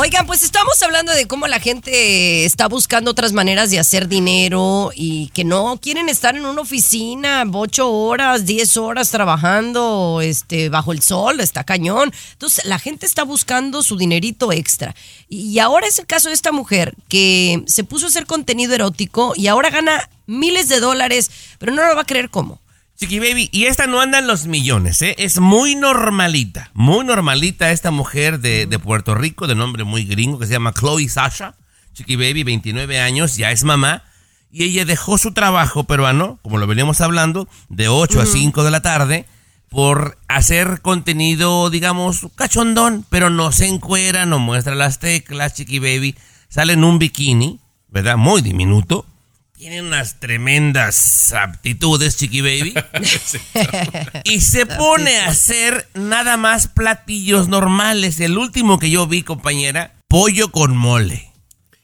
Oigan, 0.05 0.27
pues 0.27 0.43
estamos 0.43 0.79
hablando 0.83 1.11
de 1.13 1.25
cómo 1.25 1.47
la 1.47 1.59
gente 1.59 2.45
está 2.45 2.67
buscando 2.67 3.09
otras 3.09 3.33
maneras 3.33 3.71
de 3.71 3.79
hacer 3.79 4.07
dinero 4.07 4.91
y 4.93 5.29
que 5.29 5.43
no 5.43 5.79
quieren 5.81 6.09
estar 6.09 6.35
en 6.35 6.45
una 6.45 6.61
oficina 6.61 7.43
ocho 7.51 7.91
horas, 7.91 8.45
diez 8.45 8.77
horas 8.77 9.09
trabajando 9.09 10.19
este, 10.21 10.69
bajo 10.69 10.91
el 10.91 11.01
sol, 11.01 11.39
está 11.39 11.63
cañón. 11.63 12.13
Entonces 12.33 12.65
la 12.65 12.77
gente 12.77 13.07
está 13.07 13.23
buscando 13.23 13.81
su 13.81 13.97
dinerito 13.97 14.51
extra. 14.51 14.93
Y 15.27 15.57
ahora 15.57 15.87
es 15.87 15.97
el 15.97 16.05
caso 16.05 16.29
de 16.29 16.35
esta 16.35 16.51
mujer 16.51 16.93
que 17.09 17.63
se 17.65 17.83
puso 17.83 18.05
a 18.05 18.09
hacer 18.09 18.27
contenido 18.27 18.75
erótico 18.75 19.33
y 19.35 19.47
ahora 19.47 19.71
gana 19.71 20.07
miles 20.27 20.69
de 20.69 20.81
dólares, 20.81 21.31
pero 21.57 21.71
no 21.71 21.83
lo 21.83 21.95
va 21.95 22.01
a 22.01 22.05
creer 22.05 22.29
cómo. 22.29 22.61
Chiqui 22.97 23.19
Baby, 23.19 23.49
y 23.51 23.65
esta 23.65 23.87
no 23.87 23.99
anda 23.99 24.19
en 24.19 24.27
los 24.27 24.47
millones, 24.47 25.01
¿eh? 25.01 25.15
Es 25.17 25.39
muy 25.39 25.75
normalita, 25.75 26.71
muy 26.73 27.03
normalita 27.03 27.71
esta 27.71 27.91
mujer 27.91 28.39
de, 28.39 28.67
de 28.67 28.79
Puerto 28.79 29.15
Rico, 29.15 29.47
de 29.47 29.55
nombre 29.55 29.83
muy 29.83 30.05
gringo, 30.05 30.39
que 30.39 30.45
se 30.45 30.53
llama 30.53 30.73
Chloe 30.73 31.09
Sasha. 31.09 31.55
Chiqui 31.93 32.15
Baby, 32.15 32.43
29 32.43 32.99
años, 33.01 33.35
ya 33.35 33.51
es 33.51 33.63
mamá. 33.65 34.03
Y 34.49 34.63
ella 34.63 34.85
dejó 34.85 35.17
su 35.17 35.33
trabajo 35.33 35.83
peruano, 35.83 36.39
como 36.41 36.57
lo 36.57 36.67
veníamos 36.67 37.01
hablando, 37.01 37.49
de 37.67 37.89
8 37.89 38.21
a 38.21 38.23
Ujú. 38.23 38.31
5 38.31 38.63
de 38.63 38.71
la 38.71 38.81
tarde, 38.81 39.25
por 39.67 40.17
hacer 40.29 40.79
contenido, 40.81 41.69
digamos, 41.69 42.27
cachondón, 42.35 43.05
pero 43.09 43.29
no 43.29 43.51
se 43.51 43.67
encuera, 43.67 44.25
no 44.25 44.39
muestra 44.39 44.73
las 44.75 44.99
teclas, 44.99 45.53
Chiqui 45.53 45.79
Baby. 45.79 46.15
Sale 46.47 46.73
en 46.73 46.85
un 46.85 46.97
bikini, 46.99 47.59
¿verdad? 47.89 48.15
Muy 48.15 48.41
diminuto. 48.41 49.05
Tiene 49.57 49.81
unas 49.81 50.19
tremendas 50.19 51.31
aptitudes, 51.31 52.17
Chiqui 52.17 52.41
Baby. 52.41 52.73
y 54.25 54.41
se 54.41 54.65
pone 54.65 55.17
a 55.19 55.29
hacer 55.29 55.87
nada 55.93 56.35
más 56.35 56.67
platillos 56.67 57.47
normales. 57.47 58.19
El 58.19 58.37
último 58.37 58.79
que 58.79 58.89
yo 58.89 59.07
vi, 59.07 59.23
compañera, 59.23 59.93
pollo 60.09 60.51
con 60.51 60.75
mole. 60.75 61.31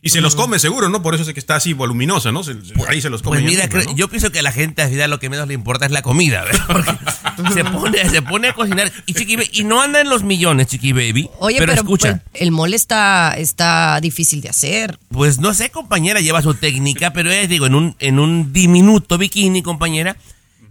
Y 0.04 0.10
se 0.10 0.20
los 0.20 0.36
come 0.36 0.58
seguro, 0.58 0.89
¿no? 0.89 1.04
Por 1.04 1.14
eso 1.14 1.24
es 1.24 1.32
que 1.34 1.39
está 1.39 1.56
así 1.58 1.74
voluminosa, 1.74 2.32
¿no? 2.32 2.43
Se- 2.43 2.56
ahí 2.88 3.02
se 3.02 3.10
los 3.12 3.22
come. 3.22 3.39
Pues 3.39 3.52
mira, 3.52 3.68
¿no? 3.68 3.95
yo 3.95 4.08
pienso 4.08 4.32
que 4.32 4.39
a 4.39 4.41
la 4.41 4.52
gente 4.52 4.82
al 4.82 4.89
final 4.89 5.12
lo 5.12 5.20
que 5.20 5.30
menos 5.30 5.47
le 5.47 5.54
importa 5.54 5.86
es 5.86 5.91
la 5.91 6.02
comida, 6.02 6.43
¿verdad? 6.43 6.97
Porque 7.38 7.54
se 7.54 7.64
pone, 7.64 8.10
se 8.10 8.22
pone 8.24 8.47
a 8.47 8.54
cocinar. 8.54 8.91
Y, 9.06 9.14
Chiqui 9.14 9.36
Baby- 9.36 9.49
y 9.54 9.64
no 9.64 9.80
anda 9.80 10.02
en 10.02 10.10
los 10.10 10.24
millones, 10.24 10.68
Chiqui 10.68 10.91
Baby. 10.93 11.30
Oye, 11.38 11.58
pero, 11.60 11.72
pero, 11.74 11.82
escucha, 11.84 12.24
pues, 12.32 12.41
el 12.41 12.52
mole 12.52 12.76
está, 12.76 13.36
está 13.38 13.99
difícil 14.02 14.41
de 14.41 14.49
hacer. 14.49 14.97
Pues 15.10 15.38
no 15.38 15.54
sé, 15.54 15.70
compañera, 15.70 16.20
lleva 16.20 16.41
su 16.41 16.56
técnica, 16.56 17.14
pero 17.14 17.30
es, 17.32 17.47
digo, 17.47 17.68
en 17.68 17.76
un, 17.76 17.95
en 17.99 18.18
un 18.18 18.52
diminuto 18.54 19.20
bikini, 19.20 19.62
compañera, 19.62 20.18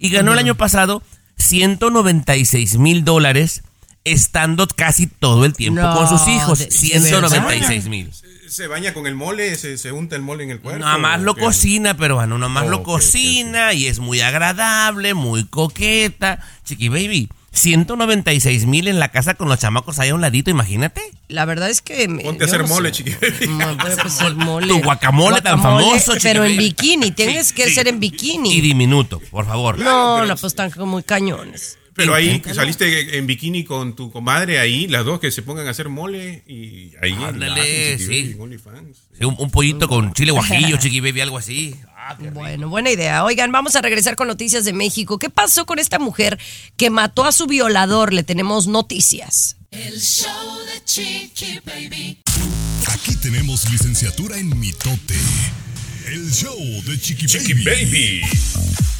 y 0.01 0.09
ganó 0.09 0.33
el 0.33 0.41
año 0.41 0.57
pasado 0.57 1.05
196 1.37 2.78
mil 2.78 3.05
dólares 3.05 3.62
estando 4.05 4.66
casi 4.66 5.07
todo 5.07 5.45
el 5.45 5.53
tiempo 5.53 5.83
No, 5.83 5.95
con 5.95 6.09
sus 6.09 6.26
hijos. 6.28 6.59
de- 6.59 6.64
de 6.66 6.70
196 6.72 7.87
mil. 7.89 8.11
Se 8.51 8.66
baña 8.66 8.92
con 8.92 9.07
el 9.07 9.14
mole, 9.14 9.55
se, 9.55 9.78
se 9.78 9.92
unta 9.92 10.16
el 10.16 10.22
mole 10.22 10.42
en 10.42 10.51
el 10.51 10.59
cuerpo. 10.61 10.80
Nada 10.80 10.98
más 10.98 11.20
lo 11.22 11.36
cocina, 11.36 11.96
peruano, 11.96 12.36
nada 12.36 12.48
más 12.48 12.64
Oh, 12.64 12.70
lo 12.70 12.82
cocina 12.82 13.72
y 13.74 13.86
es 13.86 14.01
muy 14.01 14.20
agradable, 14.20 15.14
muy 15.14 15.44
coqueta. 15.46 16.40
Chiqui 16.64 16.88
baby, 16.88 17.28
196 17.53 18.66
mil 18.66 18.88
en 18.88 18.98
la 18.98 19.09
casa 19.11 19.34
con 19.34 19.48
los 19.48 19.61
chamacos 19.61 20.01
ahí 20.01 20.09
a 20.09 20.16
un 20.16 20.20
ladito, 20.20 20.51
imagínate. 20.51 21.01
La 21.28 21.44
verdad 21.44 21.70
es 21.70 21.80
que... 21.80 22.09
me- 22.09 22.24
Ponte 22.24 22.42
a 22.42 22.46
yo 22.48 22.55
hacer 22.55 22.62
no 22.68 22.74
mole, 22.74 22.92
sé. 22.92 23.05
chiqui. 23.05 23.46
No, 23.46 23.68
hacer 24.05 24.34
mole. 24.34 24.66
Tu 24.66 24.82
guacamole 24.82 25.40
tan 25.42 25.62
famoso, 25.62 26.14
chiqui 26.14 26.22
Pero 26.24 26.44
en 26.44 26.57
bikini, 26.57 27.12
tienes 27.12 27.46
Sí, 27.48 27.55
que 27.55 27.66
sí. 27.68 27.74
ser 27.74 27.86
en 27.86 28.01
bikini. 28.01 28.53
Y 28.53 28.61
diminuto, 28.61 29.20
por 29.30 29.46
favor. 29.46 29.78
no, 29.78 30.26
no, 30.26 30.34
pues 30.34 30.44
están 30.53 30.72
como 30.72 30.86
muy 30.86 31.03
cañones. 31.05 31.78
Pero 31.95 32.14
ahí 32.14 32.43
saliste 32.55 33.18
en 33.18 33.26
bikini 33.26 33.64
con 33.64 33.95
tu 33.95 34.11
comadre 34.11 34.59
ahí, 34.59 34.86
las 34.86 35.05
dos 35.05 35.20
que 35.20 35.30
se 35.30 35.43
pongan 35.43 35.66
a 35.66 35.70
hacer 35.70 35.88
mole 35.88 36.43
y 36.47 36.93
ahí. 37.03 37.12
Ándale, 37.12 37.97
chiqui 37.99 38.05
sí. 38.05 38.36
Sí, 39.18 39.24
un, 39.24 39.36
un 39.38 39.51
pollito 39.51 39.88
con 39.88 40.12
chile 40.14 40.32
guajillo, 40.32 40.76
chiqui 40.78 41.01
baby, 41.01 41.20
algo 41.20 41.38
así. 41.38 41.76
Ah. 41.97 42.16
Bueno, 42.32 42.68
buena 42.68 42.91
idea. 42.91 43.24
Oigan, 43.24 43.53
vamos 43.53 43.76
a 43.76 43.82
regresar 43.82 44.16
con 44.16 44.26
noticias 44.28 44.64
de 44.64 44.72
México. 44.72 45.18
¿Qué 45.18 45.30
pasó 45.30 45.66
con 45.66 45.78
esta 45.78 45.99
mujer 45.99 46.38
que 46.76 46.91
mató 46.91 47.24
a 47.24 47.32
su 47.32 47.47
violador? 47.47 48.12
Le 48.12 48.22
tenemos 48.22 48.66
noticias. 48.66 49.57
El 49.70 50.01
show 50.01 50.59
de 50.66 50.84
Chiqui 50.84 51.61
Baby. 51.64 52.18
Aquí 52.88 53.14
tenemos 53.16 53.70
licenciatura 53.70 54.36
en 54.38 54.59
mitote. 54.59 55.14
El 56.07 56.32
show 56.32 56.59
de 56.86 56.99
chiqui, 56.99 57.55
baby. 57.64 58.22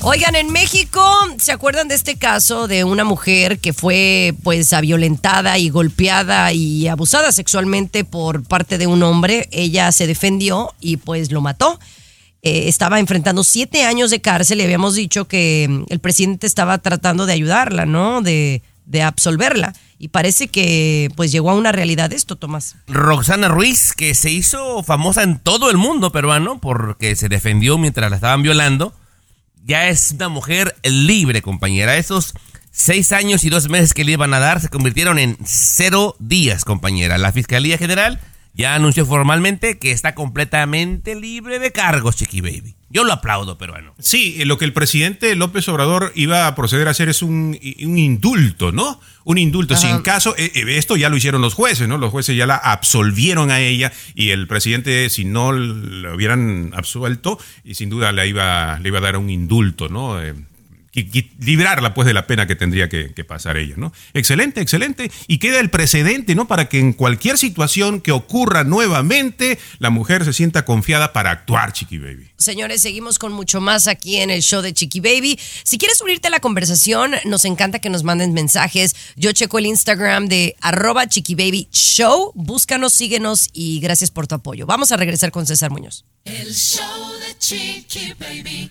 Oigan, 0.03 0.35
en 0.35 0.51
México, 0.51 1.05
¿se 1.39 1.53
acuerdan 1.53 1.89
de 1.89 1.95
este 1.95 2.17
caso 2.17 2.67
de 2.67 2.85
una 2.85 3.05
mujer 3.05 3.59
que 3.59 3.75
fue 3.75 4.35
pues 4.43 4.75
violentada 4.81 5.59
y 5.59 5.69
golpeada 5.69 6.55
y 6.55 6.89
abusada 6.89 7.33
sexualmente 7.33 8.05
por 8.05 8.43
parte 8.43 8.79
de 8.79 8.87
un 8.87 9.03
hombre? 9.03 9.47
Ella 9.53 9.93
se 9.93 10.07
defendió 10.07 10.73
y 10.81 10.97
pues 10.97 11.31
lo 11.31 11.43
mató. 11.43 11.79
Eh, 12.41 12.69
estaba 12.69 12.99
enfrentando 12.99 13.45
siete 13.45 13.85
años 13.85 14.11
de 14.11 14.23
cárcel 14.23 14.61
y 14.61 14.65
habíamos 14.65 14.95
dicho 14.95 15.29
que 15.29 15.67
mm, 15.69 15.85
el 15.91 16.01
presidente 16.01 16.47
estaba 16.47 16.79
tratando 16.79 17.27
de 17.27 17.35
ayudarla, 17.35 17.85
¿no? 17.85 18.23
De, 18.23 18.63
de 18.87 19.03
absolverla. 19.03 19.75
Y 19.99 20.09
parece 20.09 20.49
que 20.49 21.11
pues 21.15 21.31
llegó 21.31 21.51
a 21.51 21.55
una 21.55 21.73
realidad 21.73 22.11
esto, 22.15 22.37
Tomás. 22.37 22.77
Roxana 22.89 23.49
Ruiz, 23.49 23.93
que 23.93 24.15
se 24.15 24.31
hizo 24.31 24.83
famosa 24.83 25.23
en 25.25 25.39
todo 25.39 25.71
el 25.71 25.77
mundo 25.77 26.11
peruano 26.11 26.59
porque 26.59 27.17
se 27.17 27.29
defendió 27.29 27.77
mientras 27.77 28.09
la 28.09 28.17
estaban 28.17 28.43
violando, 28.43 28.95
ya 29.65 29.89
es 29.89 30.13
una 30.13 30.29
mujer 30.29 30.77
libre, 30.83 31.43
compañera. 31.43 31.97
Esos 31.97 32.35
seis 32.71 33.13
años 33.13 33.45
y 33.45 33.51
dos 33.51 33.69
meses 33.69 33.95
que 33.95 34.05
le 34.05 34.13
iban 34.13 34.35
a 34.35 34.41
dar 34.41 34.61
se 34.61 34.69
convirtieron 34.69 35.19
en 35.19 35.37
cero 35.45 36.17
días, 36.19 36.65
compañera. 36.65 37.19
La 37.19 37.33
Fiscalía 37.33 37.79
General 37.79 38.21
ya 38.55 38.75
anunció 38.75 39.07
formalmente 39.07 39.79
que 39.79 39.93
está 39.93 40.15
completamente 40.15 41.15
libre 41.15 41.59
de 41.59 41.73
cargos, 41.73 42.17
Chiqui 42.17 42.41
Baby. 42.41 42.77
Yo 42.93 43.05
lo 43.05 43.13
aplaudo, 43.13 43.57
peruano. 43.57 43.95
Sí, 44.01 44.45
lo 44.45 44.59
que 44.59 44.65
el 44.65 44.73
presidente 44.73 45.37
López 45.37 45.69
Obrador 45.69 46.13
iba 46.17 46.49
a 46.49 46.57
proceder 46.57 46.89
a 46.89 46.91
hacer 46.91 47.09
es 47.09 47.23
un, 47.23 47.57
un 47.85 47.99
indulto, 47.99 48.73
¿no? 48.73 49.01
Un 49.23 49.39
indulto. 49.39 49.75
Ajá. 49.75 49.87
Sin 49.87 50.01
caso, 50.01 50.35
eh, 50.37 50.51
eh, 50.55 50.65
esto 50.77 50.97
ya 50.97 51.09
lo 51.09 51.17
hicieron 51.17 51.41
los 51.41 51.55
jueces, 51.55 51.87
¿no? 51.87 51.99
Los 51.99 52.11
jueces 52.11 52.37
ya 52.37 52.47
la 52.47 52.57
absolvieron 52.57 53.53
a 53.53 53.61
ella 53.61 53.93
y 54.17 54.31
el 54.31 54.49
presidente, 54.49 55.09
si 55.09 55.25
no 55.25 55.53
lo 55.53 56.17
hubieran 56.17 56.73
absuelto, 56.75 57.39
y 57.63 57.75
sin 57.75 57.91
duda 57.91 58.11
le 58.11 58.27
iba, 58.27 58.81
le 58.81 58.89
iba 58.89 58.99
a 58.99 59.03
dar 59.03 59.17
un 59.17 59.31
indulto, 59.31 59.89
¿no? 59.89 60.19
Librarla 60.93 61.95
pues 61.95 62.07
de 62.07 62.15
la 62.15 62.27
pena 62.27 62.47
que 62.47 62.57
tendría 62.57 62.89
que, 62.89 63.13
que 63.15 63.25
pasar 63.25 63.57
ella, 63.57 63.75
¿no? 63.77 63.93
Excelente, 64.13 64.61
excelente. 64.61 65.11
Y 65.29 65.39
queda 65.39 65.61
el 65.61 65.71
precedente, 65.71 66.35
¿no? 66.35 66.49
Para 66.49 66.69
que 66.69 66.79
en 66.79 66.93
cualquier 66.93 67.39
situación 67.39 68.01
que 68.01 68.13
ocurra 68.13 68.65
nuevamente, 68.65 69.59
la 69.79 69.91
mujer 69.91 70.25
se 70.25 70.33
sienta 70.33 70.65
confiada 70.65 71.13
para 71.13 71.31
actuar, 71.31 71.73
Chiqui 71.73 71.99
Baby. 71.99 72.31
Señores, 72.37 72.83
seguimos 72.83 73.19
con 73.19 73.33
mucho 73.33 73.61
más 73.61 73.87
aquí 73.87 74.17
en 74.17 74.31
el 74.31 74.43
show 74.43 74.63
de 74.63 74.73
Chiqui 74.73 75.01
Baby. 75.01 75.39
Si 75.63 75.79
quieres 75.79 76.01
unirte 76.01 76.29
a 76.29 76.31
la 76.31 76.41
conversación, 76.41 77.13
nos 77.25 77.45
encanta 77.45 77.79
que 77.79 77.91
nos 77.91 78.03
manden 78.03 78.33
mensajes. 78.33 78.97
Yo 79.17 79.33
checo 79.33 79.59
el 79.59 79.67
Instagram 79.67 80.27
de 80.27 80.57
arroba 80.61 81.07
Chiqui 81.07 81.35
Baby 81.35 81.69
Show. 81.71 82.33
Búscanos, 82.35 82.95
síguenos 82.95 83.49
y 83.53 83.81
gracias 83.81 84.11
por 84.11 84.27
tu 84.27 84.35
apoyo. 84.35 84.67
Vamos 84.67 84.91
a 84.93 84.97
regresar 84.97 85.31
con 85.31 85.47
César 85.47 85.71
Muñoz. 85.71 86.05
El 86.25 86.53
show 86.53 87.13
de 87.21 87.39
Chiqui 87.39 88.15
Baby. 88.19 88.71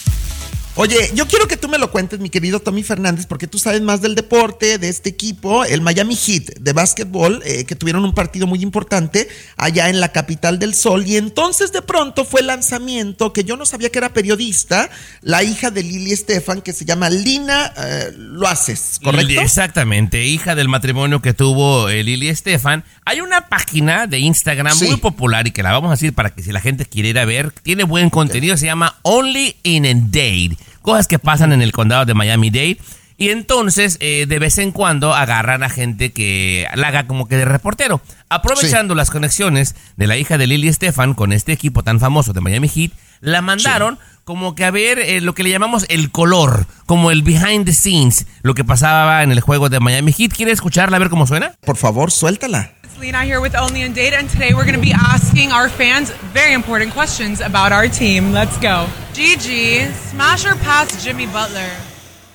Oye, 0.75 1.11
yo 1.13 1.27
quiero 1.27 1.47
que 1.49 1.57
tú 1.57 1.67
me 1.67 1.77
lo 1.77 1.91
cuentes, 1.91 2.21
mi 2.21 2.29
querido 2.29 2.61
Tommy 2.61 2.81
Fernández, 2.81 3.25
porque 3.25 3.45
tú 3.45 3.59
sabes 3.59 3.81
más 3.81 4.01
del 4.01 4.15
deporte, 4.15 4.77
de 4.77 4.87
este 4.87 5.09
equipo, 5.09 5.65
el 5.65 5.81
Miami 5.81 6.15
Heat 6.15 6.59
de 6.59 6.71
básquetbol, 6.73 7.41
eh, 7.45 7.65
que 7.65 7.75
tuvieron 7.75 8.05
un 8.05 8.13
partido 8.13 8.47
muy 8.47 8.61
importante 8.63 9.27
allá 9.57 9.89
en 9.89 9.99
la 9.99 10.13
capital 10.13 10.59
del 10.59 10.73
sol. 10.73 11.05
Y 11.05 11.17
entonces 11.17 11.73
de 11.73 11.81
pronto 11.81 12.23
fue 12.23 12.39
el 12.39 12.47
lanzamiento, 12.47 13.33
que 13.33 13.43
yo 13.43 13.57
no 13.57 13.65
sabía 13.65 13.89
que 13.89 13.99
era 13.99 14.13
periodista, 14.13 14.89
la 15.21 15.43
hija 15.43 15.71
de 15.71 15.83
Lili 15.83 16.13
Estefan, 16.13 16.61
que 16.61 16.71
se 16.71 16.85
llama 16.85 17.09
Lina 17.09 17.73
eh, 17.77 18.13
Loaces, 18.15 18.99
¿correcto? 19.03 19.41
Exactamente, 19.41 20.23
hija 20.23 20.55
del 20.55 20.69
matrimonio 20.69 21.21
que 21.21 21.33
tuvo 21.33 21.89
eh, 21.89 22.01
Lili 22.01 22.29
Estefan. 22.29 22.85
Hay 23.03 23.19
una 23.19 23.49
página 23.49 24.07
de 24.07 24.19
Instagram 24.19 24.77
Sí. 24.77 24.85
muy 24.85 24.97
popular 24.97 25.45
y 25.47 25.51
que 25.51 25.63
la 25.63 25.73
vamos 25.73 25.89
a 25.89 25.91
decir 25.95 26.13
para 26.13 26.29
que 26.29 26.41
si 26.41 26.53
la 26.53 26.61
gente 26.61 26.85
quiere 26.85 27.09
ir 27.09 27.19
a 27.19 27.25
ver, 27.25 27.51
tiene 27.51 27.83
buen 27.83 28.09
contenido, 28.09 28.55
se 28.55 28.67
llama 28.67 28.95
Only 29.01 29.57
in 29.63 29.85
a 29.85 29.93
Dade. 29.93 30.57
Cosas 30.81 31.07
que 31.07 31.19
pasan 31.19 31.53
en 31.53 31.61
el 31.61 31.71
condado 31.71 32.05
de 32.05 32.13
Miami-Dade. 32.13 32.77
Y 33.17 33.29
entonces, 33.29 33.97
eh, 33.99 34.25
de 34.27 34.39
vez 34.39 34.57
en 34.57 34.71
cuando, 34.71 35.13
agarran 35.13 35.61
a 35.61 35.69
gente 35.69 36.11
que 36.11 36.67
la 36.73 36.87
haga 36.87 37.05
como 37.05 37.27
que 37.27 37.37
de 37.37 37.45
reportero. 37.45 38.01
Aprovechando 38.29 38.95
las 38.95 39.11
conexiones 39.11 39.75
de 39.95 40.07
la 40.07 40.17
hija 40.17 40.39
de 40.39 40.47
Lily 40.47 40.67
Estefan 40.69 41.13
con 41.13 41.31
este 41.31 41.51
equipo 41.51 41.83
tan 41.83 41.99
famoso 41.99 42.33
de 42.33 42.41
Miami 42.41 42.67
Heat, 42.67 42.91
la 43.19 43.43
mandaron 43.43 43.99
como 44.23 44.55
que 44.55 44.65
a 44.65 44.71
ver 44.71 44.97
eh, 44.97 45.21
lo 45.21 45.35
que 45.35 45.43
le 45.43 45.51
llamamos 45.51 45.85
el 45.89 46.11
color, 46.11 46.65
como 46.85 47.11
el 47.11 47.21
behind 47.21 47.65
the 47.65 47.73
scenes, 47.73 48.25
lo 48.41 48.55
que 48.55 48.63
pasaba 48.63 49.21
en 49.23 49.31
el 49.31 49.41
juego 49.41 49.69
de 49.69 49.79
Miami 49.79 50.13
Heat. 50.13 50.33
¿Quiere 50.33 50.51
escucharla 50.51 50.97
a 50.97 50.99
ver 50.99 51.09
cómo 51.09 51.27
suena? 51.27 51.53
Por 51.63 51.77
favor, 51.77 52.11
suéltala. 52.11 52.71
Lena 53.01 53.23
here 53.23 53.41
with 53.41 53.55
Only 53.55 53.81
in 53.81 53.93
Data, 53.93 54.15
and 54.15 54.29
today 54.29 54.53
we're 54.53 54.61
going 54.63 54.75
to 54.75 54.79
be 54.79 54.93
asking 54.93 55.51
our 55.51 55.69
fans 55.69 56.11
very 56.11 56.53
important 56.53 56.91
questions 56.91 57.41
about 57.41 57.71
our 57.71 57.87
team. 57.87 58.31
Let's 58.31 58.59
go. 58.59 58.87
Gigi, 59.11 59.87
smash 59.91 60.45
or 60.45 60.53
pass 60.53 61.03
Jimmy 61.03 61.25
Butler? 61.25 61.71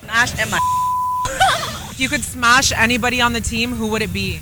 Smash 0.03 0.37
Emma. 0.41 0.59
if 1.93 2.01
you 2.01 2.09
could 2.09 2.25
smash 2.25 2.73
anybody 2.73 3.21
on 3.21 3.33
the 3.33 3.41
team, 3.41 3.75
who 3.75 3.87
would 3.93 4.03
it 4.03 4.13
be? 4.13 4.41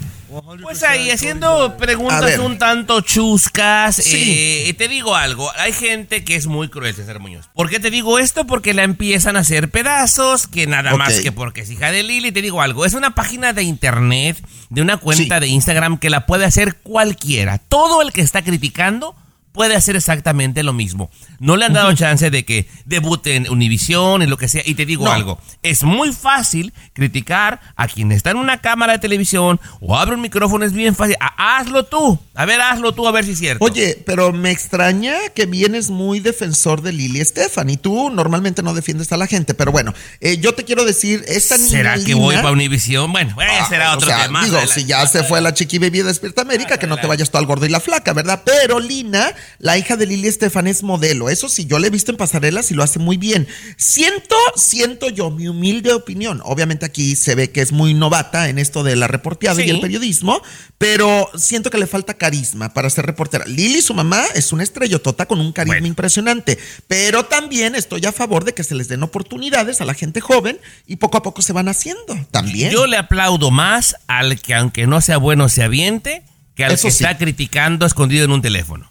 Pues 0.63 0.83
ahí, 0.83 1.11
haciendo 1.11 1.77
preguntas 1.77 2.39
un 2.39 2.59
tanto 2.59 3.01
chuscas, 3.01 3.97
Sí. 3.97 4.65
eh, 4.67 4.75
te 4.75 4.89
digo 4.89 5.15
algo, 5.15 5.51
hay 5.57 5.73
gente 5.73 6.25
que 6.25 6.35
es 6.37 6.47
muy 6.47 6.69
cruel, 6.69 6.95
César 6.95 7.21
Muñoz. 7.21 7.49
¿Por 7.55 7.69
qué 7.71 7.81
te 7.81 7.91
digo 7.91 8.19
esto? 8.19 8.47
Porque 8.47 8.75
la 8.75 8.83
empiezan 8.83 9.37
a 9.37 9.41
hacer 9.41 9.71
pedazos, 9.71 10.47
que 10.47 10.67
nada 10.67 10.97
más 10.97 11.21
que 11.21 11.33
porque 11.33 11.63
es 11.63 11.71
hija 11.71 11.93
de 11.93 12.03
Lili. 12.03 12.33
Te 12.33 12.43
digo 12.43 12.63
algo, 12.63 12.85
es 12.85 12.95
una 12.95 13.15
página 13.15 13.53
de 13.53 13.63
internet, 13.63 14.45
de 14.71 14.83
una 14.83 14.97
cuenta 14.97 15.41
de 15.41 15.47
Instagram 15.49 15.99
que 15.99 16.11
la 16.11 16.27
puede 16.27 16.45
hacer 16.45 16.77
cualquiera. 16.77 17.59
Todo 17.59 18.03
el 18.03 18.13
que 18.13 18.21
está 18.21 18.43
criticando 18.43 19.15
puede 19.55 19.77
hacer 19.77 19.95
exactamente 19.97 20.63
lo 20.65 20.73
mismo. 20.73 21.11
No 21.39 21.57
le 21.57 21.65
han 21.65 21.73
dado 21.73 21.95
chance 21.95 22.29
de 22.29 22.45
que 22.45 22.69
debute 22.85 23.37
en 23.37 23.49
Univision 23.49 24.21
y 24.23 24.27
lo 24.27 24.37
que 24.37 24.49
sea. 24.49 24.63
Y 24.67 24.75
te 24.75 24.85
digo 24.85 25.05
No. 25.05 25.13
algo, 25.13 25.41
es 25.63 25.85
muy 25.85 26.13
fácil 26.13 26.75
criticar 26.93 27.61
a 27.77 27.87
quien 27.87 28.11
está 28.13 28.31
en 28.33 28.37
una 28.37 28.61
cámara 28.61 28.95
de 28.95 28.99
televisión 28.99 29.61
o 29.81 29.97
abre 29.97 30.17
un 30.17 30.21
micrófono, 30.21 30.65
es 30.65 30.73
bien 30.73 30.95
fácil. 30.97 31.17
Ah, 31.21 31.59
hazlo 31.59 31.85
tú. 31.85 32.19
A 32.35 32.45
ver, 32.45 32.61
hazlo 32.61 32.93
tú 32.93 33.07
a 33.07 33.13
ver 33.13 33.25
si 33.25 33.31
es 33.31 33.39
cierto. 33.39 33.65
Oye, 33.65 34.03
pero 34.05 34.33
me 34.33 34.51
extraña 34.51 35.15
que 35.35 35.47
vienes 35.47 35.89
muy 35.89 36.19
defensor 36.19 36.83
de 36.83 36.93
Lili 36.93 37.21
Estefan 37.21 37.71
y 37.71 37.77
tú 37.77 38.11
normalmente 38.11 38.63
no 38.63 38.75
defiendes 38.75 39.13
a 39.13 39.17
la 39.17 39.29
gente, 39.29 39.55
pero 39.55 39.71
bueno, 39.71 39.95
eh, 40.21 40.39
yo 40.39 40.55
te 40.55 40.65
quiero 40.65 40.85
decir, 40.85 41.25
esta 41.29 41.57
niña 41.59 41.69
¿Será 41.71 41.99
que 42.03 42.15
voy 42.15 42.35
para 42.37 42.51
Univision? 42.51 43.13
Bueno, 43.13 43.37
ese 43.41 43.51
Ah, 43.61 43.67
será 43.69 43.93
o 43.93 43.95
otro 43.97 44.09
sea, 44.09 44.25
tema. 44.25 44.45
Digo, 44.45 44.59
si 44.67 44.85
ya 44.85 45.07
se 45.07 45.23
fue 45.23 45.41
la 45.41 45.55
chiqui 45.55 45.79
baby 45.79 45.99
de 45.99 46.05
Despierta 46.05 46.43
América, 46.43 46.77
que 46.79 46.89
no 46.89 46.97
te 46.97 47.07
vayas 47.07 47.31
tú 47.31 47.39
al 47.39 47.47
gordo 47.47 47.67
y 47.67 47.69
la 47.69 47.79
flaca, 47.81 48.13
¿verdad? 48.13 48.43
Pero 48.45 48.81
Lina, 48.81 49.33
la 49.59 49.79
hija 49.79 49.97
de 49.97 50.07
Lili 50.07 50.29
Estefan, 50.29 50.67
es 50.67 50.83
modelo. 50.83 51.29
Eso 51.31 51.49
sí, 51.49 51.67
yo 51.67 51.79
le 51.79 51.89
he 51.89 51.91
visto 51.91 52.11
en 52.11 52.17
pasarelas 52.17 52.71
y 52.71 52.75
lo 52.75 52.83
hace 52.83 52.99
muy 52.99 53.17
bien. 53.17 53.47
Siento, 53.77 54.37
siento 54.57 55.09
yo, 55.11 55.31
mi 55.31 55.49
humilde 55.49 55.93
opinión. 55.93 56.41
Obviamente 56.45 56.87
aquí 56.87 57.17
se 57.17 57.35
ve 57.35 57.51
que 57.51 57.61
es 57.61 57.73
muy 57.73 57.95
novata 57.95 58.49
en 58.49 58.59
esto 58.59 58.83
de 58.83 58.97
la 58.97 59.09
reporteada 59.09 59.63
y 59.63 59.71
el 59.71 59.81
periodismo, 59.81 60.41
pero 60.79 61.31
siento 61.37 61.71
que 61.71 61.79
le 61.79 61.87
falta 61.87 62.15
carisma 62.15 62.73
para 62.75 62.91
ser 62.91 63.07
reportera. 63.07 63.45
Lili, 63.47 63.83
su 63.83 63.95
mamá, 63.95 64.25
es 64.35 64.53
una 64.53 64.63
estrellotota 64.63 65.27
con 65.27 65.41
un 65.41 65.53
carisma 65.53 65.87
impresionante, 65.87 66.59
pero 66.89 67.25
también 67.25 67.75
estoy 67.75 68.05
a 68.07 68.13
favor 68.13 68.45
de 68.45 68.55
que 68.55 68.65
se 68.65 68.75
les 68.75 68.89
den 68.89 69.03
oportunidades 69.03 69.81
a 69.81 69.85
la 69.85 69.95
gente 69.95 70.21
joven 70.21 70.59
y 70.87 70.97
poco 70.97 71.19
a 71.19 71.23
poco 71.23 71.43
se 71.43 71.53
van 71.53 71.69
haciendo. 71.69 72.19
También. 72.31 72.71
Yo 72.71 72.87
le 72.87 72.97
aplaudo 72.97 73.51
más 73.51 73.97
al 74.07 74.41
que 74.41 74.55
aunque 74.55 74.87
no 74.87 75.01
sea 75.01 75.19
bueno 75.19 75.49
se 75.49 75.63
aviente 75.63 76.23
que 76.55 76.65
al 76.65 76.73
Eso 76.73 76.89
que 76.89 76.93
sí. 76.93 77.05
está 77.05 77.19
criticando 77.19 77.87
escondido 77.87 78.25
en 78.25 78.31
un 78.31 78.43
teléfono. 78.43 78.91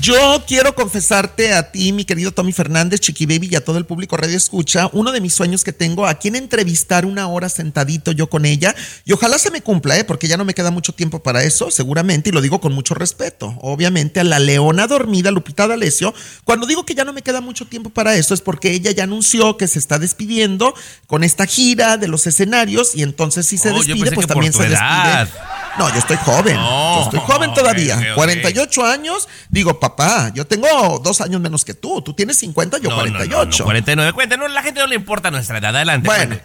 Yo 0.00 0.44
quiero 0.46 0.74
confesarte 0.74 1.54
a 1.54 1.72
ti, 1.72 1.90
mi 1.92 2.04
querido 2.04 2.30
Tommy 2.30 2.52
Fernández, 2.52 3.00
Chiqui 3.00 3.24
Baby 3.24 3.48
y 3.50 3.56
a 3.56 3.64
todo 3.64 3.78
el 3.78 3.86
público 3.86 4.16
Radio 4.16 4.36
Escucha, 4.36 4.90
uno 4.92 5.10
de 5.10 5.20
mis 5.22 5.32
sueños 5.32 5.64
que 5.64 5.72
tengo, 5.72 6.06
a 6.06 6.14
quien 6.14 6.36
entrevistar 6.36 7.06
una 7.06 7.26
hora 7.28 7.48
sentadito 7.48 8.12
yo 8.12 8.28
con 8.28 8.44
ella. 8.44 8.74
Y 9.06 9.12
ojalá 9.12 9.38
se 9.38 9.50
me 9.50 9.62
cumpla, 9.62 9.96
¿eh? 9.98 10.04
porque 10.04 10.28
ya 10.28 10.36
no 10.36 10.44
me 10.44 10.52
queda 10.54 10.70
mucho 10.70 10.92
tiempo 10.92 11.22
para 11.22 11.42
eso, 11.44 11.70
seguramente, 11.70 12.28
y 12.28 12.32
lo 12.32 12.42
digo 12.42 12.60
con 12.60 12.74
mucho 12.74 12.94
respeto. 12.94 13.56
Obviamente 13.62 14.20
a 14.20 14.24
la 14.24 14.38
leona 14.38 14.86
dormida, 14.86 15.30
Lupita 15.30 15.66
D'Alessio. 15.66 16.12
Cuando 16.44 16.66
digo 16.66 16.84
que 16.84 16.94
ya 16.94 17.04
no 17.04 17.14
me 17.14 17.22
queda 17.22 17.40
mucho 17.40 17.64
tiempo 17.66 17.88
para 17.90 18.14
eso 18.16 18.34
es 18.34 18.42
porque 18.42 18.72
ella 18.72 18.90
ya 18.90 19.04
anunció 19.04 19.56
que 19.56 19.66
se 19.66 19.78
está 19.78 19.98
despidiendo 19.98 20.74
con 21.06 21.24
esta 21.24 21.46
gira 21.46 21.96
de 21.96 22.08
los 22.08 22.26
escenarios 22.26 22.94
y 22.94 23.02
entonces 23.02 23.46
si 23.46 23.56
se 23.56 23.70
Oh, 23.70 23.82
despide, 23.82 24.12
pues 24.12 24.26
también 24.26 24.52
se 24.52 24.66
edad. 24.66 25.24
despide. 25.26 25.40
No, 25.78 25.90
yo 25.92 25.98
estoy 25.98 26.16
joven. 26.16 26.54
No, 26.56 26.96
yo 26.96 27.02
estoy 27.04 27.20
joven 27.20 27.54
todavía. 27.54 27.96
ok, 27.96 28.00
ok, 28.02 28.08
ok. 28.10 28.14
48 28.16 28.86
años. 28.86 29.28
Digo, 29.48 29.78
papá, 29.78 30.30
yo 30.34 30.46
tengo 30.46 30.98
dos 31.02 31.20
años 31.20 31.40
menos 31.40 31.64
que 31.64 31.74
tú. 31.74 32.02
Tú 32.02 32.14
tienes 32.14 32.38
50, 32.38 32.78
yo 32.78 32.90
No, 32.90 32.96
no, 32.96 33.04
no, 33.06 33.10
48. 33.18 33.58
no, 33.58 33.64
49. 33.64 34.12
Cuenta, 34.12 34.36
no, 34.36 34.48
la 34.48 34.62
gente 34.62 34.80
no 34.80 34.86
le 34.86 34.94
importa 34.96 35.30
nuestra 35.30 35.58
edad. 35.58 35.74
Adelante. 35.76 36.06
Bueno. 36.06 36.36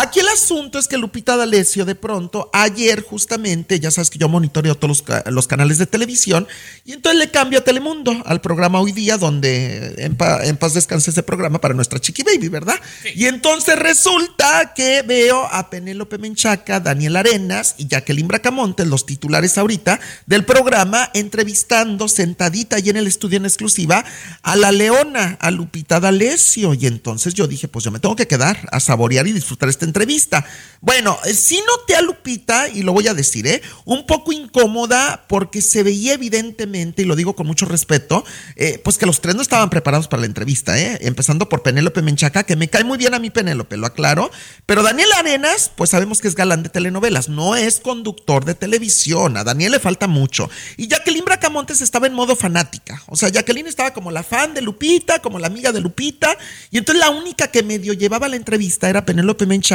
Aquí 0.00 0.20
el 0.20 0.28
asunto 0.28 0.78
es 0.78 0.88
que 0.88 0.98
Lupita 0.98 1.36
D'Alessio 1.36 1.84
de 1.84 1.94
pronto, 1.94 2.50
ayer 2.52 3.02
justamente, 3.02 3.80
ya 3.80 3.90
sabes 3.90 4.10
que 4.10 4.18
yo 4.18 4.28
monitoreo 4.28 4.74
todos 4.74 4.88
los, 4.88 5.02
ca- 5.02 5.24
los 5.30 5.46
canales 5.46 5.78
de 5.78 5.86
televisión, 5.86 6.46
y 6.84 6.92
entonces 6.92 7.18
le 7.18 7.30
cambia 7.30 7.60
a 7.60 7.64
Telemundo 7.64 8.12
al 8.26 8.40
programa 8.40 8.80
hoy 8.80 8.92
día, 8.92 9.16
donde 9.18 9.94
en, 9.98 10.16
pa- 10.16 10.44
en 10.44 10.56
paz 10.56 10.74
descanse 10.74 11.10
ese 11.10 11.22
programa 11.22 11.60
para 11.60 11.74
nuestra 11.74 11.98
Chiqui 11.98 12.22
Baby, 12.22 12.48
¿verdad? 12.48 12.76
Y 13.14 13.26
entonces 13.26 13.78
resulta 13.78 14.72
que 14.74 15.02
veo 15.02 15.46
a 15.50 15.70
Penélope 15.70 16.18
Menchaca, 16.18 16.80
Daniel 16.80 17.16
Arenas 17.16 17.74
y 17.78 17.86
Jacqueline 17.88 18.28
Bracamontes, 18.28 18.86
los 18.86 19.06
titulares 19.06 19.56
ahorita 19.58 19.98
del 20.26 20.44
programa, 20.44 21.10
entrevistando 21.14 22.08
sentadita 22.08 22.76
ahí 22.76 22.90
en 22.90 22.96
el 22.96 23.06
estudio 23.06 23.38
en 23.38 23.46
exclusiva 23.46 24.04
a 24.42 24.56
la 24.56 24.72
leona, 24.72 25.38
a 25.40 25.50
Lupita 25.50 26.00
D'Alessio. 26.00 26.74
Y 26.74 26.86
entonces 26.86 27.34
yo 27.34 27.46
dije, 27.46 27.68
pues 27.68 27.84
yo 27.84 27.90
me 27.90 27.98
tengo 28.00 28.16
que 28.16 28.26
quedar 28.26 28.68
a 28.72 28.80
saborear 28.80 29.26
y 29.26 29.32
disfrutar 29.32 29.68
este 29.68 29.85
entrevista. 29.86 30.44
Bueno, 30.80 31.18
eh, 31.24 31.34
sí 31.34 31.60
noté 31.66 31.96
a 31.96 32.02
Lupita, 32.02 32.68
y 32.68 32.82
lo 32.82 32.92
voy 32.92 33.08
a 33.08 33.14
decir, 33.14 33.46
¿eh? 33.46 33.60
un 33.84 34.06
poco 34.06 34.32
incómoda 34.32 35.24
porque 35.28 35.60
se 35.60 35.82
veía 35.82 36.14
evidentemente, 36.14 37.02
y 37.02 37.04
lo 37.06 37.16
digo 37.16 37.34
con 37.34 37.46
mucho 37.46 37.66
respeto, 37.66 38.24
eh, 38.54 38.80
pues 38.84 38.96
que 38.96 39.04
los 39.04 39.20
tres 39.20 39.34
no 39.34 39.42
estaban 39.42 39.68
preparados 39.68 40.06
para 40.06 40.20
la 40.20 40.26
entrevista, 40.26 40.78
¿eh? 40.78 40.98
empezando 41.02 41.48
por 41.48 41.62
Penélope 41.62 42.02
Menchaca, 42.02 42.44
que 42.44 42.56
me 42.56 42.68
cae 42.68 42.84
muy 42.84 42.98
bien 42.98 43.14
a 43.14 43.18
mí 43.18 43.30
Penélope, 43.30 43.76
lo 43.76 43.86
aclaro, 43.86 44.30
pero 44.64 44.82
Daniel 44.82 45.08
Arenas, 45.18 45.72
pues 45.74 45.90
sabemos 45.90 46.20
que 46.20 46.28
es 46.28 46.34
galán 46.34 46.62
de 46.62 46.68
telenovelas, 46.68 47.28
no 47.28 47.56
es 47.56 47.80
conductor 47.80 48.44
de 48.44 48.54
televisión, 48.54 49.36
a 49.36 49.42
Daniel 49.44 49.72
le 49.72 49.80
falta 49.80 50.06
mucho. 50.06 50.48
Y 50.76 50.86
Jacqueline 50.88 51.24
Bracamontes 51.24 51.80
estaba 51.80 52.06
en 52.06 52.14
modo 52.14 52.36
fanática, 52.36 53.02
o 53.06 53.16
sea, 53.16 53.28
Jacqueline 53.28 53.66
estaba 53.66 53.92
como 53.92 54.12
la 54.12 54.22
fan 54.22 54.54
de 54.54 54.62
Lupita, 54.62 55.20
como 55.20 55.38
la 55.38 55.48
amiga 55.48 55.72
de 55.72 55.80
Lupita, 55.80 56.38
y 56.70 56.78
entonces 56.78 57.00
la 57.00 57.10
única 57.10 57.48
que 57.48 57.64
medio 57.64 57.92
llevaba 57.92 58.28
la 58.28 58.36
entrevista 58.36 58.88
era 58.88 59.04
Penélope 59.04 59.46
Menchaca, 59.46 59.65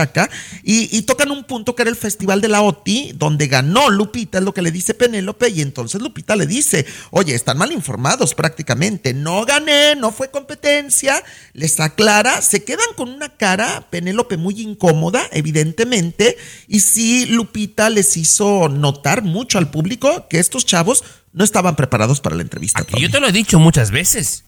y, 0.64 0.96
y 0.96 1.02
tocan 1.04 1.32
un 1.32 1.44
punto 1.44 1.76
que 1.76 1.84
era 1.84 1.92
el 1.92 1.98
Festival 1.98 2.42
de 2.42 2.48
la 2.48 2.62
OTI, 2.62 3.14
donde 3.16 3.48
ganó 3.48 3.90
Lupita, 3.90 4.38
es 4.38 4.44
lo 4.44 4.54
que 4.54 4.62
le 4.62 4.72
dice 4.72 4.94
Penélope, 4.94 5.50
y 5.50 5.62
entonces 5.62 6.02
Lupita 6.02 6.36
le 6.36 6.48
dice, 6.48 6.86
oye, 7.12 7.36
están 7.36 7.58
mal 7.58 7.72
informados 7.72 8.34
prácticamente, 8.34 9.14
no 9.14 9.46
gané, 9.46 9.96
no 9.96 10.12
fue 10.12 10.32
competencia, 10.32 11.24
les 11.54 11.80
aclara, 11.80 12.42
se 12.42 12.64
quedan 12.64 12.94
con 12.96 13.10
una 13.10 13.36
cara, 13.38 13.88
Penélope 13.90 14.38
muy 14.38 14.62
incómoda, 14.62 15.22
evidentemente, 15.32 16.38
y 16.68 16.80
sí, 16.80 17.26
Lupita 17.26 17.90
les 17.90 18.18
hizo 18.18 18.70
notar 18.70 19.24
mucho 19.24 19.58
al 19.58 19.70
público 19.70 20.28
que 20.30 20.40
estos 20.40 20.66
chavos 20.66 21.04
no 21.34 21.44
estaban 21.44 21.76
preparados 21.76 22.20
para 22.20 22.36
la 22.36 22.42
entrevista. 22.42 22.86
Yo 22.98 23.10
te 23.10 23.20
lo 23.20 23.28
he 23.28 23.32
dicho 23.32 23.60
muchas 23.60 23.92
veces. 23.92 24.44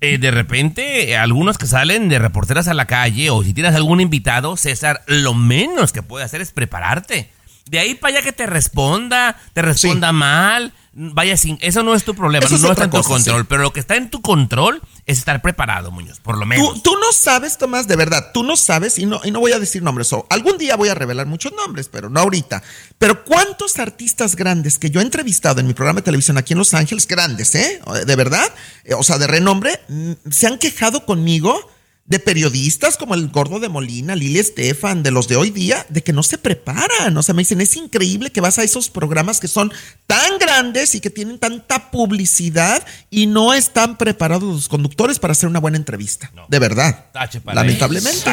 Eh, 0.00 0.18
de 0.18 0.30
repente, 0.30 1.16
algunos 1.16 1.58
que 1.58 1.66
salen 1.66 2.08
de 2.08 2.18
reporteras 2.18 2.68
a 2.68 2.74
la 2.74 2.86
calle 2.86 3.30
o 3.30 3.42
si 3.42 3.52
tienes 3.52 3.74
algún 3.74 4.00
invitado, 4.00 4.56
César, 4.56 5.02
lo 5.06 5.34
menos 5.34 5.92
que 5.92 6.02
puede 6.02 6.24
hacer 6.24 6.40
es 6.40 6.52
prepararte. 6.52 7.30
De 7.70 7.78
ahí 7.78 7.94
para 7.94 8.14
allá 8.16 8.24
que 8.24 8.32
te 8.32 8.46
responda, 8.46 9.40
te 9.52 9.62
responda 9.62 10.10
mal, 10.10 10.72
vaya 10.92 11.36
sin. 11.36 11.56
Eso 11.60 11.84
no 11.84 11.94
es 11.94 12.02
tu 12.02 12.16
problema, 12.16 12.44
Eso 12.44 12.56
es 12.56 12.62
no 12.62 12.70
otra 12.70 12.84
está 12.84 12.84
en 12.86 12.90
tu 12.90 12.96
cosa, 12.96 13.08
control. 13.10 13.42
sí. 13.42 13.46
Pero 13.48 13.62
lo 13.62 13.72
que 13.72 13.78
está 13.78 13.94
en 13.94 14.10
tu 14.10 14.20
control 14.22 14.82
es 15.06 15.18
estar 15.18 15.40
preparado, 15.40 15.92
Muñoz, 15.92 16.18
por 16.18 16.36
lo 16.36 16.46
menos. 16.46 16.74
Tú, 16.74 16.80
tú 16.80 16.98
no 16.98 17.12
sabes, 17.12 17.58
Tomás, 17.58 17.86
de 17.86 17.94
verdad, 17.94 18.32
tú 18.34 18.42
no 18.42 18.56
sabes, 18.56 18.98
y 18.98 19.06
no, 19.06 19.20
y 19.22 19.30
no 19.30 19.38
voy 19.38 19.52
a 19.52 19.60
decir 19.60 19.84
nombres, 19.84 20.12
o 20.12 20.26
algún 20.30 20.58
día 20.58 20.74
voy 20.74 20.88
a 20.88 20.96
revelar 20.96 21.28
muchos 21.28 21.52
nombres, 21.52 21.88
pero 21.88 22.10
no 22.10 22.18
ahorita. 22.18 22.60
Pero 22.98 23.24
cuántos 23.24 23.78
artistas 23.78 24.34
grandes 24.34 24.76
que 24.76 24.90
yo 24.90 24.98
he 24.98 25.04
entrevistado 25.04 25.60
en 25.60 25.68
mi 25.68 25.72
programa 25.72 26.00
de 26.00 26.06
televisión 26.06 26.38
aquí 26.38 26.54
en 26.54 26.58
Los 26.58 26.74
Ángeles, 26.74 27.06
grandes, 27.06 27.54
¿eh? 27.54 27.80
De 28.04 28.16
verdad, 28.16 28.52
eh, 28.82 28.94
o 28.94 29.04
sea, 29.04 29.16
de 29.18 29.28
renombre, 29.28 29.78
mm, 29.88 30.12
se 30.28 30.48
han 30.48 30.58
quejado 30.58 31.06
conmigo 31.06 31.70
de 32.10 32.18
periodistas 32.18 32.96
como 32.96 33.14
el 33.14 33.28
gordo 33.28 33.60
de 33.60 33.68
Molina, 33.68 34.16
Lili 34.16 34.40
Estefan, 34.40 35.04
de 35.04 35.12
los 35.12 35.28
de 35.28 35.36
hoy 35.36 35.50
día, 35.50 35.86
de 35.88 36.02
que 36.02 36.12
no 36.12 36.24
se 36.24 36.38
preparan. 36.38 37.16
O 37.16 37.22
sea, 37.22 37.36
me 37.36 37.42
dicen, 37.42 37.60
es 37.60 37.76
increíble 37.76 38.30
que 38.30 38.40
vas 38.40 38.58
a 38.58 38.64
esos 38.64 38.90
programas 38.90 39.38
que 39.38 39.46
son 39.46 39.72
tan 40.08 40.38
grandes 40.40 40.96
y 40.96 41.00
que 41.00 41.08
tienen 41.08 41.38
tanta 41.38 41.92
publicidad 41.92 42.84
y 43.10 43.26
no 43.26 43.54
están 43.54 43.96
preparados 43.96 44.42
los 44.42 44.68
conductores 44.68 45.20
para 45.20 45.32
hacer 45.32 45.48
una 45.48 45.60
buena 45.60 45.76
entrevista. 45.76 46.32
De 46.48 46.58
verdad. 46.58 47.06
Tache 47.12 47.40
para 47.40 47.62
Lamentablemente. 47.62 48.28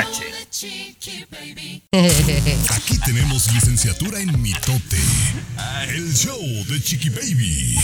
Aquí 2.76 2.98
tenemos 3.06 3.54
licenciatura 3.54 4.20
en 4.20 4.42
mitote. 4.42 4.98
El 5.90 6.16
show 6.16 6.40
de 6.68 6.82
Chiqui 6.82 7.10
Baby. 7.10 7.76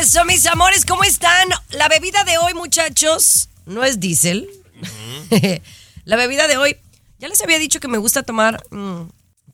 Eso, 0.00 0.24
mis 0.26 0.46
amores, 0.46 0.84
¿cómo 0.86 1.02
están? 1.02 1.48
La 1.70 1.88
bebida 1.88 2.22
de 2.22 2.38
hoy, 2.38 2.54
muchachos, 2.54 3.48
no 3.66 3.82
es 3.82 3.98
diésel. 3.98 4.48
la 6.04 6.16
bebida 6.16 6.48
de 6.48 6.56
hoy, 6.56 6.76
ya 7.18 7.28
les 7.28 7.40
había 7.40 7.58
dicho 7.58 7.80
que 7.80 7.88
me 7.88 7.98
gusta 7.98 8.22
tomar 8.22 8.62
mm, 8.70 9.02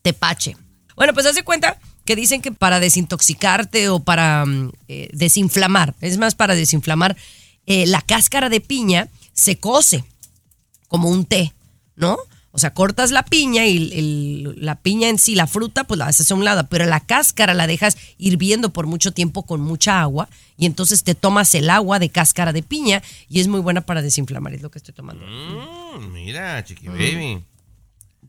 tepache. 0.03 0.57
Bueno, 0.95 1.13
pues 1.15 1.27
hace 1.27 1.43
cuenta 1.43 1.79
que 2.05 2.17
dicen 2.17 2.41
que 2.41 2.53
para 2.53 2.81
desintoxicarte 2.81 3.89
o 3.89 4.01
para 4.01 4.47
mm, 4.47 4.73
eh, 4.89 5.11
desinflamar, 5.13 5.95
es 6.01 6.19
más 6.19 6.35
para 6.35 6.55
desinflamar, 6.55 7.17
eh, 7.67 7.87
la 7.87 8.01
cáscara 8.01 8.49
de 8.49 8.61
piña 8.61 9.09
se 9.33 9.59
cose 9.59 10.05
como 10.89 11.11
un 11.11 11.25
té, 11.25 11.53
¿no? 11.97 12.17
O 12.57 12.59
sea, 12.59 12.73
cortas 12.73 13.11
la 13.11 13.23
piña 13.23 13.67
y 13.67 13.93
el- 13.93 14.65
la 14.65 14.77
piña 14.77 15.11
en 15.11 15.19
sí, 15.19 15.35
la 15.35 15.47
fruta, 15.47 15.85
pues 15.85 15.99
la 15.99 16.07
haces 16.07 16.31
a 16.31 16.35
un 16.35 16.43
lado, 16.43 16.67
pero 16.71 16.87
la 16.87 17.01
cáscara 17.01 17.53
la 17.53 17.67
dejas 17.67 17.99
hirviendo 18.17 18.71
por 18.73 18.87
mucho 18.87 19.13
tiempo 19.13 19.43
con 19.43 19.61
mucha 19.61 20.01
agua 20.01 20.31
y 20.57 20.65
entonces 20.65 21.05
te 21.05 21.15
tomas 21.15 21.55
el 21.55 21.69
agua 21.69 21.99
de 21.99 22.09
cáscara 22.09 22.55
de 22.55 22.63
piña 22.63 23.03
y 23.29 23.41
es 23.41 23.47
muy 23.49 23.61
buena 23.61 23.83
para 23.83 24.01
desinflamar, 24.01 24.55
es 24.55 24.63
lo 24.63 24.71
que 24.71 24.79
estoy 24.79 24.95
tomando. 24.95 25.27
Mm, 25.27 26.13
mira, 26.15 26.65
Chiqui 26.65 26.89
Baby. 26.89 27.43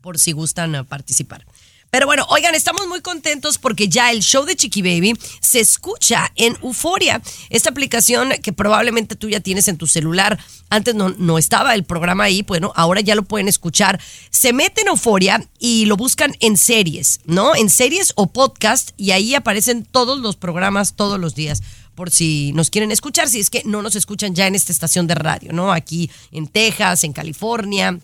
por 0.02 0.18
si 0.18 0.32
gustan 0.32 0.74
eh, 0.74 0.84
participar. 0.84 1.46
Pero 1.90 2.06
bueno, 2.06 2.26
oigan, 2.28 2.54
estamos 2.54 2.86
muy 2.86 3.00
contentos 3.00 3.56
porque 3.56 3.88
ya 3.88 4.10
el 4.10 4.20
show 4.20 4.44
de 4.44 4.56
Chiqui 4.56 4.82
Baby 4.82 5.18
se 5.40 5.60
escucha 5.60 6.30
en 6.36 6.56
Euforia, 6.62 7.22
esta 7.48 7.70
aplicación 7.70 8.30
que 8.42 8.52
probablemente 8.52 9.16
tú 9.16 9.28
ya 9.28 9.40
tienes 9.40 9.68
en 9.68 9.78
tu 9.78 9.86
celular. 9.86 10.38
Antes 10.68 10.94
no, 10.94 11.08
no 11.10 11.38
estaba 11.38 11.74
el 11.74 11.84
programa 11.84 12.24
ahí, 12.24 12.42
bueno, 12.42 12.72
ahora 12.76 13.00
ya 13.00 13.14
lo 13.14 13.22
pueden 13.22 13.48
escuchar. 13.48 14.00
Se 14.30 14.52
meten 14.52 14.86
en 14.86 14.88
Euforia 14.88 15.48
y 15.58 15.86
lo 15.86 15.96
buscan 15.96 16.36
en 16.40 16.58
series, 16.58 17.20
¿no? 17.24 17.56
En 17.56 17.70
series 17.70 18.12
o 18.16 18.26
podcast 18.26 18.90
y 18.98 19.12
ahí 19.12 19.34
aparecen 19.34 19.84
todos 19.84 20.18
los 20.18 20.36
programas 20.36 20.94
todos 20.94 21.18
los 21.18 21.34
días 21.34 21.62
por 21.94 22.12
si 22.12 22.52
nos 22.52 22.70
quieren 22.70 22.92
escuchar, 22.92 23.28
si 23.28 23.40
es 23.40 23.50
que 23.50 23.64
no 23.64 23.82
nos 23.82 23.96
escuchan 23.96 24.32
ya 24.32 24.46
en 24.46 24.54
esta 24.54 24.70
estación 24.70 25.08
de 25.08 25.16
radio, 25.16 25.52
¿no? 25.52 25.72
Aquí 25.72 26.08
en 26.30 26.46
Texas, 26.46 27.02
en 27.02 27.12
California, 27.12 27.98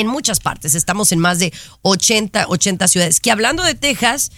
en 0.00 0.06
muchas 0.06 0.40
partes. 0.40 0.74
Estamos 0.74 1.12
en 1.12 1.18
más 1.18 1.38
de 1.38 1.52
80, 1.82 2.46
80 2.48 2.88
ciudades. 2.88 3.20
Que 3.20 3.30
hablando 3.30 3.62
de 3.62 3.74
Texas, 3.74 4.30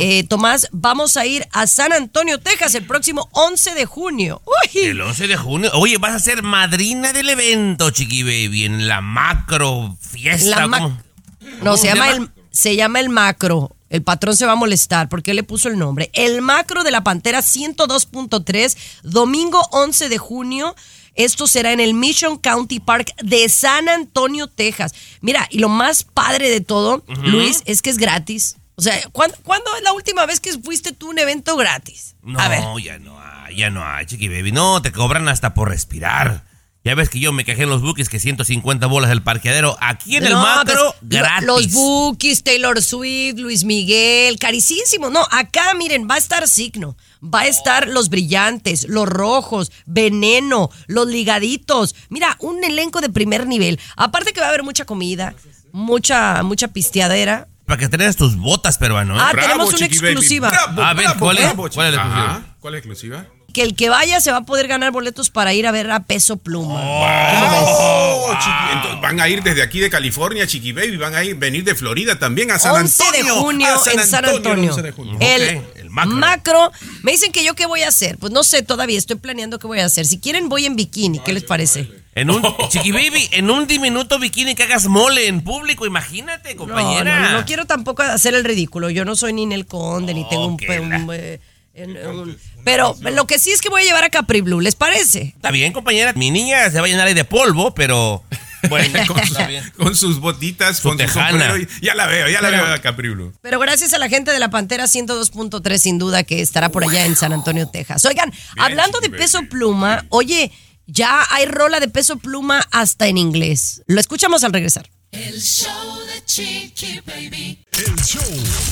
eh, 0.00 0.24
Tomás, 0.24 0.68
vamos 0.72 1.16
a 1.16 1.26
ir 1.26 1.46
a 1.52 1.66
San 1.66 1.92
Antonio, 1.92 2.38
Texas, 2.38 2.74
el 2.74 2.86
próximo 2.86 3.28
11 3.32 3.74
de 3.74 3.86
junio. 3.86 4.42
Uy. 4.44 4.80
El 4.82 5.00
11 5.00 5.26
de 5.26 5.36
junio. 5.36 5.70
Oye, 5.74 5.98
vas 5.98 6.14
a 6.14 6.18
ser 6.18 6.42
madrina 6.42 7.12
del 7.12 7.28
evento, 7.30 7.90
Chiqui 7.90 8.22
Baby, 8.22 8.64
en 8.64 8.88
la 8.88 9.00
macro 9.00 9.96
fiesta. 10.00 10.60
La 10.60 10.66
ma- 10.66 10.78
¿cómo? 10.80 10.98
No, 11.40 11.58
¿Cómo 11.60 11.76
se 11.76 11.86
llama, 11.86 12.10
el, 12.10 12.30
se 12.50 12.76
llama 12.76 13.00
el 13.00 13.08
macro. 13.08 13.70
El 13.88 14.02
patrón 14.02 14.36
se 14.36 14.44
va 14.46 14.52
a 14.52 14.56
molestar 14.56 15.08
porque 15.08 15.32
le 15.32 15.44
puso 15.44 15.68
el 15.68 15.78
nombre. 15.78 16.10
El 16.12 16.42
macro 16.42 16.82
de 16.82 16.90
la 16.90 17.04
Pantera 17.04 17.38
102.3, 17.40 18.76
domingo 19.04 19.60
11 19.70 20.08
de 20.08 20.18
junio. 20.18 20.74
Esto 21.16 21.46
será 21.46 21.72
en 21.72 21.80
el 21.80 21.94
Mission 21.94 22.38
County 22.38 22.78
Park 22.80 23.12
de 23.22 23.48
San 23.48 23.88
Antonio, 23.88 24.46
Texas. 24.46 24.94
Mira, 25.20 25.48
y 25.50 25.58
lo 25.58 25.68
más 25.68 26.04
padre 26.04 26.48
de 26.50 26.60
todo. 26.60 27.02
Luis, 27.24 27.62
es 27.64 27.82
que 27.82 27.90
es 27.90 27.98
gratis. 27.98 28.56
O 28.76 28.82
sea, 28.82 29.00
¿cuándo, 29.12 29.36
cuándo 29.42 29.74
es 29.76 29.82
la 29.82 29.94
última 29.94 30.26
vez 30.26 30.38
que 30.38 30.52
fuiste 30.58 30.92
tú 30.92 31.06
a 31.08 31.10
un 31.10 31.18
evento 31.18 31.56
gratis? 31.56 32.14
No, 32.22 32.38
A 32.38 32.48
ver. 32.48 32.62
ya 32.82 32.98
no 32.98 33.18
hay, 33.18 33.56
ya 33.56 33.70
no 33.70 33.82
hay, 33.84 34.04
Chiqui 34.04 34.28
Baby. 34.28 34.52
No, 34.52 34.82
te 34.82 34.92
cobran 34.92 35.28
hasta 35.28 35.54
por 35.54 35.70
respirar. 35.70 36.44
Ya 36.84 36.94
ves 36.94 37.08
que 37.08 37.18
yo 37.18 37.32
me 37.32 37.44
quejé 37.44 37.64
en 37.64 37.70
los 37.70 37.82
buques 37.82 38.08
que 38.08 38.20
150 38.20 38.86
bolas 38.86 39.08
del 39.10 39.20
parqueadero. 39.20 39.76
Aquí 39.80 40.16
en 40.16 40.24
el 40.26 40.34
macro, 40.34 40.94
pues, 41.00 41.10
gratis. 41.10 41.44
Los 41.44 41.72
Bookies, 41.72 42.44
Taylor 42.44 42.80
Swift, 42.80 43.38
Luis 43.38 43.64
Miguel, 43.64 44.38
carísimo. 44.38 45.10
No, 45.10 45.26
acá 45.32 45.74
miren, 45.74 46.06
va 46.08 46.14
a 46.14 46.18
estar 46.18 46.46
Signo, 46.46 46.96
va 47.22 47.40
a 47.40 47.46
estar 47.46 47.88
Los 47.88 48.08
Brillantes, 48.08 48.88
Los 48.88 49.08
Rojos, 49.08 49.72
Veneno, 49.86 50.70
Los 50.86 51.06
Ligaditos. 51.08 51.94
Mira, 52.08 52.36
un 52.40 52.62
elenco 52.64 53.00
de 53.00 53.08
primer 53.10 53.46
nivel. 53.46 53.78
Aparte 53.96 54.32
que 54.32 54.40
va 54.40 54.46
a 54.46 54.48
haber 54.50 54.62
mucha 54.62 54.84
comida, 54.84 55.34
mucha, 55.72 56.42
mucha 56.42 56.68
pisteadera. 56.68 57.48
Para 57.66 57.78
que 57.80 57.88
tengas 57.88 58.14
tus 58.16 58.36
botas, 58.36 58.78
peruano. 58.78 59.16
¿eh? 59.16 59.20
Ah, 59.20 59.32
tenemos 59.38 59.74
una 59.74 59.86
exclusiva. 59.86 60.48
a 60.50 60.94
ver, 60.94 61.06
¿cuál, 61.18 61.38
es? 61.38 61.52
¿cuál 61.54 61.68
es 61.68 61.76
la 61.76 61.88
exclusiva? 61.88 62.24
Ajá. 62.24 62.56
¿Cuál 62.60 62.74
es 62.74 62.76
la 62.76 62.78
exclusiva? 62.78 63.26
Que 63.52 63.62
el 63.62 63.74
que 63.74 63.88
vaya 63.88 64.20
se 64.20 64.30
va 64.30 64.38
a 64.38 64.42
poder 64.42 64.68
ganar 64.68 64.92
boletos 64.92 65.30
para 65.30 65.54
ir 65.54 65.66
a 65.66 65.72
ver 65.72 65.90
a 65.90 66.00
Peso 66.04 66.36
Pluma. 66.36 66.74
Oh, 66.78 68.30
Chiqui- 68.34 68.72
entonces 68.74 69.00
van 69.00 69.18
a 69.20 69.28
ir 69.28 69.42
desde 69.42 69.62
aquí 69.62 69.80
de 69.80 69.88
California, 69.88 70.46
Chiqui 70.46 70.72
Baby, 70.72 70.96
van 70.98 71.14
a 71.14 71.24
ir 71.24 71.36
venir 71.36 71.64
de 71.64 71.74
Florida 71.74 72.18
también 72.18 72.50
a 72.50 72.58
San 72.58 72.74
11 72.74 73.02
Antonio. 73.02 73.24
de 73.34 73.40
junio 73.40 73.66
a 73.68 73.92
en 73.92 74.06
San 74.06 74.24
Antonio. 74.26 74.70
11 74.70 74.82
de 74.82 74.92
junio. 74.92 75.16
El, 75.20 75.56
Ok. 75.58 75.75
Macro. 76.04 76.70
Me 77.02 77.12
dicen 77.12 77.32
que 77.32 77.42
yo 77.44 77.54
qué 77.54 77.66
voy 77.66 77.82
a 77.82 77.88
hacer. 77.88 78.18
Pues 78.18 78.32
no 78.32 78.44
sé 78.44 78.62
todavía, 78.62 78.98
estoy 78.98 79.16
planeando 79.16 79.58
qué 79.58 79.66
voy 79.66 79.80
a 79.80 79.86
hacer. 79.86 80.06
Si 80.06 80.18
quieren 80.18 80.48
voy 80.48 80.66
en 80.66 80.76
bikini, 80.76 81.20
¿qué 81.20 81.32
les 81.32 81.44
parece? 81.44 81.88
En 82.14 82.30
un, 82.30 82.42
Chiqui 82.70 82.92
Baby, 82.92 83.28
en 83.32 83.50
un 83.50 83.66
diminuto 83.66 84.18
bikini 84.18 84.54
que 84.54 84.62
hagas 84.64 84.86
mole 84.86 85.26
en 85.28 85.42
público, 85.42 85.86
imagínate, 85.86 86.56
compañera. 86.56 87.20
no, 87.20 87.30
no, 87.32 87.38
no 87.40 87.44
quiero 87.46 87.64
tampoco 87.66 88.02
hacer 88.02 88.34
el 88.34 88.44
ridículo. 88.44 88.90
Yo 88.90 89.04
no 89.04 89.16
soy 89.16 89.32
ni 89.32 89.46
Nel 89.46 89.66
Conde, 89.66 90.14
ni 90.14 90.28
tengo 90.28 90.46
un... 90.46 90.54
un, 90.54 91.10
eh, 91.14 91.40
en- 91.74 91.96
un- 92.06 92.38
pero 92.64 92.96
lo 93.00 93.26
que 93.26 93.38
sí 93.38 93.52
es 93.52 93.60
que 93.60 93.68
voy 93.68 93.82
a 93.82 93.84
llevar 93.84 94.02
a 94.02 94.10
Capri 94.10 94.40
Blue, 94.40 94.60
¿les 94.60 94.74
parece? 94.74 95.34
Está 95.36 95.50
bien, 95.52 95.72
compañera. 95.72 96.12
Mi 96.14 96.30
niña 96.30 96.68
se 96.70 96.80
va 96.80 96.86
a 96.86 96.88
llenar 96.88 97.06
ahí 97.06 97.14
de 97.14 97.24
polvo, 97.24 97.72
pero. 97.74 98.24
Bueno, 98.68 98.98
con, 99.06 99.20
bien. 99.48 99.72
con 99.76 99.94
sus 99.96 100.18
botitas, 100.20 100.80
con 100.80 100.92
su 100.92 100.98
tejana. 100.98 101.30
sombrero. 101.30 101.56
y- 101.58 101.68
Ya 101.82 101.94
la 101.94 102.06
veo, 102.06 102.28
ya 102.28 102.40
la 102.40 102.50
Pero- 102.50 102.64
veo 102.64 102.74
a 102.74 102.78
Capri 102.80 103.08
Blue. 103.10 103.32
Pero 103.42 103.58
gracias 103.60 103.92
a 103.94 103.98
la 103.98 104.08
gente 104.08 104.32
de 104.32 104.38
la 104.38 104.50
Pantera 104.50 104.84
102.3, 104.86 105.78
sin 105.78 105.98
duda, 105.98 106.22
que 106.24 106.40
estará 106.40 106.70
por 106.70 106.84
allá 106.84 107.06
en 107.06 107.16
San 107.16 107.32
Antonio, 107.32 107.68
Texas. 107.68 108.04
Oigan, 108.04 108.32
hablando 108.58 109.00
de 109.00 109.10
peso 109.10 109.40
pluma, 109.50 110.04
oye, 110.08 110.50
ya 110.86 111.24
hay 111.30 111.46
rola 111.46 111.80
de 111.80 111.88
peso 111.88 112.16
pluma 112.18 112.62
hasta 112.70 113.06
en 113.08 113.18
inglés. 113.18 113.82
Lo 113.86 114.00
escuchamos 114.00 114.44
al 114.44 114.52
regresar. 114.52 114.88
El 115.12 115.40
show 115.40 115.98
de 116.06 116.24
Chiqui 116.24 117.00
Baby. 117.06 117.64
El 117.72 117.96
show 118.04 118.22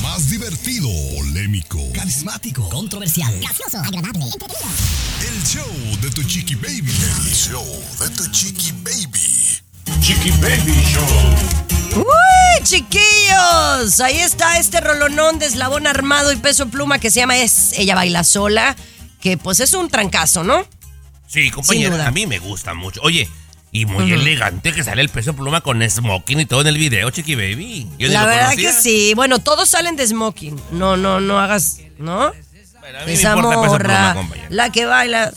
más 0.03 0.29
divertido, 0.31 0.89
polémico, 1.17 1.79
carismático, 1.93 2.69
controversial, 2.69 3.33
gracioso, 3.41 3.79
agradable, 3.79 4.25
entretenido. 4.25 4.69
El 5.21 5.43
show 5.45 5.99
de 6.03 6.11
tu 6.11 6.23
chiqui 6.25 6.55
baby. 6.57 6.93
El 7.27 7.35
show 7.35 7.65
de 8.01 8.11
tu 8.11 8.27
chiqui 8.31 8.73
baby. 8.83 9.61
Chiqui 10.01 10.31
Baby 10.41 10.75
Show. 10.85 11.05
¡Uy, 11.97 12.65
chiquillos! 12.65 14.01
Ahí 14.01 14.19
está 14.19 14.59
este 14.59 14.81
rolonón 14.81 15.39
de 15.39 15.47
eslabón 15.47 15.87
armado 15.87 16.33
y 16.33 16.37
peso 16.37 16.69
pluma 16.69 16.99
que 16.99 17.11
se 17.11 17.21
llama 17.21 17.37
Es 17.37 17.73
Ella 17.79 17.95
Baila 17.95 18.25
Sola, 18.25 18.77
que 19.21 19.37
pues 19.39 19.61
es 19.61 19.75
un 19.75 19.89
trancazo, 19.89 20.43
¿no? 20.45 20.67
Sí, 21.27 21.51
compañera, 21.51 21.97
duda. 21.97 22.09
a 22.09 22.11
mí 22.11 22.27
me 22.27 22.39
gusta 22.39 22.75
mucho. 22.75 23.01
Oye, 23.03 23.29
y 23.73 23.87
muy 23.87 24.13
elegante 24.13 24.73
que 24.73 24.83
sale 24.85 25.03
el 25.03 25.09
peso 25.09 25.35
pluma 25.35 25.61
con 25.61 25.89
smoking 25.89 26.41
y 26.41 26.47
todo 26.47 26.61
en 26.63 26.69
el 26.69 26.79
video, 26.79 27.11
Chiqui 27.11 27.35
Baby. 27.35 27.89
Yo 27.99 28.09
La 28.09 28.25
verdad 28.27 28.51
conocía. 28.51 28.71
que 28.73 28.77
sí. 28.81 29.13
Bueno, 29.15 29.39
todos 29.41 29.69
salen 29.69 29.97
de 29.97 30.07
smoking. 30.07 30.61
No, 30.73 30.97
no, 30.97 31.21
no 31.21 31.39
hagas, 31.41 31.79
¿no? 31.99 32.23
a 32.25 32.31
mí 32.33 32.43
me 33.07 33.13
Esa 33.15 33.35
Peso 33.35 33.43
morra, 33.43 33.79
Pluma, 33.79 34.15
compañera. 34.15 34.49
la 34.51 34.71
que 34.71 34.85
baila. 34.87 35.33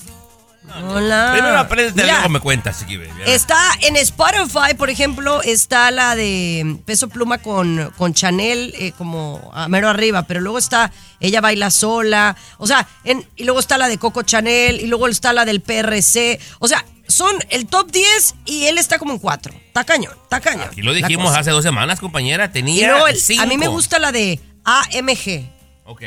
Hola. 0.75 1.29
Primero 1.33 1.57
aprende, 1.57 2.03
luego 2.03 2.29
me 2.29 2.39
cuentas. 2.39 2.85
Está 3.25 3.57
en 3.81 3.95
Spotify, 3.97 4.73
por 4.77 4.89
ejemplo, 4.89 5.41
está 5.41 5.89
la 5.91 6.15
de 6.15 6.77
Peso 6.85 7.07
Pluma 7.09 7.37
con, 7.39 7.91
con 7.97 8.13
Chanel 8.13 8.73
eh, 8.77 8.91
como 8.97 9.49
a 9.53 9.67
mero 9.67 9.89
arriba, 9.89 10.23
pero 10.23 10.39
luego 10.41 10.57
está 10.57 10.91
Ella 11.19 11.41
Baila 11.41 11.71
Sola, 11.71 12.35
o 12.57 12.67
sea, 12.67 12.87
en- 13.03 13.25
y 13.35 13.43
luego 13.45 13.59
está 13.59 13.77
la 13.77 13.87
de 13.87 13.97
Coco 13.97 14.23
Chanel, 14.23 14.79
y 14.81 14.87
luego 14.87 15.07
está 15.07 15.33
la 15.33 15.45
del 15.45 15.61
PRC, 15.61 16.39
o 16.59 16.67
sea, 16.67 16.85
son 17.07 17.35
el 17.49 17.67
top 17.67 17.89
10 17.91 18.35
y 18.45 18.65
él 18.65 18.77
está 18.77 18.99
como 18.99 19.13
en 19.13 19.19
4. 19.19 19.53
Está 19.67 19.83
cañón, 19.85 20.13
está 20.23 20.41
cañón. 20.41 20.69
Y 20.75 20.81
lo 20.81 20.93
dijimos 20.93 21.35
hace 21.35 21.51
dos 21.51 21.63
semanas, 21.63 21.99
compañera. 22.01 22.45
Y 22.45 22.49
Tenía 22.49 22.89
luego 22.91 23.07
el- 23.07 23.15
cinco. 23.17 23.43
a 23.43 23.45
mí 23.45 23.57
me 23.57 23.67
gusta 23.67 23.97
la 23.99 24.11
de 24.11 24.39
AMG, 24.65 25.49
Ok, 25.85 26.01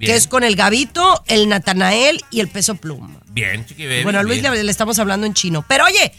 que 0.00 0.14
es 0.16 0.26
con 0.26 0.42
el 0.44 0.56
Gavito, 0.56 1.22
el 1.26 1.48
Natanael 1.48 2.20
y 2.30 2.40
el 2.40 2.48
Peso 2.48 2.74
Pluma. 2.76 3.20
Bien, 3.30 3.64
Chiqui 3.64 3.86
Baby. 3.86 4.02
Bueno, 4.02 4.18
a 4.18 4.22
Luis 4.22 4.40
bien. 4.40 4.52
le, 4.52 4.62
le 4.64 4.70
estamos 4.70 4.98
hablando 4.98 5.26
en 5.26 5.34
chino. 5.34 5.64
Pero 5.68 5.84
oye, 5.84 6.12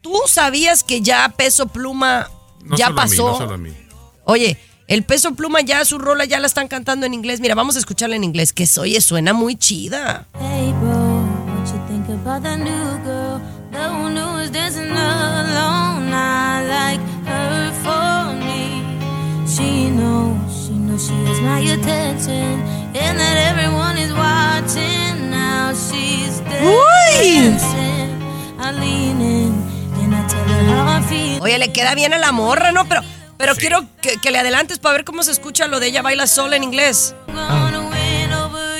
¿tú 0.00 0.14
sabías 0.26 0.84
que 0.84 1.00
ya 1.00 1.28
Peso 1.36 1.66
Pluma 1.68 2.28
No 2.64 2.76
ya 2.76 2.86
solo 2.88 3.00
a 3.00 3.04
mí, 3.04 3.10
pasó? 3.10 3.26
no 3.32 3.38
solo 3.38 3.54
a 3.54 3.58
mí. 3.58 3.70
Oye, 4.24 4.58
el 4.88 5.04
Peso 5.04 5.34
Pluma 5.34 5.60
ya 5.62 5.84
su 5.84 5.98
rola 5.98 6.24
ya 6.24 6.38
la 6.38 6.46
están 6.46 6.68
cantando 6.68 7.06
en 7.06 7.14
inglés. 7.14 7.40
Mira, 7.40 7.54
vamos 7.54 7.76
a 7.76 7.78
escucharla 7.78 8.16
en 8.16 8.24
inglés, 8.24 8.52
que 8.52 8.68
oye, 8.78 9.00
suena 9.00 9.32
muy 9.32 9.56
chida. 9.56 10.26
Hey 10.38 10.72
bro, 10.80 10.90
what 10.90 11.66
you 11.66 11.80
think 11.88 12.08
about 12.08 12.42
that 12.42 12.58
new 12.58 13.04
girl? 13.04 13.40
The 13.72 13.78
one 13.88 14.16
who 14.16 14.34
was 14.34 14.50
dancing 14.52 14.90
alone. 14.90 16.12
I 16.12 16.66
like 16.68 17.00
her 17.26 17.72
for 17.82 18.34
me. 18.34 18.82
She 19.48 19.90
knows, 19.90 20.36
she 20.98 21.12
knows 21.12 21.24
she 21.24 21.24
has 21.26 21.40
my 21.40 21.60
attention. 21.60 22.60
And 22.94 23.18
that 23.18 23.36
everyone 23.50 23.96
is 23.98 24.12
watching. 24.12 25.30
Now 25.30 25.72
she's 25.72 26.40
dancing. 26.40 28.22
I 28.58 28.72
lean 28.72 29.20
in 29.20 29.52
and 30.00 30.14
I 30.14 30.26
tell 30.28 30.44
her 30.44 30.64
how 30.64 30.98
I 30.98 31.02
feel. 31.02 31.42
Oye, 31.42 31.58
le 31.58 31.72
queda 31.72 31.94
bien 31.94 32.12
a 32.12 32.18
la 32.18 32.32
morra, 32.32 32.72
¿no? 32.72 32.86
Pero, 32.86 33.02
pero 33.36 33.54
quiero 33.54 33.86
que, 34.00 34.18
que 34.18 34.30
le 34.30 34.38
adelantes 34.38 34.78
para 34.78 34.94
ver 34.94 35.04
cómo 35.04 35.22
se 35.22 35.32
escucha 35.32 35.66
lo 35.66 35.80
de 35.80 35.88
ella 35.88 36.02
baila 36.02 36.26
sola 36.26 36.56
en 36.56 36.64
inglés. 36.64 37.14
Over 37.28 38.72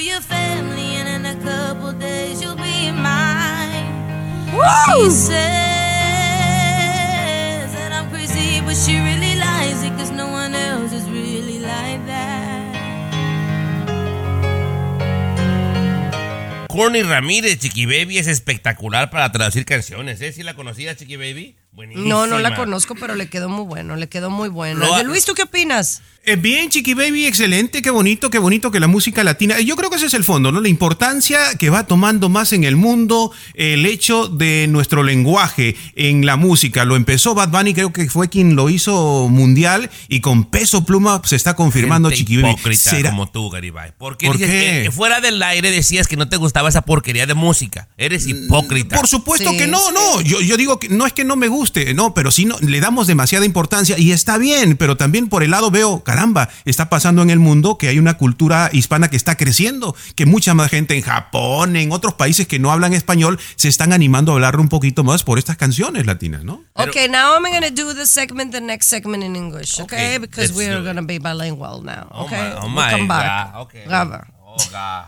Corny 16.72 17.02
Ramírez, 17.02 17.58
Chiqui 17.58 17.84
Baby, 17.84 18.16
es 18.16 18.28
espectacular 18.28 19.10
para 19.10 19.30
traducir 19.30 19.66
canciones, 19.66 20.22
¿eh? 20.22 20.32
¿Sí 20.32 20.42
la 20.42 20.54
conocías, 20.54 20.96
Chiqui 20.96 21.16
Baby? 21.16 21.54
Buenísima. 21.72 22.06
No, 22.06 22.26
no 22.26 22.38
la 22.38 22.54
conozco, 22.54 22.94
pero 22.94 23.14
le 23.14 23.28
quedó 23.28 23.48
muy 23.48 23.64
bueno, 23.64 23.96
le 23.96 24.08
quedó 24.08 24.30
muy 24.30 24.48
bueno. 24.50 24.84
Luis, 25.04 25.24
¿tú 25.24 25.32
qué 25.34 25.44
opinas? 25.44 26.02
Eh, 26.24 26.36
bien, 26.36 26.70
Chiqui 26.70 26.94
Baby, 26.94 27.26
excelente, 27.26 27.82
qué 27.82 27.90
bonito, 27.90 28.30
qué 28.30 28.38
bonito 28.38 28.70
que 28.70 28.78
la 28.78 28.86
música 28.86 29.24
latina. 29.24 29.58
Yo 29.58 29.74
creo 29.74 29.90
que 29.90 29.96
ese 29.96 30.06
es 30.06 30.14
el 30.14 30.22
fondo, 30.22 30.52
¿no? 30.52 30.60
La 30.60 30.68
importancia 30.68 31.40
que 31.58 31.68
va 31.68 31.84
tomando 31.88 32.28
más 32.28 32.52
en 32.52 32.62
el 32.62 32.76
mundo 32.76 33.32
el 33.54 33.84
hecho 33.86 34.28
de 34.28 34.68
nuestro 34.68 35.02
lenguaje 35.02 35.74
en 35.96 36.24
la 36.24 36.36
música. 36.36 36.84
Lo 36.84 36.94
empezó 36.94 37.34
Bad 37.34 37.48
Bunny, 37.48 37.74
creo 37.74 37.92
que 37.92 38.08
fue 38.08 38.28
quien 38.28 38.54
lo 38.54 38.70
hizo 38.70 39.26
mundial 39.28 39.90
y 40.08 40.20
con 40.20 40.44
peso 40.44 40.84
pluma 40.84 41.20
se 41.24 41.34
está 41.34 41.56
confirmando 41.56 42.08
Gente 42.10 42.18
Chiqui 42.20 42.36
Baby. 42.36 42.50
hipócrita 42.54 42.90
¿Será- 42.90 43.10
como 43.10 43.28
tú, 43.28 43.50
Garibay. 43.50 43.90
¿Por 43.98 44.16
qué 44.16 44.26
¿Por 44.28 44.36
dices 44.38 44.52
qué? 44.52 44.60
que- 44.76 44.82
que 44.84 44.90
fuera 44.92 45.20
del 45.20 45.42
aire 45.42 45.72
decías 45.72 46.06
que 46.06 46.16
no 46.16 46.28
te 46.28 46.36
gustaba 46.36 46.68
esa 46.68 46.82
porquería 46.82 47.26
de 47.26 47.34
música? 47.34 47.88
Eres 47.96 48.28
hipócrita. 48.28 48.94
Por 48.94 49.08
supuesto 49.08 49.50
que 49.50 49.66
no, 49.66 49.90
no. 49.90 50.20
Yo, 50.20 50.40
yo 50.40 50.56
digo 50.56 50.78
que 50.78 50.88
no 50.88 51.04
es 51.04 51.12
que 51.12 51.24
no 51.24 51.34
me 51.34 51.48
guste, 51.62 51.94
no, 51.94 52.12
pero 52.12 52.32
sí 52.32 52.44
no, 52.44 52.56
le 52.58 52.80
damos 52.80 53.06
demasiada 53.06 53.46
importancia 53.46 53.96
y 53.96 54.10
está 54.10 54.36
bien, 54.36 54.76
pero 54.76 54.96
también 54.96 55.28
por 55.28 55.44
el 55.44 55.52
lado 55.52 55.70
veo, 55.70 56.02
caramba, 56.02 56.48
está 56.64 56.90
pasando 56.90 57.22
en 57.22 57.30
el 57.30 57.38
mundo 57.38 57.78
que 57.78 57.86
hay 57.86 58.00
una 58.00 58.14
cultura 58.18 58.68
hispana 58.72 59.08
que 59.10 59.16
está 59.16 59.36
creciendo, 59.36 59.94
que 60.16 60.26
mucha 60.26 60.54
más 60.54 60.70
gente 60.70 60.96
en 60.96 61.02
Japón, 61.02 61.76
en 61.76 61.92
otros 61.92 62.14
países 62.14 62.48
que 62.48 62.58
no 62.58 62.72
hablan 62.72 62.94
español, 62.94 63.38
se 63.54 63.68
están 63.68 63.92
animando 63.92 64.32
a 64.32 64.34
hablar 64.34 64.58
un 64.58 64.68
poquito 64.68 65.04
más 65.04 65.22
por 65.22 65.38
estas 65.38 65.56
canciones 65.56 66.04
latinas, 66.04 66.42
¿no? 66.42 66.64
okay, 66.74 67.06
now 67.08 67.36
I'm 67.36 67.44
going 67.44 67.62
to 67.62 67.70
do 67.70 67.94
the 67.94 68.06
segment, 68.06 68.50
the 68.50 68.60
next 68.60 68.88
segment 68.88 69.22
in 69.22 69.36
English, 69.36 69.78
okay? 69.78 70.16
Okay, 70.16 70.18
Because 70.18 70.52
we're 70.52 70.82
going 70.82 70.96
to 70.96 71.02
be 71.06 71.18
bilingual 71.20 71.80
now, 71.84 72.08
Oh 72.10 72.24
okay? 72.24 72.42
my- 72.42 72.54
oh 72.56 72.60
We'll 72.62 72.70
my 72.70 72.90
come 72.90 73.06
back. 73.06 73.52
God, 73.52 73.62
okay. 73.62 73.84
Oh, 73.86 74.56
God. 74.72 75.04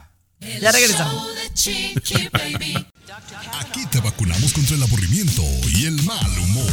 Ya 0.61 0.73
regresamos. 0.73 1.27
Aquí 3.61 3.87
te 3.91 4.01
vacunamos 4.01 4.53
contra 4.53 4.77
el 4.77 4.83
aburrimiento 4.83 5.43
y 5.75 5.87
el 5.87 6.03
mal 6.03 6.39
humor. 6.39 6.71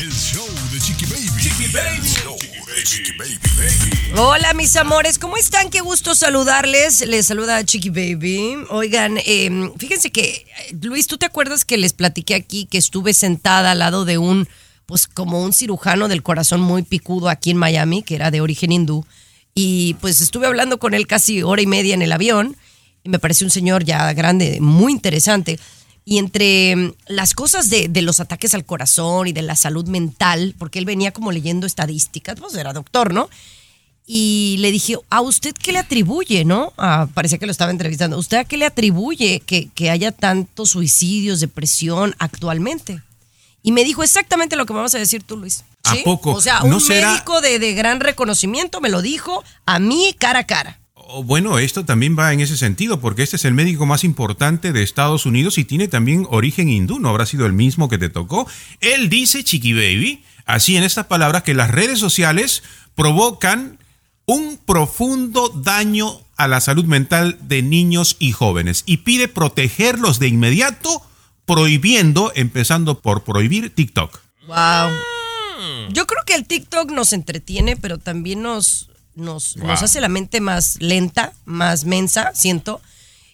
El 0.00 0.12
show 0.12 0.46
de 0.72 0.80
Chiqui 0.80 1.04
Baby. 1.06 1.28
Chiqui 1.42 1.72
Baby. 1.72 2.08
Show 2.08 2.36
de 2.38 2.82
Chiqui 2.82 3.12
Baby. 3.18 4.12
Hola, 4.16 4.54
mis 4.54 4.74
amores, 4.76 5.18
¿cómo 5.18 5.36
están? 5.36 5.70
Qué 5.70 5.80
gusto 5.80 6.14
saludarles. 6.14 7.06
Les 7.06 7.26
saluda 7.26 7.64
Chiqui 7.64 7.90
Baby. 7.90 8.64
Oigan, 8.70 9.18
eh, 9.18 9.70
fíjense 9.78 10.10
que, 10.10 10.24
eh, 10.30 10.76
Luis, 10.80 11.06
¿tú 11.06 11.18
te 11.18 11.26
acuerdas 11.26 11.64
que 11.64 11.76
les 11.76 11.92
platiqué 11.92 12.34
aquí 12.34 12.66
que 12.66 12.78
estuve 12.78 13.12
sentada 13.12 13.72
al 13.72 13.80
lado 13.80 14.04
de 14.04 14.18
un, 14.18 14.48
pues 14.86 15.06
como 15.06 15.42
un 15.42 15.52
cirujano 15.52 16.08
del 16.08 16.22
corazón 16.22 16.60
muy 16.60 16.82
picudo 16.82 17.28
aquí 17.28 17.50
en 17.50 17.58
Miami, 17.58 18.02
que 18.02 18.14
era 18.14 18.30
de 18.30 18.40
origen 18.40 18.72
hindú? 18.72 19.06
Y 19.54 19.94
pues 19.94 20.20
estuve 20.20 20.46
hablando 20.46 20.78
con 20.78 20.94
él 20.94 21.06
casi 21.06 21.42
hora 21.42 21.60
y 21.60 21.66
media 21.66 21.94
en 21.94 22.02
el 22.02 22.12
avión. 22.12 22.56
Y 23.04 23.08
me 23.08 23.18
pareció 23.18 23.46
un 23.46 23.50
señor 23.50 23.84
ya 23.84 24.12
grande, 24.12 24.58
muy 24.60 24.92
interesante. 24.92 25.58
Y 26.04 26.18
entre 26.18 26.74
mm, 26.76 26.92
las 27.08 27.34
cosas 27.34 27.70
de, 27.70 27.88
de 27.88 28.02
los 28.02 28.20
ataques 28.20 28.54
al 28.54 28.64
corazón 28.64 29.28
y 29.28 29.32
de 29.32 29.42
la 29.42 29.56
salud 29.56 29.86
mental, 29.86 30.54
porque 30.58 30.78
él 30.78 30.84
venía 30.84 31.12
como 31.12 31.32
leyendo 31.32 31.66
estadísticas, 31.66 32.38
pues 32.40 32.54
era 32.54 32.72
doctor, 32.72 33.12
¿no? 33.14 33.28
Y 34.04 34.56
le 34.58 34.72
dije, 34.72 34.96
¿a 35.10 35.20
usted 35.20 35.54
qué 35.54 35.70
le 35.72 35.78
atribuye, 35.78 36.44
no? 36.44 36.72
Ah, 36.76 37.06
parecía 37.14 37.38
que 37.38 37.46
lo 37.46 37.52
estaba 37.52 37.70
entrevistando. 37.70 38.18
¿Usted 38.18 38.38
a 38.38 38.44
qué 38.44 38.56
le 38.56 38.66
atribuye 38.66 39.40
que, 39.46 39.68
que 39.74 39.90
haya 39.90 40.10
tantos 40.10 40.70
suicidios, 40.70 41.38
depresión 41.40 42.14
actualmente? 42.18 43.00
Y 43.62 43.70
me 43.70 43.84
dijo 43.84 44.02
exactamente 44.02 44.56
lo 44.56 44.66
que 44.66 44.72
me 44.72 44.80
vas 44.80 44.94
a 44.96 44.98
decir 44.98 45.22
tú, 45.22 45.36
Luis. 45.36 45.62
¿A 45.84 45.94
¿Sí? 45.94 46.02
poco? 46.04 46.32
O 46.32 46.40
sea, 46.40 46.60
¿No 46.60 46.76
un 46.76 46.80
será- 46.80 47.12
médico 47.12 47.40
de, 47.40 47.60
de 47.60 47.74
gran 47.74 48.00
reconocimiento 48.00 48.80
me 48.80 48.88
lo 48.88 49.02
dijo 49.02 49.44
a 49.66 49.78
mí 49.78 50.14
cara 50.18 50.40
a 50.40 50.46
cara. 50.46 50.78
Bueno, 51.24 51.58
esto 51.58 51.84
también 51.84 52.16
va 52.18 52.32
en 52.32 52.40
ese 52.40 52.56
sentido, 52.56 53.00
porque 53.00 53.22
este 53.22 53.36
es 53.36 53.44
el 53.44 53.54
médico 53.54 53.86
más 53.86 54.04
importante 54.04 54.72
de 54.72 54.82
Estados 54.82 55.26
Unidos 55.26 55.58
y 55.58 55.64
tiene 55.64 55.88
también 55.88 56.26
origen 56.30 56.68
hindú, 56.68 56.98
no 56.98 57.08
habrá 57.08 57.26
sido 57.26 57.46
el 57.46 57.52
mismo 57.52 57.88
que 57.88 57.98
te 57.98 58.08
tocó. 58.08 58.46
Él 58.80 59.08
dice, 59.08 59.44
Chiqui 59.44 59.72
Baby, 59.74 60.24
así 60.46 60.76
en 60.76 60.84
estas 60.84 61.06
palabras, 61.06 61.42
que 61.42 61.54
las 61.54 61.70
redes 61.70 61.98
sociales 61.98 62.62
provocan 62.94 63.78
un 64.26 64.58
profundo 64.64 65.48
daño 65.48 66.20
a 66.36 66.48
la 66.48 66.60
salud 66.60 66.84
mental 66.84 67.38
de 67.42 67.62
niños 67.62 68.16
y 68.18 68.32
jóvenes 68.32 68.82
y 68.86 68.98
pide 68.98 69.28
protegerlos 69.28 70.18
de 70.18 70.28
inmediato, 70.28 71.02
prohibiendo, 71.44 72.32
empezando 72.34 73.00
por 73.00 73.24
prohibir 73.24 73.74
TikTok. 73.74 74.20
Wow. 74.46 74.90
Yo 75.90 76.06
creo 76.06 76.22
que 76.24 76.34
el 76.34 76.46
TikTok 76.46 76.90
nos 76.90 77.12
entretiene, 77.12 77.76
pero 77.76 77.98
también 77.98 78.42
nos, 78.42 78.90
nos, 79.14 79.56
Wow. 79.56 79.68
nos 79.68 79.82
hace 79.82 80.00
la 80.00 80.08
mente 80.08 80.40
más 80.40 80.76
lenta, 80.80 81.32
más 81.44 81.84
mensa, 81.84 82.32
siento. 82.34 82.80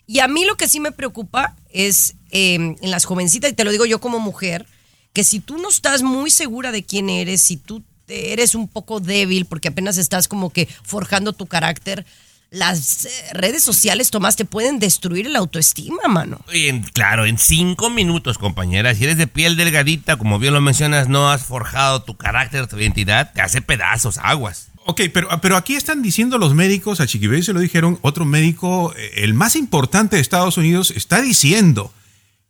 Y 0.07 0.21
a 0.21 0.29
mí 0.29 0.45
lo 0.45 0.57
que 0.57 0.69
sí 0.69 0.81
me 0.81 0.93
preocupa 0.93 1.55
es 1.71 2.15
eh, 2.31 2.55
en 2.55 2.91
las 2.91 3.05
jovencitas, 3.05 3.51
y 3.51 3.55
te 3.55 3.65
lo 3.65 3.71
digo 3.71 3.87
yo 3.87 4.01
como 4.01 4.19
mujer, 4.21 4.67
que 5.13 5.25
si 5.25 5.41
tú 5.41 5.59
no 5.59 5.69
estás 5.69 6.03
muy 6.03 6.31
segura 6.31 6.73
de 6.73 6.85
quién 6.85 7.09
eres, 7.11 7.41
si 7.43 7.57
tú 7.57 7.83
eres 8.07 8.55
un 8.55 8.69
poco 8.69 9.01
débil 9.01 9.45
porque 9.47 9.69
apenas 9.69 9.99
estás 9.99 10.29
como 10.29 10.51
que 10.51 10.67
forjando 10.83 11.33
tu 11.35 11.47
carácter, 11.47 12.07
las 12.51 13.05
eh, 13.05 13.11
redes 13.33 13.63
sociales, 13.63 14.11
Tomás, 14.11 14.37
te 14.37 14.47
pueden 14.47 14.79
destruir 14.79 15.29
la 15.29 15.39
autoestima, 15.41 15.99
mano. 16.09 16.41
En- 16.51 16.83
claro, 16.83 17.27
en 17.27 17.37
cinco 17.37 17.91
minutos, 17.91 18.39
compañera. 18.39 18.95
Si 18.95 19.05
eres 19.05 19.19
de 19.19 19.27
piel 19.27 19.57
delgadita, 19.57 20.17
como 20.17 20.39
bien 20.39 20.55
lo 20.55 20.63
mencionas, 20.63 21.09
no 21.09 21.31
has 21.31 21.43
forjado 21.45 22.03
tu 22.05 22.17
carácter, 22.17 22.67
tu 22.67 22.79
identidad, 22.79 23.33
te 23.35 23.43
hace 23.43 23.61
pedazos, 23.61 24.17
aguas. 24.17 24.68
Ok, 24.91 25.03
pero, 25.13 25.29
pero 25.43 25.59
aquí 25.59 25.75
están 25.75 26.01
diciendo 26.01 26.39
los 26.39 26.55
médicos, 26.55 27.01
a 27.01 27.07
Chiquibé 27.07 27.43
se 27.43 27.53
lo 27.53 27.61
dijeron, 27.61 27.99
otro 28.01 28.25
médico, 28.25 28.95
eh, 28.97 29.11
el 29.17 29.35
más 29.35 29.55
importante 29.55 30.17
de 30.17 30.23
Estados 30.23 30.57
Unidos, 30.57 30.91
está 30.97 31.21
diciendo 31.21 31.93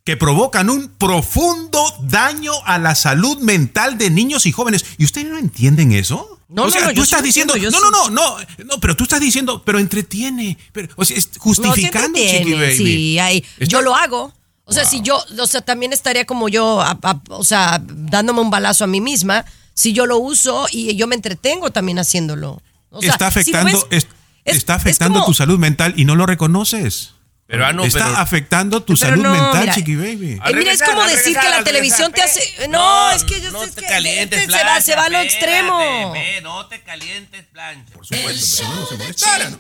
que 0.04 0.16
provocan 0.16 0.70
un 0.70 0.86
profundo 0.88 1.82
daño 2.04 2.52
a 2.64 2.78
la 2.78 2.94
salud 2.94 3.38
mental 3.40 3.98
de 3.98 4.10
niños 4.10 4.46
y 4.46 4.52
jóvenes. 4.52 4.84
¿Y 4.98 5.04
ustedes 5.04 5.26
no 5.26 5.36
entienden 5.36 5.90
eso? 5.90 6.38
No, 6.48 6.62
o 6.62 6.66
no, 6.66 6.70
sea, 6.70 6.82
no, 6.82 6.88
tú 6.94 7.00
sí 7.00 7.02
estás 7.02 7.24
diciendo, 7.24 7.54
entiendo, 7.56 7.80
no, 7.80 7.90
no, 7.90 8.08
no, 8.08 8.38
no, 8.38 8.64
no, 8.66 8.80
pero 8.80 8.94
tú 8.94 9.02
estás 9.02 9.20
diciendo, 9.20 9.62
pero 9.64 9.80
entretiene, 9.80 10.56
pero, 10.72 10.88
o 10.94 11.04
sea, 11.04 11.16
justificando, 11.38 12.20
No, 12.20 12.24
Chiqui 12.24 12.52
Baby. 12.52 12.76
Sí, 12.76 13.18
ahí. 13.18 13.44
Yo 13.66 13.82
lo 13.82 13.96
hago. 13.96 14.32
O 14.64 14.72
sea, 14.72 14.84
si 14.84 15.00
yo, 15.02 15.18
o 15.40 15.46
sea, 15.48 15.60
también 15.62 15.92
estaría 15.92 16.24
como 16.24 16.48
yo, 16.48 16.80
a- 16.82 16.98
a- 17.02 17.20
o 17.30 17.42
sea, 17.42 17.82
dándome 17.84 18.40
un 18.42 18.50
balazo 18.50 18.84
a 18.84 18.86
mí 18.86 19.00
misma, 19.00 19.44
si 19.78 19.92
yo 19.92 20.06
lo 20.06 20.18
uso 20.18 20.66
y 20.72 20.96
yo 20.96 21.06
me 21.06 21.14
entretengo 21.14 21.70
también 21.70 22.00
haciéndolo. 22.00 22.60
O 22.90 23.00
sea, 23.00 23.12
está 23.12 23.30
si 23.30 23.52
lo 23.52 23.58
afectando, 23.58 23.88
ves- 23.90 24.06
es- 24.44 24.56
está 24.56 24.74
afectando 24.74 25.20
como- 25.20 25.26
tu 25.26 25.34
salud 25.34 25.56
mental 25.58 25.94
y 25.96 26.04
no 26.04 26.16
lo 26.16 26.26
reconoces. 26.26 27.12
Pero, 27.46 27.64
ah, 27.64 27.72
no, 27.72 27.84
está 27.84 28.04
pero- 28.06 28.16
afectando 28.18 28.82
tu 28.82 28.94
Pero 28.94 28.96
salud 29.10 29.22
no, 29.22 29.30
mental, 29.32 29.60
mira, 29.62 29.74
Chiqui 29.74 29.96
Baby. 29.96 30.32
Eh, 30.44 30.54
mira, 30.54 30.72
es 30.72 30.82
como 30.82 31.02
decir 31.04 31.34
que 31.38 31.48
la 31.48 31.62
televisión 31.64 32.12
te 32.12 32.22
hace. 32.22 32.66
No, 32.68 33.10
es 33.12 33.22
que 33.24 33.40
yo 33.40 33.50
no 33.52 33.64
sé 33.64 33.70
te 33.70 33.80
que 33.82 33.86
calientes, 33.86 34.40
este 34.40 34.52
se 34.52 34.64
va, 34.64 34.80
se 34.80 34.94
va 34.96 35.02
a 35.04 35.08
lo 35.08 35.18
plancha, 35.18 35.34
extremo. 35.34 36.12
ve, 36.12 36.40
no 36.42 36.66
te 36.66 36.82
calientes, 36.82 37.44
plancha. 37.52 37.94
Por 37.94 38.04
supuesto, 38.04 38.56
pero 38.66 38.74
no 38.74 38.86
se 38.86 38.96
molestaran. 38.98 39.58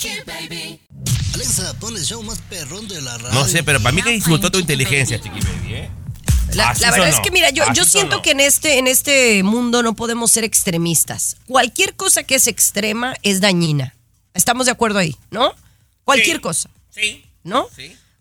Alexa, 1.34 1.74
pon 1.78 1.96
el 1.96 2.04
show 2.04 2.22
más 2.22 2.38
perrón 2.50 2.88
de 2.88 3.00
la 3.00 3.16
radio. 3.18 3.32
No 3.32 3.46
sé, 3.46 3.62
pero 3.62 3.80
para 3.80 3.92
mí 3.94 4.02
que 4.02 4.10
disfrutó 4.10 4.50
tu 4.50 4.58
inteligencia, 4.58 5.20
Chiqui 5.20 5.38
Baby, 5.40 5.74
¿eh? 5.74 5.90
La, 6.54 6.72
verdad 6.72 7.08
es 7.08 7.20
que 7.20 7.30
mira, 7.30 7.50
yo, 7.50 7.64
yo 7.74 7.84
siento 7.84 8.22
que 8.22 8.32
en 8.32 8.40
este, 8.40 8.78
en 8.78 8.86
este 8.86 9.42
mundo 9.42 9.82
no 9.82 9.94
podemos 9.94 10.30
ser 10.30 10.44
extremistas. 10.44 11.36
Cualquier 11.46 11.94
cosa 11.94 12.22
que 12.22 12.34
es 12.34 12.46
extrema 12.46 13.14
es 13.22 13.40
dañina. 13.40 13.94
Estamos 14.34 14.66
de 14.66 14.72
acuerdo 14.72 14.98
ahí, 14.98 15.16
¿no? 15.30 15.54
Cualquier 16.04 16.40
cosa. 16.40 16.70
Sí. 16.90 17.24
¿No? 17.44 17.68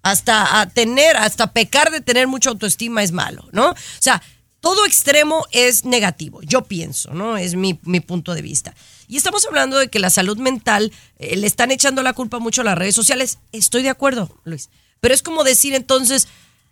Hasta 0.02 0.62
a 0.62 0.70
tener, 0.70 1.18
hasta 1.18 1.52
pecar 1.52 1.92
de 1.92 2.02
tener 2.02 2.28
mucha 2.28 2.50
autoestima 2.50 3.04
es 3.04 3.12
malo, 3.12 3.48
¿no? 3.52 3.70
O 3.72 3.76
sea, 4.00 4.22
todo 4.60 4.86
extremo 4.86 5.46
es 5.52 5.86
negativo, 5.86 6.42
yo 6.44 6.64
pienso, 6.64 7.14
¿no? 7.14 7.38
Es 7.38 7.56
mi, 7.56 7.80
mi 7.84 8.00
punto 8.00 8.34
de 8.34 8.42
vista. 8.42 8.74
Y 9.08 9.18
estamos 9.18 9.46
hablando 9.46 9.78
de 9.78 9.88
que 9.90 10.00
la 10.00 10.10
salud 10.10 10.38
mental 10.38 10.92
eh, 11.18 11.36
le 11.38 11.48
están 11.48 11.72
echando 11.72 12.04
la 12.04 12.14
culpa 12.14 12.40
mucho 12.40 12.62
a 12.62 12.66
las 12.66 12.78
redes 12.78 12.96
sociales. 12.96 13.38
Estoy 13.52 13.84
de 13.84 13.90
acuerdo, 13.90 14.30
Luis. 14.44 14.70
Pero 15.00 15.14
es 15.14 15.22
como 15.22 15.44
decir 15.44 15.74
entonces, 15.74 16.28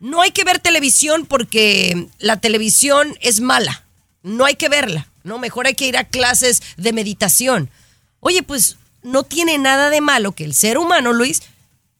no 0.05 0.21
hay 0.21 0.29
que 0.29 0.43
ver 0.43 0.59
televisión 0.59 1.25
porque 1.25 2.09
la 2.19 2.39
televisión 2.39 3.17
es 3.21 3.41
mala. 3.41 3.83
No 4.21 4.45
hay 4.45 4.53
que 4.53 4.69
verla, 4.69 5.07
¿no? 5.23 5.39
Mejor 5.39 5.65
hay 5.65 5.73
que 5.73 5.87
ir 5.87 5.97
a 5.97 6.03
clases 6.03 6.61
de 6.77 6.93
meditación. 6.93 7.71
Oye, 8.19 8.43
pues 8.43 8.77
no 9.01 9.23
tiene 9.23 9.57
nada 9.57 9.89
de 9.89 10.01
malo 10.01 10.33
que 10.33 10.43
el 10.43 10.53
ser 10.53 10.77
humano, 10.77 11.11
Luis, 11.11 11.41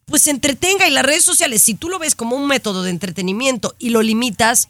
pues 0.05 0.21
se 0.21 0.29
entretenga 0.29 0.87
y 0.87 0.91
las 0.91 1.03
redes 1.03 1.23
sociales, 1.23 1.63
si 1.63 1.73
tú 1.73 1.89
lo 1.89 1.97
ves 1.97 2.13
como 2.13 2.35
un 2.35 2.45
método 2.45 2.83
de 2.83 2.91
entretenimiento 2.91 3.73
y 3.79 3.89
lo 3.89 4.03
limitas, 4.03 4.69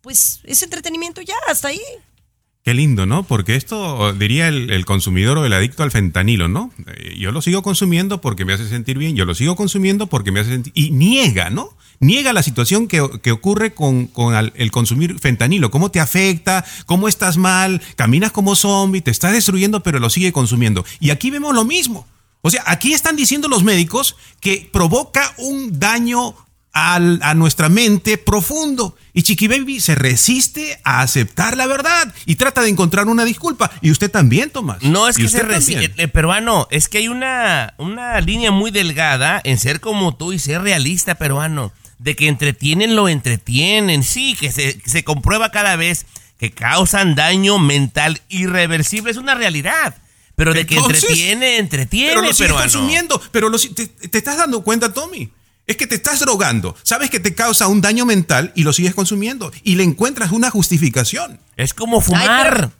pues 0.00 0.38
es 0.44 0.62
entretenimiento 0.62 1.20
ya, 1.20 1.34
hasta 1.48 1.68
ahí. 1.68 1.82
Qué 2.68 2.74
lindo, 2.74 3.06
¿no? 3.06 3.22
Porque 3.22 3.56
esto 3.56 4.12
diría 4.12 4.48
el, 4.48 4.84
consumidor 4.84 5.38
o 5.38 5.46
el 5.46 5.54
adicto 5.54 5.84
al 5.84 5.90
fentanilo, 5.90 6.48
¿no? 6.48 6.70
Eh, 6.86 7.16
Yo 7.18 7.32
lo 7.32 7.40
sigo 7.40 7.62
consumiendo 7.62 8.20
porque 8.20 8.44
me 8.44 8.52
hace 8.52 8.68
sentir 8.68 8.98
bien, 8.98 9.16
yo 9.16 9.24
lo 9.24 9.34
sigo 9.34 9.56
consumiendo 9.56 10.08
porque 10.08 10.32
me 10.32 10.40
hace 10.40 10.50
sentir... 10.50 10.74
Y 10.76 10.90
niega, 10.90 11.48
¿no? 11.48 11.70
Niega 11.98 12.34
la 12.34 12.42
situación 12.42 12.86
que, 12.86 13.02
que 13.22 13.32
ocurre 13.32 13.72
con, 13.72 14.06
con 14.06 14.34
el 14.54 14.70
consumir 14.70 15.18
fentanilo, 15.18 15.70
cómo 15.70 15.90
te 15.90 15.98
afecta, 15.98 16.62
cómo 16.84 17.08
estás 17.08 17.38
mal, 17.38 17.80
caminas 17.96 18.32
como 18.32 18.54
zombie, 18.54 19.00
te 19.00 19.12
está 19.12 19.32
destruyendo, 19.32 19.82
pero 19.82 19.98
lo 19.98 20.10
sigue 20.10 20.32
consumiendo. 20.32 20.84
Y 21.00 21.08
aquí 21.08 21.30
vemos 21.30 21.54
lo 21.54 21.64
mismo. 21.64 22.06
O 22.42 22.50
sea, 22.50 22.64
aquí 22.66 22.92
están 22.92 23.16
diciendo 23.16 23.48
los 23.48 23.64
médicos 23.64 24.14
que 24.40 24.68
provoca 24.70 25.32
un 25.38 25.80
daño 25.80 26.34
al- 26.78 27.20
a 27.22 27.34
nuestra 27.34 27.68
mente 27.68 28.18
profundo. 28.18 28.96
Y 29.12 29.22
Chiqui 29.22 29.48
Baby 29.48 29.80
se 29.80 29.94
resiste 29.94 30.78
a 30.84 31.00
aceptar 31.00 31.56
la 31.56 31.66
verdad 31.66 32.12
y 32.26 32.36
trata 32.36 32.62
de 32.62 32.68
encontrar 32.68 33.06
una 33.08 33.24
disculpa. 33.24 33.70
Y 33.82 33.90
usted 33.90 34.10
también, 34.10 34.50
Tomás. 34.50 34.82
No 34.82 35.08
es 35.08 35.16
que 35.16 35.28
se 35.28 35.42
resiste, 35.42 35.88
también. 35.88 35.94
eh, 36.06 36.08
peruano, 36.08 36.68
es 36.70 36.88
que 36.88 36.98
hay 36.98 37.08
una, 37.08 37.74
una 37.78 38.20
línea 38.20 38.50
muy 38.50 38.70
delgada 38.70 39.40
en 39.44 39.58
ser 39.58 39.80
como 39.80 40.16
tú 40.16 40.32
y 40.32 40.38
ser 40.38 40.62
realista, 40.62 41.16
peruano. 41.16 41.72
De 41.98 42.14
que 42.14 42.28
entretienen 42.28 42.94
lo 42.94 43.08
entretienen, 43.08 44.04
sí, 44.04 44.36
que 44.38 44.52
se, 44.52 44.78
que 44.78 44.88
se 44.88 45.02
comprueba 45.02 45.50
cada 45.50 45.74
vez 45.74 46.06
que 46.38 46.52
causan 46.52 47.16
daño 47.16 47.58
mental 47.58 48.22
irreversible, 48.28 49.10
es 49.10 49.16
una 49.16 49.34
realidad. 49.34 49.96
Pero 50.36 50.54
de 50.54 50.64
que 50.66 50.76
entretiene, 50.76 51.56
entretiene, 51.58 52.10
Pero 52.14 52.22
lo 52.22 52.32
peruano. 52.36 52.62
consumiendo. 52.62 53.20
Pero 53.32 53.48
lo 53.48 53.58
te 53.58 54.18
estás 54.18 54.36
dando 54.36 54.62
cuenta, 54.62 54.92
Tommy. 54.92 55.28
Es 55.68 55.76
que 55.76 55.86
te 55.86 55.96
estás 55.96 56.18
drogando. 56.20 56.74
Sabes 56.82 57.10
que 57.10 57.20
te 57.20 57.34
causa 57.34 57.68
un 57.68 57.82
daño 57.82 58.06
mental 58.06 58.52
y 58.56 58.64
lo 58.64 58.72
sigues 58.72 58.94
consumiendo. 58.94 59.52
Y 59.62 59.76
le 59.76 59.84
encuentras 59.84 60.32
una 60.32 60.50
justificación. 60.50 61.38
Es 61.56 61.74
como 61.74 62.00
fumar. 62.00 62.70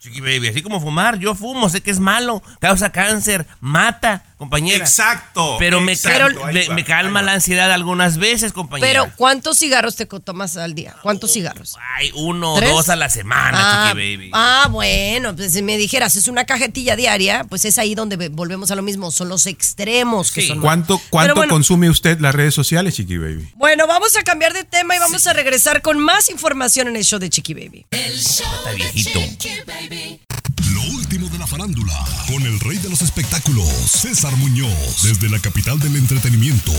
Chiqui 0.00 0.20
baby, 0.20 0.48
así 0.48 0.62
como 0.62 0.80
fumar, 0.80 1.18
yo 1.18 1.34
fumo, 1.34 1.68
sé 1.68 1.82
que 1.82 1.90
es 1.90 1.98
malo, 1.98 2.40
causa 2.60 2.90
cáncer, 2.90 3.46
mata, 3.60 4.24
compañera. 4.38 4.78
Exacto. 4.78 5.56
Pero 5.58 5.80
me, 5.80 5.92
exacto, 5.92 6.40
cal- 6.40 6.48
ahí 6.48 6.54
me- 6.54 6.68
va, 6.68 6.74
me 6.74 6.84
calma 6.84 7.20
la 7.22 7.32
ansiedad 7.34 7.70
algunas 7.72 8.16
veces, 8.16 8.52
compañera. 8.52 8.88
Pero, 9.02 9.12
¿cuántos 9.16 9.58
cigarros 9.58 9.96
te 9.96 10.06
tomas 10.06 10.56
al 10.56 10.74
día? 10.74 10.96
¿Cuántos 11.02 11.32
cigarros? 11.32 11.76
Ay, 11.96 12.10
uno 12.14 12.54
o 12.54 12.60
dos 12.60 12.88
a 12.88 12.96
la 12.96 13.10
semana, 13.10 13.58
Ah, 13.60 13.90
Chiqui 13.92 14.16
baby. 14.16 14.30
ah, 14.32 14.68
bueno, 14.70 15.34
pues 15.36 15.52
si 15.52 15.62
me 15.62 15.76
dijeras, 15.76 16.16
es 16.16 16.28
una 16.28 16.44
cajetilla 16.46 16.96
diaria, 16.96 17.44
pues 17.44 17.64
es 17.66 17.78
ahí 17.78 17.94
donde 17.94 18.16
ve- 18.16 18.28
volvemos 18.30 18.70
a 18.70 18.74
lo 18.76 18.82
mismo, 18.82 19.10
son 19.10 19.28
los 19.28 19.46
extremos 19.46 20.32
que 20.32 20.46
son. 20.46 20.60
¿Cuánto, 20.60 21.00
cuánto 21.10 21.34
bueno, 21.34 21.52
consume 21.52 21.90
usted 21.90 22.20
las 22.20 22.34
redes 22.34 22.54
sociales, 22.54 22.94
Chiqui 22.94 23.18
Baby? 23.18 23.50
Bueno, 23.56 23.86
vamos 23.86 24.16
a 24.16 24.22
cambiar 24.22 24.52
de 24.54 24.64
tema 24.64 24.94
y 24.96 24.98
vamos 25.00 25.26
a 25.26 25.32
regresar 25.32 25.82
con 25.82 25.98
más 25.98 26.30
información 26.30 26.86
en 26.88 26.96
el 26.96 27.04
show 27.04 27.18
de 27.18 27.28
Chiqui 27.28 27.54
Baby. 27.54 27.86
Está 27.90 28.72
viejito. 28.74 29.20
Lo 30.72 30.82
último 30.94 31.28
de 31.28 31.38
la 31.38 31.46
farándula, 31.46 31.92
con 32.26 32.42
el 32.44 32.60
rey 32.60 32.76
de 32.78 32.88
los 32.90 33.02
espectáculos, 33.02 33.66
César 33.68 34.27
Muñoz, 34.36 35.02
desde 35.02 35.28
la 35.28 35.38
capital 35.38 35.78
del 35.80 35.96
entretenimiento, 35.96 36.72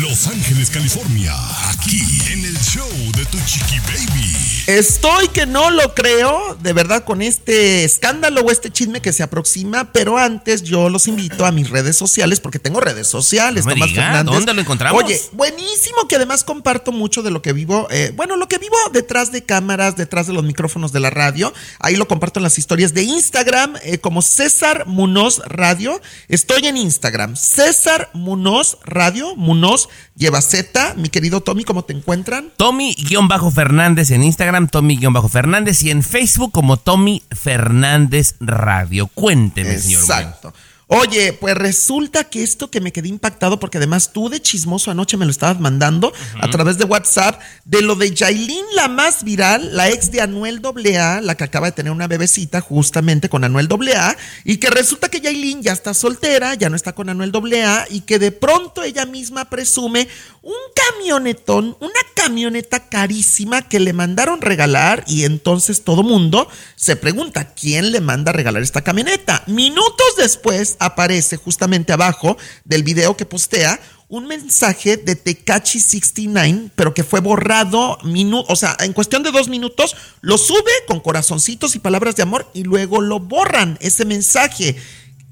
Los 0.00 0.26
Ángeles, 0.26 0.70
California, 0.70 1.34
aquí 1.70 2.00
en 2.32 2.44
el 2.44 2.58
show 2.58 2.88
de 3.16 3.24
tu 3.26 3.38
chiqui 3.46 3.78
baby. 3.80 4.36
Estoy 4.66 5.28
que 5.28 5.46
no 5.46 5.70
lo 5.70 5.94
creo, 5.94 6.56
de 6.62 6.72
verdad, 6.72 7.04
con 7.04 7.22
este 7.22 7.84
escándalo 7.84 8.42
o 8.42 8.50
este 8.50 8.70
chisme 8.70 9.00
que 9.00 9.12
se 9.12 9.22
aproxima, 9.22 9.92
pero 9.92 10.18
antes 10.18 10.62
yo 10.62 10.88
los 10.88 11.08
invito 11.08 11.46
a 11.46 11.52
mis 11.52 11.70
redes 11.70 11.96
sociales, 11.96 12.40
porque 12.40 12.58
tengo 12.58 12.80
redes 12.80 13.08
sociales, 13.08 13.64
No 13.64 13.72
Tomás 13.72 13.88
diga, 13.88 14.02
Fernández. 14.04 14.34
¿dónde 14.34 14.54
lo 14.54 14.60
encontramos? 14.60 15.02
Oye, 15.02 15.20
buenísimo 15.32 16.06
que 16.08 16.16
además 16.16 16.44
comparto 16.44 16.92
mucho 16.92 17.22
de 17.22 17.30
lo 17.30 17.42
que 17.42 17.52
vivo, 17.52 17.88
eh, 17.90 18.12
bueno, 18.14 18.36
lo 18.36 18.48
que 18.48 18.58
vivo 18.58 18.76
detrás 18.92 19.32
de 19.32 19.42
cámaras, 19.42 19.96
detrás 19.96 20.26
de 20.26 20.32
los 20.32 20.44
micrófonos 20.44 20.92
de 20.92 21.00
la 21.00 21.10
radio. 21.10 21.52
Ahí 21.78 21.96
lo 21.96 22.06
comparto 22.06 22.38
en 22.38 22.44
las 22.44 22.58
historias 22.58 22.94
de 22.94 23.02
Instagram, 23.02 23.74
eh, 23.82 23.98
como 23.98 24.22
César 24.22 24.86
Munoz 24.86 25.40
Radio. 25.46 26.00
Estoy 26.28 26.66
en 26.66 26.76
Instagram, 26.82 27.36
César 27.36 28.10
Munoz 28.12 28.78
Radio, 28.84 29.36
Munoz 29.36 29.88
lleva 30.16 30.40
Z. 30.40 30.94
Mi 30.96 31.08
querido 31.08 31.40
Tommy, 31.40 31.64
¿cómo 31.64 31.84
te 31.84 31.92
encuentran? 31.92 32.52
Tommy-Fernández 32.56 34.10
en 34.10 34.24
Instagram, 34.24 34.68
Tommy-Fernández 34.68 35.82
y 35.84 35.90
en 35.90 36.02
Facebook 36.02 36.52
como 36.52 36.76
Tommy 36.76 37.22
Fernández 37.30 38.34
Radio. 38.40 39.06
Cuénteme, 39.06 39.78
señor. 39.78 40.00
Exacto. 40.00 40.52
Oye, 40.94 41.32
pues 41.32 41.54
resulta 41.54 42.24
que 42.24 42.42
esto 42.42 42.70
que 42.70 42.82
me 42.82 42.92
quedé 42.92 43.08
impactado, 43.08 43.58
porque 43.58 43.78
además 43.78 44.12
tú 44.12 44.28
de 44.28 44.42
chismoso 44.42 44.90
anoche 44.90 45.16
me 45.16 45.24
lo 45.24 45.30
estabas 45.30 45.58
mandando 45.58 46.12
a 46.38 46.50
través 46.50 46.76
de 46.76 46.84
WhatsApp, 46.84 47.40
de 47.64 47.80
lo 47.80 47.94
de 47.94 48.12
Yailin, 48.14 48.66
la 48.74 48.88
más 48.88 49.24
viral, 49.24 49.74
la 49.74 49.88
ex 49.88 50.10
de 50.10 50.20
Anuel 50.20 50.60
AA, 50.62 51.22
la 51.22 51.34
que 51.34 51.44
acaba 51.44 51.68
de 51.68 51.72
tener 51.72 51.92
una 51.92 52.08
bebecita 52.08 52.60
justamente 52.60 53.30
con 53.30 53.42
Anuel 53.42 53.68
AA, 53.70 54.18
y 54.44 54.58
que 54.58 54.68
resulta 54.68 55.08
que 55.08 55.22
Yailin 55.22 55.62
ya 55.62 55.72
está 55.72 55.94
soltera, 55.94 56.52
ya 56.56 56.68
no 56.68 56.76
está 56.76 56.92
con 56.92 57.08
Anuel 57.08 57.32
AA, 57.34 57.86
y 57.88 58.02
que 58.02 58.18
de 58.18 58.30
pronto 58.30 58.82
ella 58.82 59.06
misma 59.06 59.46
presume 59.46 60.08
un 60.42 60.52
camionetón, 60.74 61.74
una 61.80 62.00
camioneta 62.22 62.88
carísima 62.88 63.62
que 63.68 63.80
le 63.80 63.92
mandaron 63.92 64.40
regalar, 64.40 65.02
y 65.08 65.24
entonces 65.24 65.82
todo 65.82 66.04
mundo 66.04 66.48
se 66.76 66.94
pregunta, 66.94 67.52
¿quién 67.52 67.90
le 67.90 68.00
manda 68.00 68.30
a 68.30 68.32
regalar 68.32 68.62
esta 68.62 68.82
camioneta? 68.82 69.42
Minutos 69.48 70.06
después 70.16 70.76
aparece 70.78 71.36
justamente 71.36 71.92
abajo 71.92 72.36
del 72.64 72.84
video 72.84 73.16
que 73.16 73.26
postea 73.26 73.80
un 74.08 74.28
mensaje 74.28 74.98
de 74.98 75.16
Tecachi 75.16 75.80
69, 75.80 76.70
pero 76.76 76.94
que 76.94 77.02
fue 77.02 77.18
borrado, 77.18 77.98
o 78.46 78.56
sea, 78.56 78.76
en 78.78 78.92
cuestión 78.92 79.24
de 79.24 79.32
dos 79.32 79.48
minutos, 79.48 79.96
lo 80.20 80.38
sube 80.38 80.70
con 80.86 81.00
corazoncitos 81.00 81.74
y 81.74 81.80
palabras 81.80 82.14
de 82.14 82.22
amor 82.22 82.48
y 82.54 82.62
luego 82.62 83.00
lo 83.00 83.18
borran 83.18 83.78
ese 83.80 84.04
mensaje. 84.04 84.76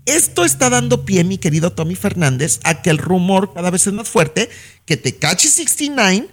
Esto 0.06 0.44
está 0.44 0.70
dando 0.70 1.04
pie, 1.04 1.22
mi 1.22 1.38
querido 1.38 1.70
Tommy 1.70 1.94
Fernández, 1.94 2.58
a 2.64 2.82
que 2.82 2.90
el 2.90 2.98
rumor 2.98 3.52
cada 3.54 3.70
vez 3.70 3.86
es 3.86 3.92
más 3.92 4.08
fuerte 4.08 4.50
que 4.86 4.96
Tecachi 4.96 5.46
69 5.46 6.26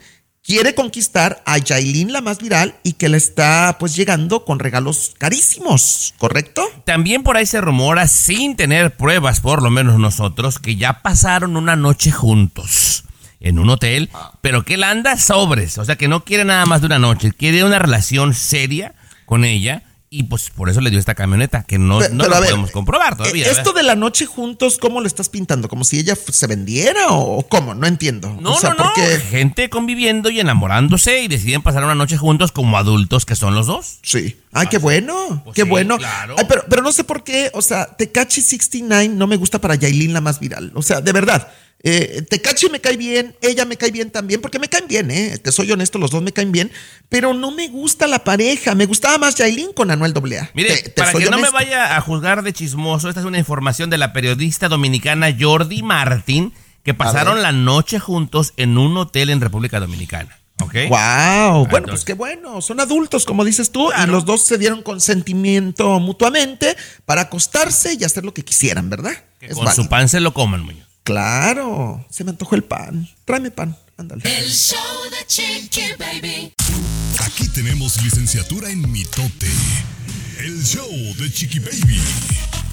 quiere 0.47 0.73
conquistar 0.73 1.43
a 1.45 1.57
Yailin, 1.57 2.13
la 2.13 2.21
más 2.21 2.37
viral, 2.37 2.75
y 2.81 2.93
que 2.93 3.09
le 3.09 3.17
está 3.17 3.75
pues 3.77 3.95
llegando 3.97 4.45
con 4.45 4.59
regalos 4.59 5.13
carísimos, 5.17 6.13
¿correcto? 6.17 6.63
También 6.85 7.21
por 7.21 7.35
ahí 7.35 7.45
se 7.45 7.59
rumora, 7.59 8.07
sin 8.07 8.55
tener 8.55 8.95
pruebas, 8.95 9.41
por 9.41 9.61
lo 9.61 9.69
menos 9.69 9.99
nosotros, 9.99 10.57
que 10.57 10.77
ya 10.77 11.01
pasaron 11.01 11.57
una 11.57 11.75
noche 11.75 12.11
juntos 12.11 13.03
en 13.41 13.59
un 13.59 13.69
hotel, 13.69 14.09
pero 14.39 14.63
que 14.63 14.75
él 14.75 14.83
anda 14.85 15.17
sobres, 15.17 15.77
o 15.77 15.85
sea 15.85 15.97
que 15.97 16.07
no 16.07 16.23
quiere 16.23 16.45
nada 16.45 16.65
más 16.65 16.79
de 16.79 16.87
una 16.87 16.97
noche, 16.97 17.33
quiere 17.33 17.65
una 17.65 17.77
relación 17.77 18.33
seria 18.33 18.95
con 19.25 19.43
ella. 19.43 19.83
Y 20.09 20.23
pues 20.23 20.49
por 20.51 20.69
eso 20.69 20.79
le 20.79 20.89
dio 20.89 20.99
esta 20.99 21.15
camioneta, 21.15 21.63
que 21.63 21.77
no, 21.77 21.99
Pero- 21.99 22.13
no 22.13 22.19
pero 22.19 22.29
lo 22.29 22.35
a 22.37 22.39
ver, 22.39 22.49
podemos 22.51 22.71
comprobar 22.71 23.17
todavía. 23.17 23.45
Eh, 23.45 23.51
Esto 23.51 23.73
de 23.73 23.83
la 23.83 23.95
noche 23.95 24.25
juntos, 24.25 24.77
¿cómo 24.77 25.01
lo 25.01 25.07
estás 25.07 25.27
pintando? 25.27 25.67
¿Como 25.67 25.83
si 25.83 25.99
ella 25.99 26.15
se 26.15 26.47
vendiera 26.47 27.07
o 27.09 27.45
cómo? 27.45 27.75
No 27.75 27.87
entiendo. 27.87 28.33
No, 28.39 28.53
O 28.53 28.57
sea, 28.57 28.69
no, 28.69 28.75
no. 28.77 28.83
porque- 28.85 29.17
Gente 29.19 29.69
conviviendo 29.69 30.29
y 30.29 30.39
enamorándose 30.39 31.21
y 31.23 31.27
deciden 31.27 31.61
pasar 31.61 31.83
una 31.83 31.93
noche 31.93 32.15
juntos 32.15 32.53
como 32.53 32.77
adultos 32.77 33.25
que 33.25 33.35
son 33.35 33.53
los 33.53 33.67
dos. 33.67 33.99
Sí. 34.01 34.37
Ay, 34.53 34.67
qué 34.67 34.77
bueno, 34.77 35.41
Pues 35.43 35.55
qué 35.55 35.63
sí, 35.63 35.69
bueno. 35.69 35.97
claro. 35.97 36.35
Ay, 36.37 36.45
pero, 36.47 36.63
pero 36.69 36.81
no 36.81 36.93
sé 36.93 37.03
por 37.03 37.25
qué, 37.25 37.51
o 37.53 37.61
sea, 37.61 37.85
Tecachi 37.97 38.41
69 38.41 39.09
no 39.09 39.27
me 39.27 39.35
gusta 39.35 39.59
para 39.59 39.75
Yailin 39.75 40.13
la 40.13 40.21
más 40.21 40.39
viral. 40.39 40.71
O 40.75 40.81
sea, 40.83 41.01
de 41.01 41.11
verdad. 41.11 41.49
Eh, 41.84 42.23
Tecachi 42.28 42.69
me 42.69 42.82
cae 42.82 42.97
bien, 42.97 43.36
ella 43.41 43.63
me 43.63 43.78
cae 43.78 43.91
bien 43.91 44.09
también, 44.09 44.41
porque 44.41 44.57
me 44.59 44.67
caen 44.67 44.88
bien, 44.88 45.11
¿eh? 45.11 45.38
Te 45.38 45.51
soy 45.51 45.71
honesto, 45.71 45.99
los 45.99 46.09
dos 46.11 46.21
me 46.23 46.34
caen 46.34 46.51
bien, 46.51 46.71
pero 47.07 47.34
no 47.34 47.51
me 47.51 47.67
gusta 47.69 48.07
la 48.07 48.23
pareja. 48.23 48.73
Me 48.75 48.86
gustaba 48.88 49.17
más 49.19 49.36
Yailin 49.36 49.73
con 49.73 49.91
Anuel 49.91 50.13
AA. 50.13 50.49
Mire, 50.53 50.75
Te- 50.75 50.89
te 50.89 51.01
para 51.01 51.13
que 51.13 51.30
no 51.30 51.38
me 51.38 51.49
vaya 51.51 51.95
a 51.95 52.01
juzgar 52.01 52.41
de 52.43 52.51
chismoso, 52.51 53.07
esta 53.09 53.21
es 53.21 53.25
una 53.28 53.38
información 53.38 53.89
de 53.89 53.97
la 53.99 54.11
periodista 54.11 54.67
dominicana 54.69 55.28
Jordi 55.39 55.84
Martin, 55.84 56.51
que 56.84 56.93
pasaron 56.93 57.41
la 57.43 57.51
noche 57.51 57.99
juntos 57.99 58.53
en 58.57 58.78
un 58.78 58.97
hotel 58.97 59.30
en 59.30 59.39
República 59.39 59.80
Dominicana. 59.80 60.39
¿Ok? 60.59 60.73
Wow, 60.89 61.67
bueno, 61.67 61.88
pues 61.89 62.03
qué 62.03 62.13
bueno, 62.13 62.61
son 62.61 62.80
adultos, 62.80 63.25
como 63.25 63.45
dices 63.45 63.71
tú, 63.71 63.91
y 63.91 64.07
los 64.07 64.25
dos 64.25 64.43
se 64.43 64.57
dieron 64.57 64.82
consentimiento 64.82 65.99
mutuamente 65.99 66.75
para 67.05 67.21
acostarse 67.21 67.93
y 67.99 68.03
hacer 68.03 68.25
lo 68.25 68.34
que 68.34 68.43
quisieran, 68.43 68.89
¿verdad? 68.89 69.11
Que 69.39 69.47
Es 69.47 69.53
con 69.55 69.65
válido. 69.65 69.84
su 69.84 69.89
pan 69.89 70.09
se 70.09 70.19
lo 70.19 70.34
coman, 70.34 70.63
Muñoz. 70.63 70.86
Claro, 71.17 72.05
se 72.09 72.25
me 72.25 72.31
antojó 72.31 72.53
el 72.55 72.65
pan. 72.65 73.07
Tráeme 73.23 73.49
pan, 73.49 73.77
ándale. 73.97 74.23
El 74.25 74.51
show 74.51 74.77
de 75.09 75.25
Chiqui 75.25 75.93
Baby. 75.97 76.51
Aquí 77.21 77.47
tenemos 77.47 78.03
licenciatura 78.03 78.69
en 78.69 78.91
mitote. 78.91 79.47
El 80.39 80.61
show 80.65 80.85
de 81.17 81.31
Chiqui 81.31 81.59
Baby. 81.59 82.01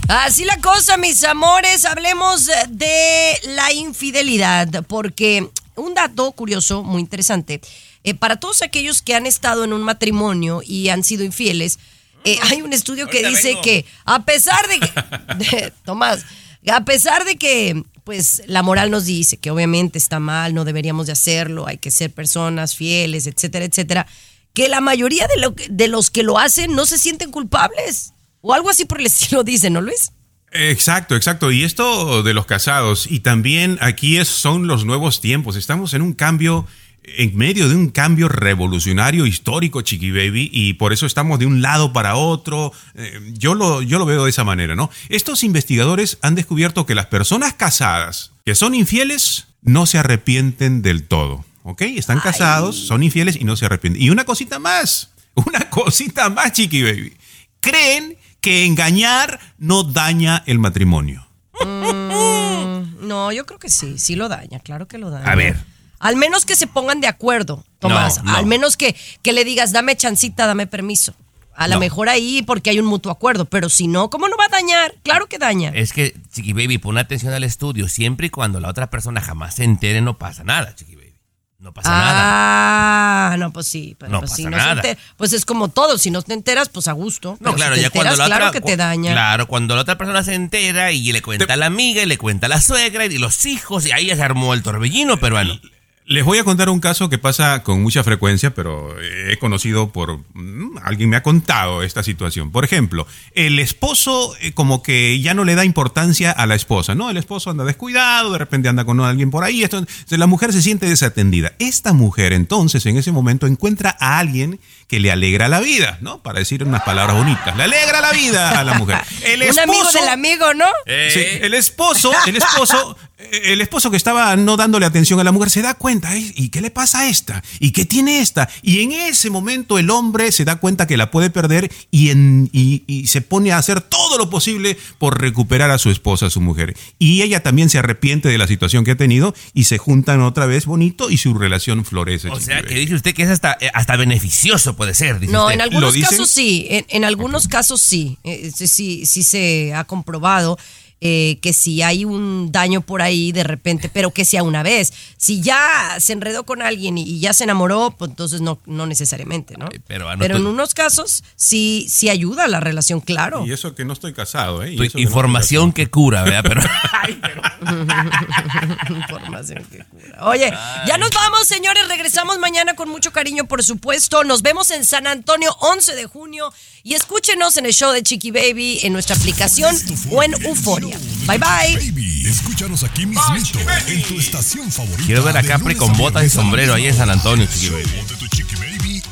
Así 0.08 0.44
la 0.44 0.56
cosa, 0.58 0.96
mis 0.96 1.22
amores. 1.22 1.84
Hablemos 1.84 2.46
de 2.70 3.38
la 3.54 3.72
infidelidad, 3.72 4.84
porque 4.88 5.48
un 5.76 5.94
dato 5.94 6.32
curioso, 6.32 6.82
muy 6.82 7.00
interesante. 7.02 7.60
eh, 8.02 8.14
para 8.14 8.34
todos 8.40 8.62
aquellos 8.62 9.00
que 9.00 9.14
han 9.14 9.26
estado 9.26 9.62
en 9.62 9.72
un 9.72 9.82
matrimonio 9.84 10.60
y 10.66 10.88
han 10.88 11.04
sido 11.04 11.22
infieles, 11.22 11.78
eh, 12.24 12.36
hay 12.42 12.62
un 12.62 12.72
estudio 12.72 13.06
que 13.06 13.18
Ahorita 13.18 13.30
dice 13.30 13.48
vengo. 13.50 13.62
que 13.62 13.86
a 14.04 14.24
pesar 14.24 14.66
de 14.66 14.80
que, 14.80 14.92
de- 15.36 15.72
Tomás, 15.84 16.24
a 16.66 16.84
pesar 16.84 17.24
de 17.24 17.36
que 17.36 17.84
pues 18.04 18.42
la 18.46 18.62
moral 18.62 18.90
nos 18.90 19.06
dice 19.06 19.38
que 19.38 19.50
obviamente 19.50 19.98
está 19.98 20.20
mal, 20.20 20.54
no 20.54 20.64
deberíamos 20.64 21.06
de 21.06 21.12
hacerlo, 21.12 21.66
hay 21.66 21.78
que 21.78 21.90
ser 21.90 22.12
personas 22.12 22.76
fieles, 22.76 23.26
etcétera, 23.26 23.64
etcétera, 23.64 24.06
que 24.52 24.68
la 24.68 24.80
mayoría 24.80 25.26
de, 25.68 25.88
los 25.88 26.10
que 26.10 26.22
lo 26.22 26.38
hacen 26.38 26.74
no 26.74 26.86
se 26.86 26.98
sienten 26.98 27.30
culpables. 27.30 28.12
O 28.40 28.52
algo 28.54 28.70
así 28.70 28.84
por 28.84 29.00
el 29.00 29.06
estilo 29.08 29.42
dice, 29.42 29.70
¿no, 29.70 29.80
Luis? 29.80 30.12
Exacto, 30.52 31.16
exacto. 31.16 31.50
Y 31.50 31.64
esto 31.64 32.22
de 32.22 32.34
los 32.34 32.46
casados, 32.46 33.10
y 33.10 33.20
también 33.20 33.78
aquí 33.80 34.22
son 34.24 34.68
los 34.68 34.84
nuevos 34.84 35.20
tiempos. 35.20 35.56
Estamos 35.56 35.94
en 35.94 36.02
un 36.02 36.12
cambio, 36.12 36.66
en 37.04 37.36
medio 37.36 37.68
de 37.68 37.76
un 37.76 37.88
cambio 37.88 38.28
revolucionario 38.28 39.26
histórico, 39.26 39.82
Chiqui 39.82 40.10
Baby, 40.10 40.50
y 40.52 40.74
por 40.74 40.92
eso 40.92 41.06
estamos 41.06 41.38
de 41.38 41.46
un 41.46 41.62
lado 41.62 41.92
para 41.92 42.16
otro. 42.16 42.72
Eh, 42.94 43.20
yo, 43.34 43.54
lo, 43.54 43.82
yo 43.82 43.98
lo 43.98 44.06
veo 44.06 44.24
de 44.24 44.30
esa 44.30 44.44
manera, 44.44 44.74
¿no? 44.74 44.90
Estos 45.08 45.44
investigadores 45.44 46.18
han 46.22 46.34
descubierto 46.34 46.86
que 46.86 46.94
las 46.94 47.06
personas 47.06 47.54
casadas 47.54 48.32
que 48.44 48.54
son 48.54 48.74
infieles 48.74 49.46
no 49.62 49.86
se 49.86 49.98
arrepienten 49.98 50.82
del 50.82 51.04
todo. 51.04 51.44
¿Ok? 51.62 51.80
Están 51.82 52.20
casados, 52.20 52.76
son 52.76 53.02
infieles 53.02 53.36
y 53.36 53.44
no 53.44 53.56
se 53.56 53.64
arrepienten. 53.64 54.02
Y 54.02 54.10
una 54.10 54.24
cosita 54.24 54.58
más, 54.58 55.12
una 55.34 55.70
cosita 55.70 56.28
más, 56.28 56.52
Chiqui 56.52 56.82
Baby. 56.82 57.16
Creen 57.60 58.18
que 58.42 58.66
engañar 58.66 59.40
no 59.56 59.82
daña 59.82 60.42
el 60.46 60.58
matrimonio. 60.58 61.26
Mm, 61.64 63.06
no, 63.08 63.32
yo 63.32 63.46
creo 63.46 63.58
que 63.58 63.70
sí, 63.70 63.98
sí 63.98 64.16
lo 64.16 64.28
daña, 64.28 64.58
claro 64.60 64.86
que 64.86 64.98
lo 64.98 65.08
daña. 65.08 65.30
A 65.30 65.34
ver. 65.34 65.73
Al 66.04 66.16
menos 66.16 66.44
que 66.44 66.54
se 66.54 66.66
pongan 66.66 67.00
de 67.00 67.06
acuerdo, 67.08 67.64
Tomás. 67.78 68.22
No, 68.22 68.30
no. 68.32 68.36
Al 68.36 68.44
menos 68.46 68.76
que, 68.76 68.94
que 69.22 69.32
le 69.32 69.42
digas, 69.44 69.72
dame 69.72 69.96
chancita, 69.96 70.46
dame 70.46 70.66
permiso. 70.66 71.14
A 71.56 71.66
lo 71.66 71.74
No. 71.74 71.80
mejor 71.80 72.08
ahí 72.10 72.42
porque 72.42 72.68
hay 72.70 72.78
un 72.78 72.84
mutuo 72.84 73.10
acuerdo, 73.10 73.46
pero 73.46 73.68
si 73.70 73.86
no, 73.88 74.10
¿cómo 74.10 74.28
no 74.28 74.36
va 74.36 74.44
a 74.44 74.48
dañar? 74.48 74.94
Claro 75.02 75.28
que 75.28 75.38
daña. 75.38 75.70
Es 75.74 75.92
que, 75.94 76.14
Chiqui 76.32 76.52
Baby, 76.52 76.76
pon 76.78 76.98
atención 76.98 77.32
al 77.32 77.42
estudio. 77.44 77.88
Siempre 77.88 78.26
y 78.26 78.30
cuando 78.30 78.60
la 78.60 78.68
otra 78.68 78.90
persona 78.90 79.20
jamás 79.22 79.54
se 79.54 79.64
entere, 79.64 80.00
no 80.02 80.18
pasa 80.18 80.44
nada, 80.44 80.74
Chiqui 80.74 80.94
Baby. 80.96 81.14
No 81.60 81.72
pasa 81.72 81.88
nada. 81.90 83.32
Ah, 83.32 83.36
no, 83.38 83.50
pues 83.52 83.66
sí. 83.66 83.96
Pero 83.98 84.12
No 84.12 84.18
pues, 84.20 84.32
si 84.32 84.44
pasa 84.44 84.50
no 84.50 84.56
se 84.62 84.62
nada. 84.68 84.82
enter- 84.82 84.98
pues 85.16 85.32
es 85.32 85.46
como 85.46 85.68
todo, 85.68 85.96
si 85.96 86.10
no 86.10 86.20
te 86.20 86.34
enteras, 86.34 86.68
pues 86.68 86.88
a 86.88 86.92
gusto. 86.92 87.38
No, 87.40 87.52
Pero 87.52 87.54
claro, 87.54 87.74
si 87.76 87.80
te 87.80 87.84
ya 87.84 87.90
cuando 87.90 88.16
la 88.16 88.26
claro 88.26 88.48
otra. 88.48 88.60
que 88.60 88.66
te 88.66 88.76
daña. 88.76 89.12
Claro, 89.12 89.46
cuando 89.48 89.74
la 89.74 89.80
otra 89.82 89.96
persona 89.96 90.22
se 90.22 90.34
entera 90.34 90.92
y 90.92 91.10
le 91.12 91.22
cuenta 91.22 91.54
a 91.54 91.56
la 91.56 91.66
amiga 91.66 92.02
y 92.02 92.06
le 92.06 92.18
cuenta 92.18 92.46
a 92.46 92.50
la 92.50 92.60
suegra 92.60 93.06
y 93.06 93.16
los 93.18 93.46
hijos, 93.46 93.86
y 93.86 93.92
ahí 93.92 94.06
ya 94.06 94.16
se 94.16 94.22
armó 94.22 94.52
el 94.52 94.62
torbellino 94.62 95.16
peruano. 95.18 95.58
Les 96.06 96.22
voy 96.22 96.36
a 96.36 96.44
contar 96.44 96.68
un 96.68 96.80
caso 96.80 97.08
que 97.08 97.16
pasa 97.16 97.62
con 97.62 97.82
mucha 97.82 98.04
frecuencia, 98.04 98.54
pero 98.54 98.94
he 99.00 99.38
conocido 99.38 99.90
por... 99.90 100.18
mm, 100.34 100.76
Alguien 100.84 101.08
me 101.08 101.16
ha 101.16 101.22
contado 101.22 101.82
esta 101.82 102.02
situación. 102.02 102.50
Por 102.50 102.62
ejemplo, 102.62 103.06
el 103.34 103.58
esposo 103.58 104.36
eh, 104.42 104.52
como 104.52 104.82
que 104.82 105.18
ya 105.20 105.32
no 105.32 105.44
le 105.44 105.54
da 105.54 105.64
importancia 105.64 106.30
a 106.30 106.44
la 106.44 106.56
esposa, 106.56 106.94
¿no? 106.94 107.08
El 107.08 107.16
esposo 107.16 107.48
anda 107.48 107.64
descuidado, 107.64 108.32
de 108.32 108.38
repente 108.38 108.68
anda 108.68 108.84
con 108.84 109.00
alguien 109.00 109.30
por 109.30 109.44
ahí, 109.44 109.62
esto- 109.62 109.86
la 110.10 110.26
mujer 110.26 110.52
se 110.52 110.60
siente 110.60 110.86
desatendida. 110.86 111.54
Esta 111.58 111.94
mujer 111.94 112.34
entonces 112.34 112.84
en 112.84 112.98
ese 112.98 113.10
momento 113.10 113.46
encuentra 113.46 113.96
a 113.98 114.18
alguien 114.18 114.60
que 114.88 115.00
le 115.00 115.10
alegra 115.10 115.48
la 115.48 115.60
vida, 115.60 115.96
¿no? 116.02 116.22
Para 116.22 116.40
decir 116.40 116.64
unas 116.64 116.82
palabras 116.82 117.16
bonitas. 117.16 117.56
Le 117.56 117.62
alegra 117.62 118.02
la 118.02 118.12
vida 118.12 118.60
a 118.60 118.62
la 118.64 118.74
mujer. 118.74 118.98
El 119.24 119.42
Un 119.50 119.58
amigo 119.58 119.82
esposo- 119.84 120.00
del 120.00 120.08
amigo, 120.10 120.52
¿no? 120.52 120.66
Sí, 120.86 121.20
el 121.40 121.54
esposo, 121.54 122.12
el 122.26 122.36
esposo, 122.36 122.94
eh, 123.13 123.13
el 123.16 123.60
esposo 123.60 123.90
que 123.92 123.96
estaba 123.96 124.34
no 124.34 124.56
dándole 124.56 124.86
atención 124.86 125.20
a 125.20 125.24
la 125.24 125.30
mujer 125.30 125.48
se 125.48 125.62
da 125.62 125.74
cuenta, 125.74 126.08
"Ay, 126.10 126.32
¿y 126.36 126.48
qué 126.48 126.60
le 126.60 126.70
pasa 126.72 127.00
a 127.00 127.08
esta? 127.08 127.44
¿Y 127.60 127.70
qué 127.70 127.84
tiene 127.84 128.18
esta? 128.18 128.48
Y 128.60 128.80
en 128.80 128.90
ese 128.92 129.30
momento 129.30 129.78
el 129.78 129.88
hombre 129.90 130.32
se 130.32 130.44
da 130.44 130.56
cuenta 130.56 130.86
que 130.88 130.96
la 130.96 131.10
puede 131.12 131.30
perder 131.30 131.70
y, 131.92 132.10
en- 132.10 132.50
y- 132.52 132.82
y 132.88 133.06
se 133.06 133.20
pone 133.20 133.52
a 133.52 133.58
hacer 133.58 133.80
todo 133.80 134.18
lo 134.18 134.30
posible 134.30 134.76
por 134.98 135.20
recuperar 135.20 135.70
a 135.70 135.78
su 135.78 135.90
esposa, 135.90 136.26
a 136.26 136.30
su 136.30 136.40
mujer. 136.40 136.76
Y 136.98 137.22
ella 137.22 137.40
también 137.42 137.70
se 137.70 137.78
arrepiente 137.78 138.28
de 138.28 138.36
la 138.36 138.48
situación 138.48 138.84
que 138.84 138.90
ha 138.90 138.96
tenido 138.96 139.32
y 139.54 139.64
se 139.64 139.78
juntan 139.78 140.20
otra 140.20 140.46
vez 140.46 140.66
bonito 140.66 141.08
y 141.08 141.16
su 141.16 141.34
relación 141.34 141.84
florece. 141.84 142.30
O 142.30 142.40
sea, 142.40 142.62
que 142.62 142.74
dice 142.74 142.96
usted 142.96 143.14
que 143.14 143.22
es 143.22 143.28
hasta, 143.30 143.56
eh, 143.60 143.70
hasta 143.74 143.94
beneficioso 143.96 144.74
puede 144.74 144.92
ser, 144.94 145.20
dice 145.20 145.32
No, 145.32 145.44
usted. 145.44 145.54
en 145.54 145.60
algunos 145.60 145.96
casos 145.96 146.30
sí, 146.30 146.66
en, 146.68 146.84
en 146.88 147.04
algunos 147.04 147.46
casos 147.46 147.80
sí, 147.80 148.18
Eh, 148.24 148.50
sí, 148.54 148.66
sí, 148.66 149.06
sí 149.06 149.22
se 149.22 149.72
ha 149.72 149.84
comprobado 149.84 150.58
eh, 151.00 151.38
que 151.42 151.52
si 151.52 151.82
hay 151.82 152.04
un 152.04 152.52
daño 152.52 152.80
por 152.80 153.02
ahí 153.02 153.32
de 153.32 153.44
repente, 153.44 153.90
pero 153.92 154.10
que 154.10 154.24
sea 154.24 154.42
una 154.42 154.62
vez. 154.62 154.92
Si 155.16 155.40
ya 155.40 155.96
se 155.98 156.12
enredó 156.12 156.44
con 156.44 156.62
alguien 156.62 156.98
y, 156.98 157.02
y 157.02 157.20
ya 157.20 157.32
se 157.32 157.44
enamoró, 157.44 157.94
pues 157.98 158.10
entonces 158.10 158.40
no, 158.40 158.58
no 158.66 158.86
necesariamente, 158.86 159.56
¿no? 159.58 159.68
pero, 159.86 160.08
ah, 160.08 160.16
no 160.16 160.20
Pero 160.20 160.36
en 160.36 160.46
unos 160.46 160.74
casos 160.74 161.24
sí, 161.36 161.86
sí 161.88 162.08
ayuda 162.08 162.44
a 162.44 162.48
la 162.48 162.60
relación, 162.60 163.00
claro. 163.00 163.46
Y 163.46 163.52
eso 163.52 163.74
que 163.74 163.84
no 163.84 163.92
estoy 163.92 164.12
casado, 164.12 164.62
¿eh? 164.62 164.72
Y 164.72 164.76
Tu 164.76 164.84
eso 164.84 164.92
que 164.92 164.98
no 164.98 164.98
estoy 165.00 165.02
información 165.02 165.72
que 165.72 165.88
cura, 165.88 166.24
¿verdad? 166.24 166.42
Pero, 166.42 166.60
Información 168.96 169.64
que 169.70 169.84
cura. 169.84 169.93
Oye, 170.20 170.52
ya 170.86 170.98
nos 170.98 171.10
vamos, 171.12 171.46
señores. 171.46 171.88
Regresamos 171.88 172.38
mañana 172.38 172.74
con 172.74 172.88
mucho 172.88 173.12
cariño, 173.12 173.46
por 173.46 173.62
supuesto. 173.62 174.24
Nos 174.24 174.42
vemos 174.42 174.70
en 174.70 174.84
San 174.84 175.06
Antonio, 175.06 175.54
11 175.60 175.94
de 175.94 176.06
junio. 176.06 176.52
Y 176.82 176.94
escúchenos 176.94 177.56
en 177.56 177.66
el 177.66 177.72
show 177.72 177.92
de 177.92 178.02
Chiqui 178.02 178.30
Baby, 178.30 178.80
en 178.82 178.92
nuestra 178.92 179.16
aplicación 179.16 179.74
o 180.10 180.22
en 180.22 180.34
Euforia. 180.44 180.98
Bye 181.26 181.38
bye. 181.38 181.76
Baby, 181.76 182.26
escúchanos 182.26 182.82
aquí 182.82 183.06
mismito 183.06 183.58
en 183.86 184.02
tu 184.02 184.18
estación 184.18 184.70
favorita. 184.70 185.02
quiero 185.06 185.22
ver 185.24 185.36
a 185.36 185.42
Capri 185.42 185.74
con 185.74 185.96
botas 185.96 186.24
y 186.24 186.30
sombrero 186.30 186.74
ahí 186.74 186.86
en 186.86 186.96
San 186.96 187.10
Antonio, 187.10 187.46
Chiqui. 187.46 188.56
Baby. 188.56 189.02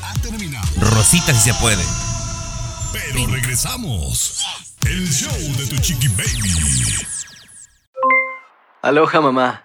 Rosita 0.76 1.32
si 1.34 1.50
se 1.50 1.54
puede. 1.54 1.82
Pero 2.92 3.26
regresamos. 3.26 4.44
El 4.86 5.08
show 5.10 5.32
de 5.56 5.66
tu 5.66 5.76
Chiqui 5.78 6.08
Baby. 6.08 7.06
Aloha 8.82 9.20
mamá, 9.20 9.64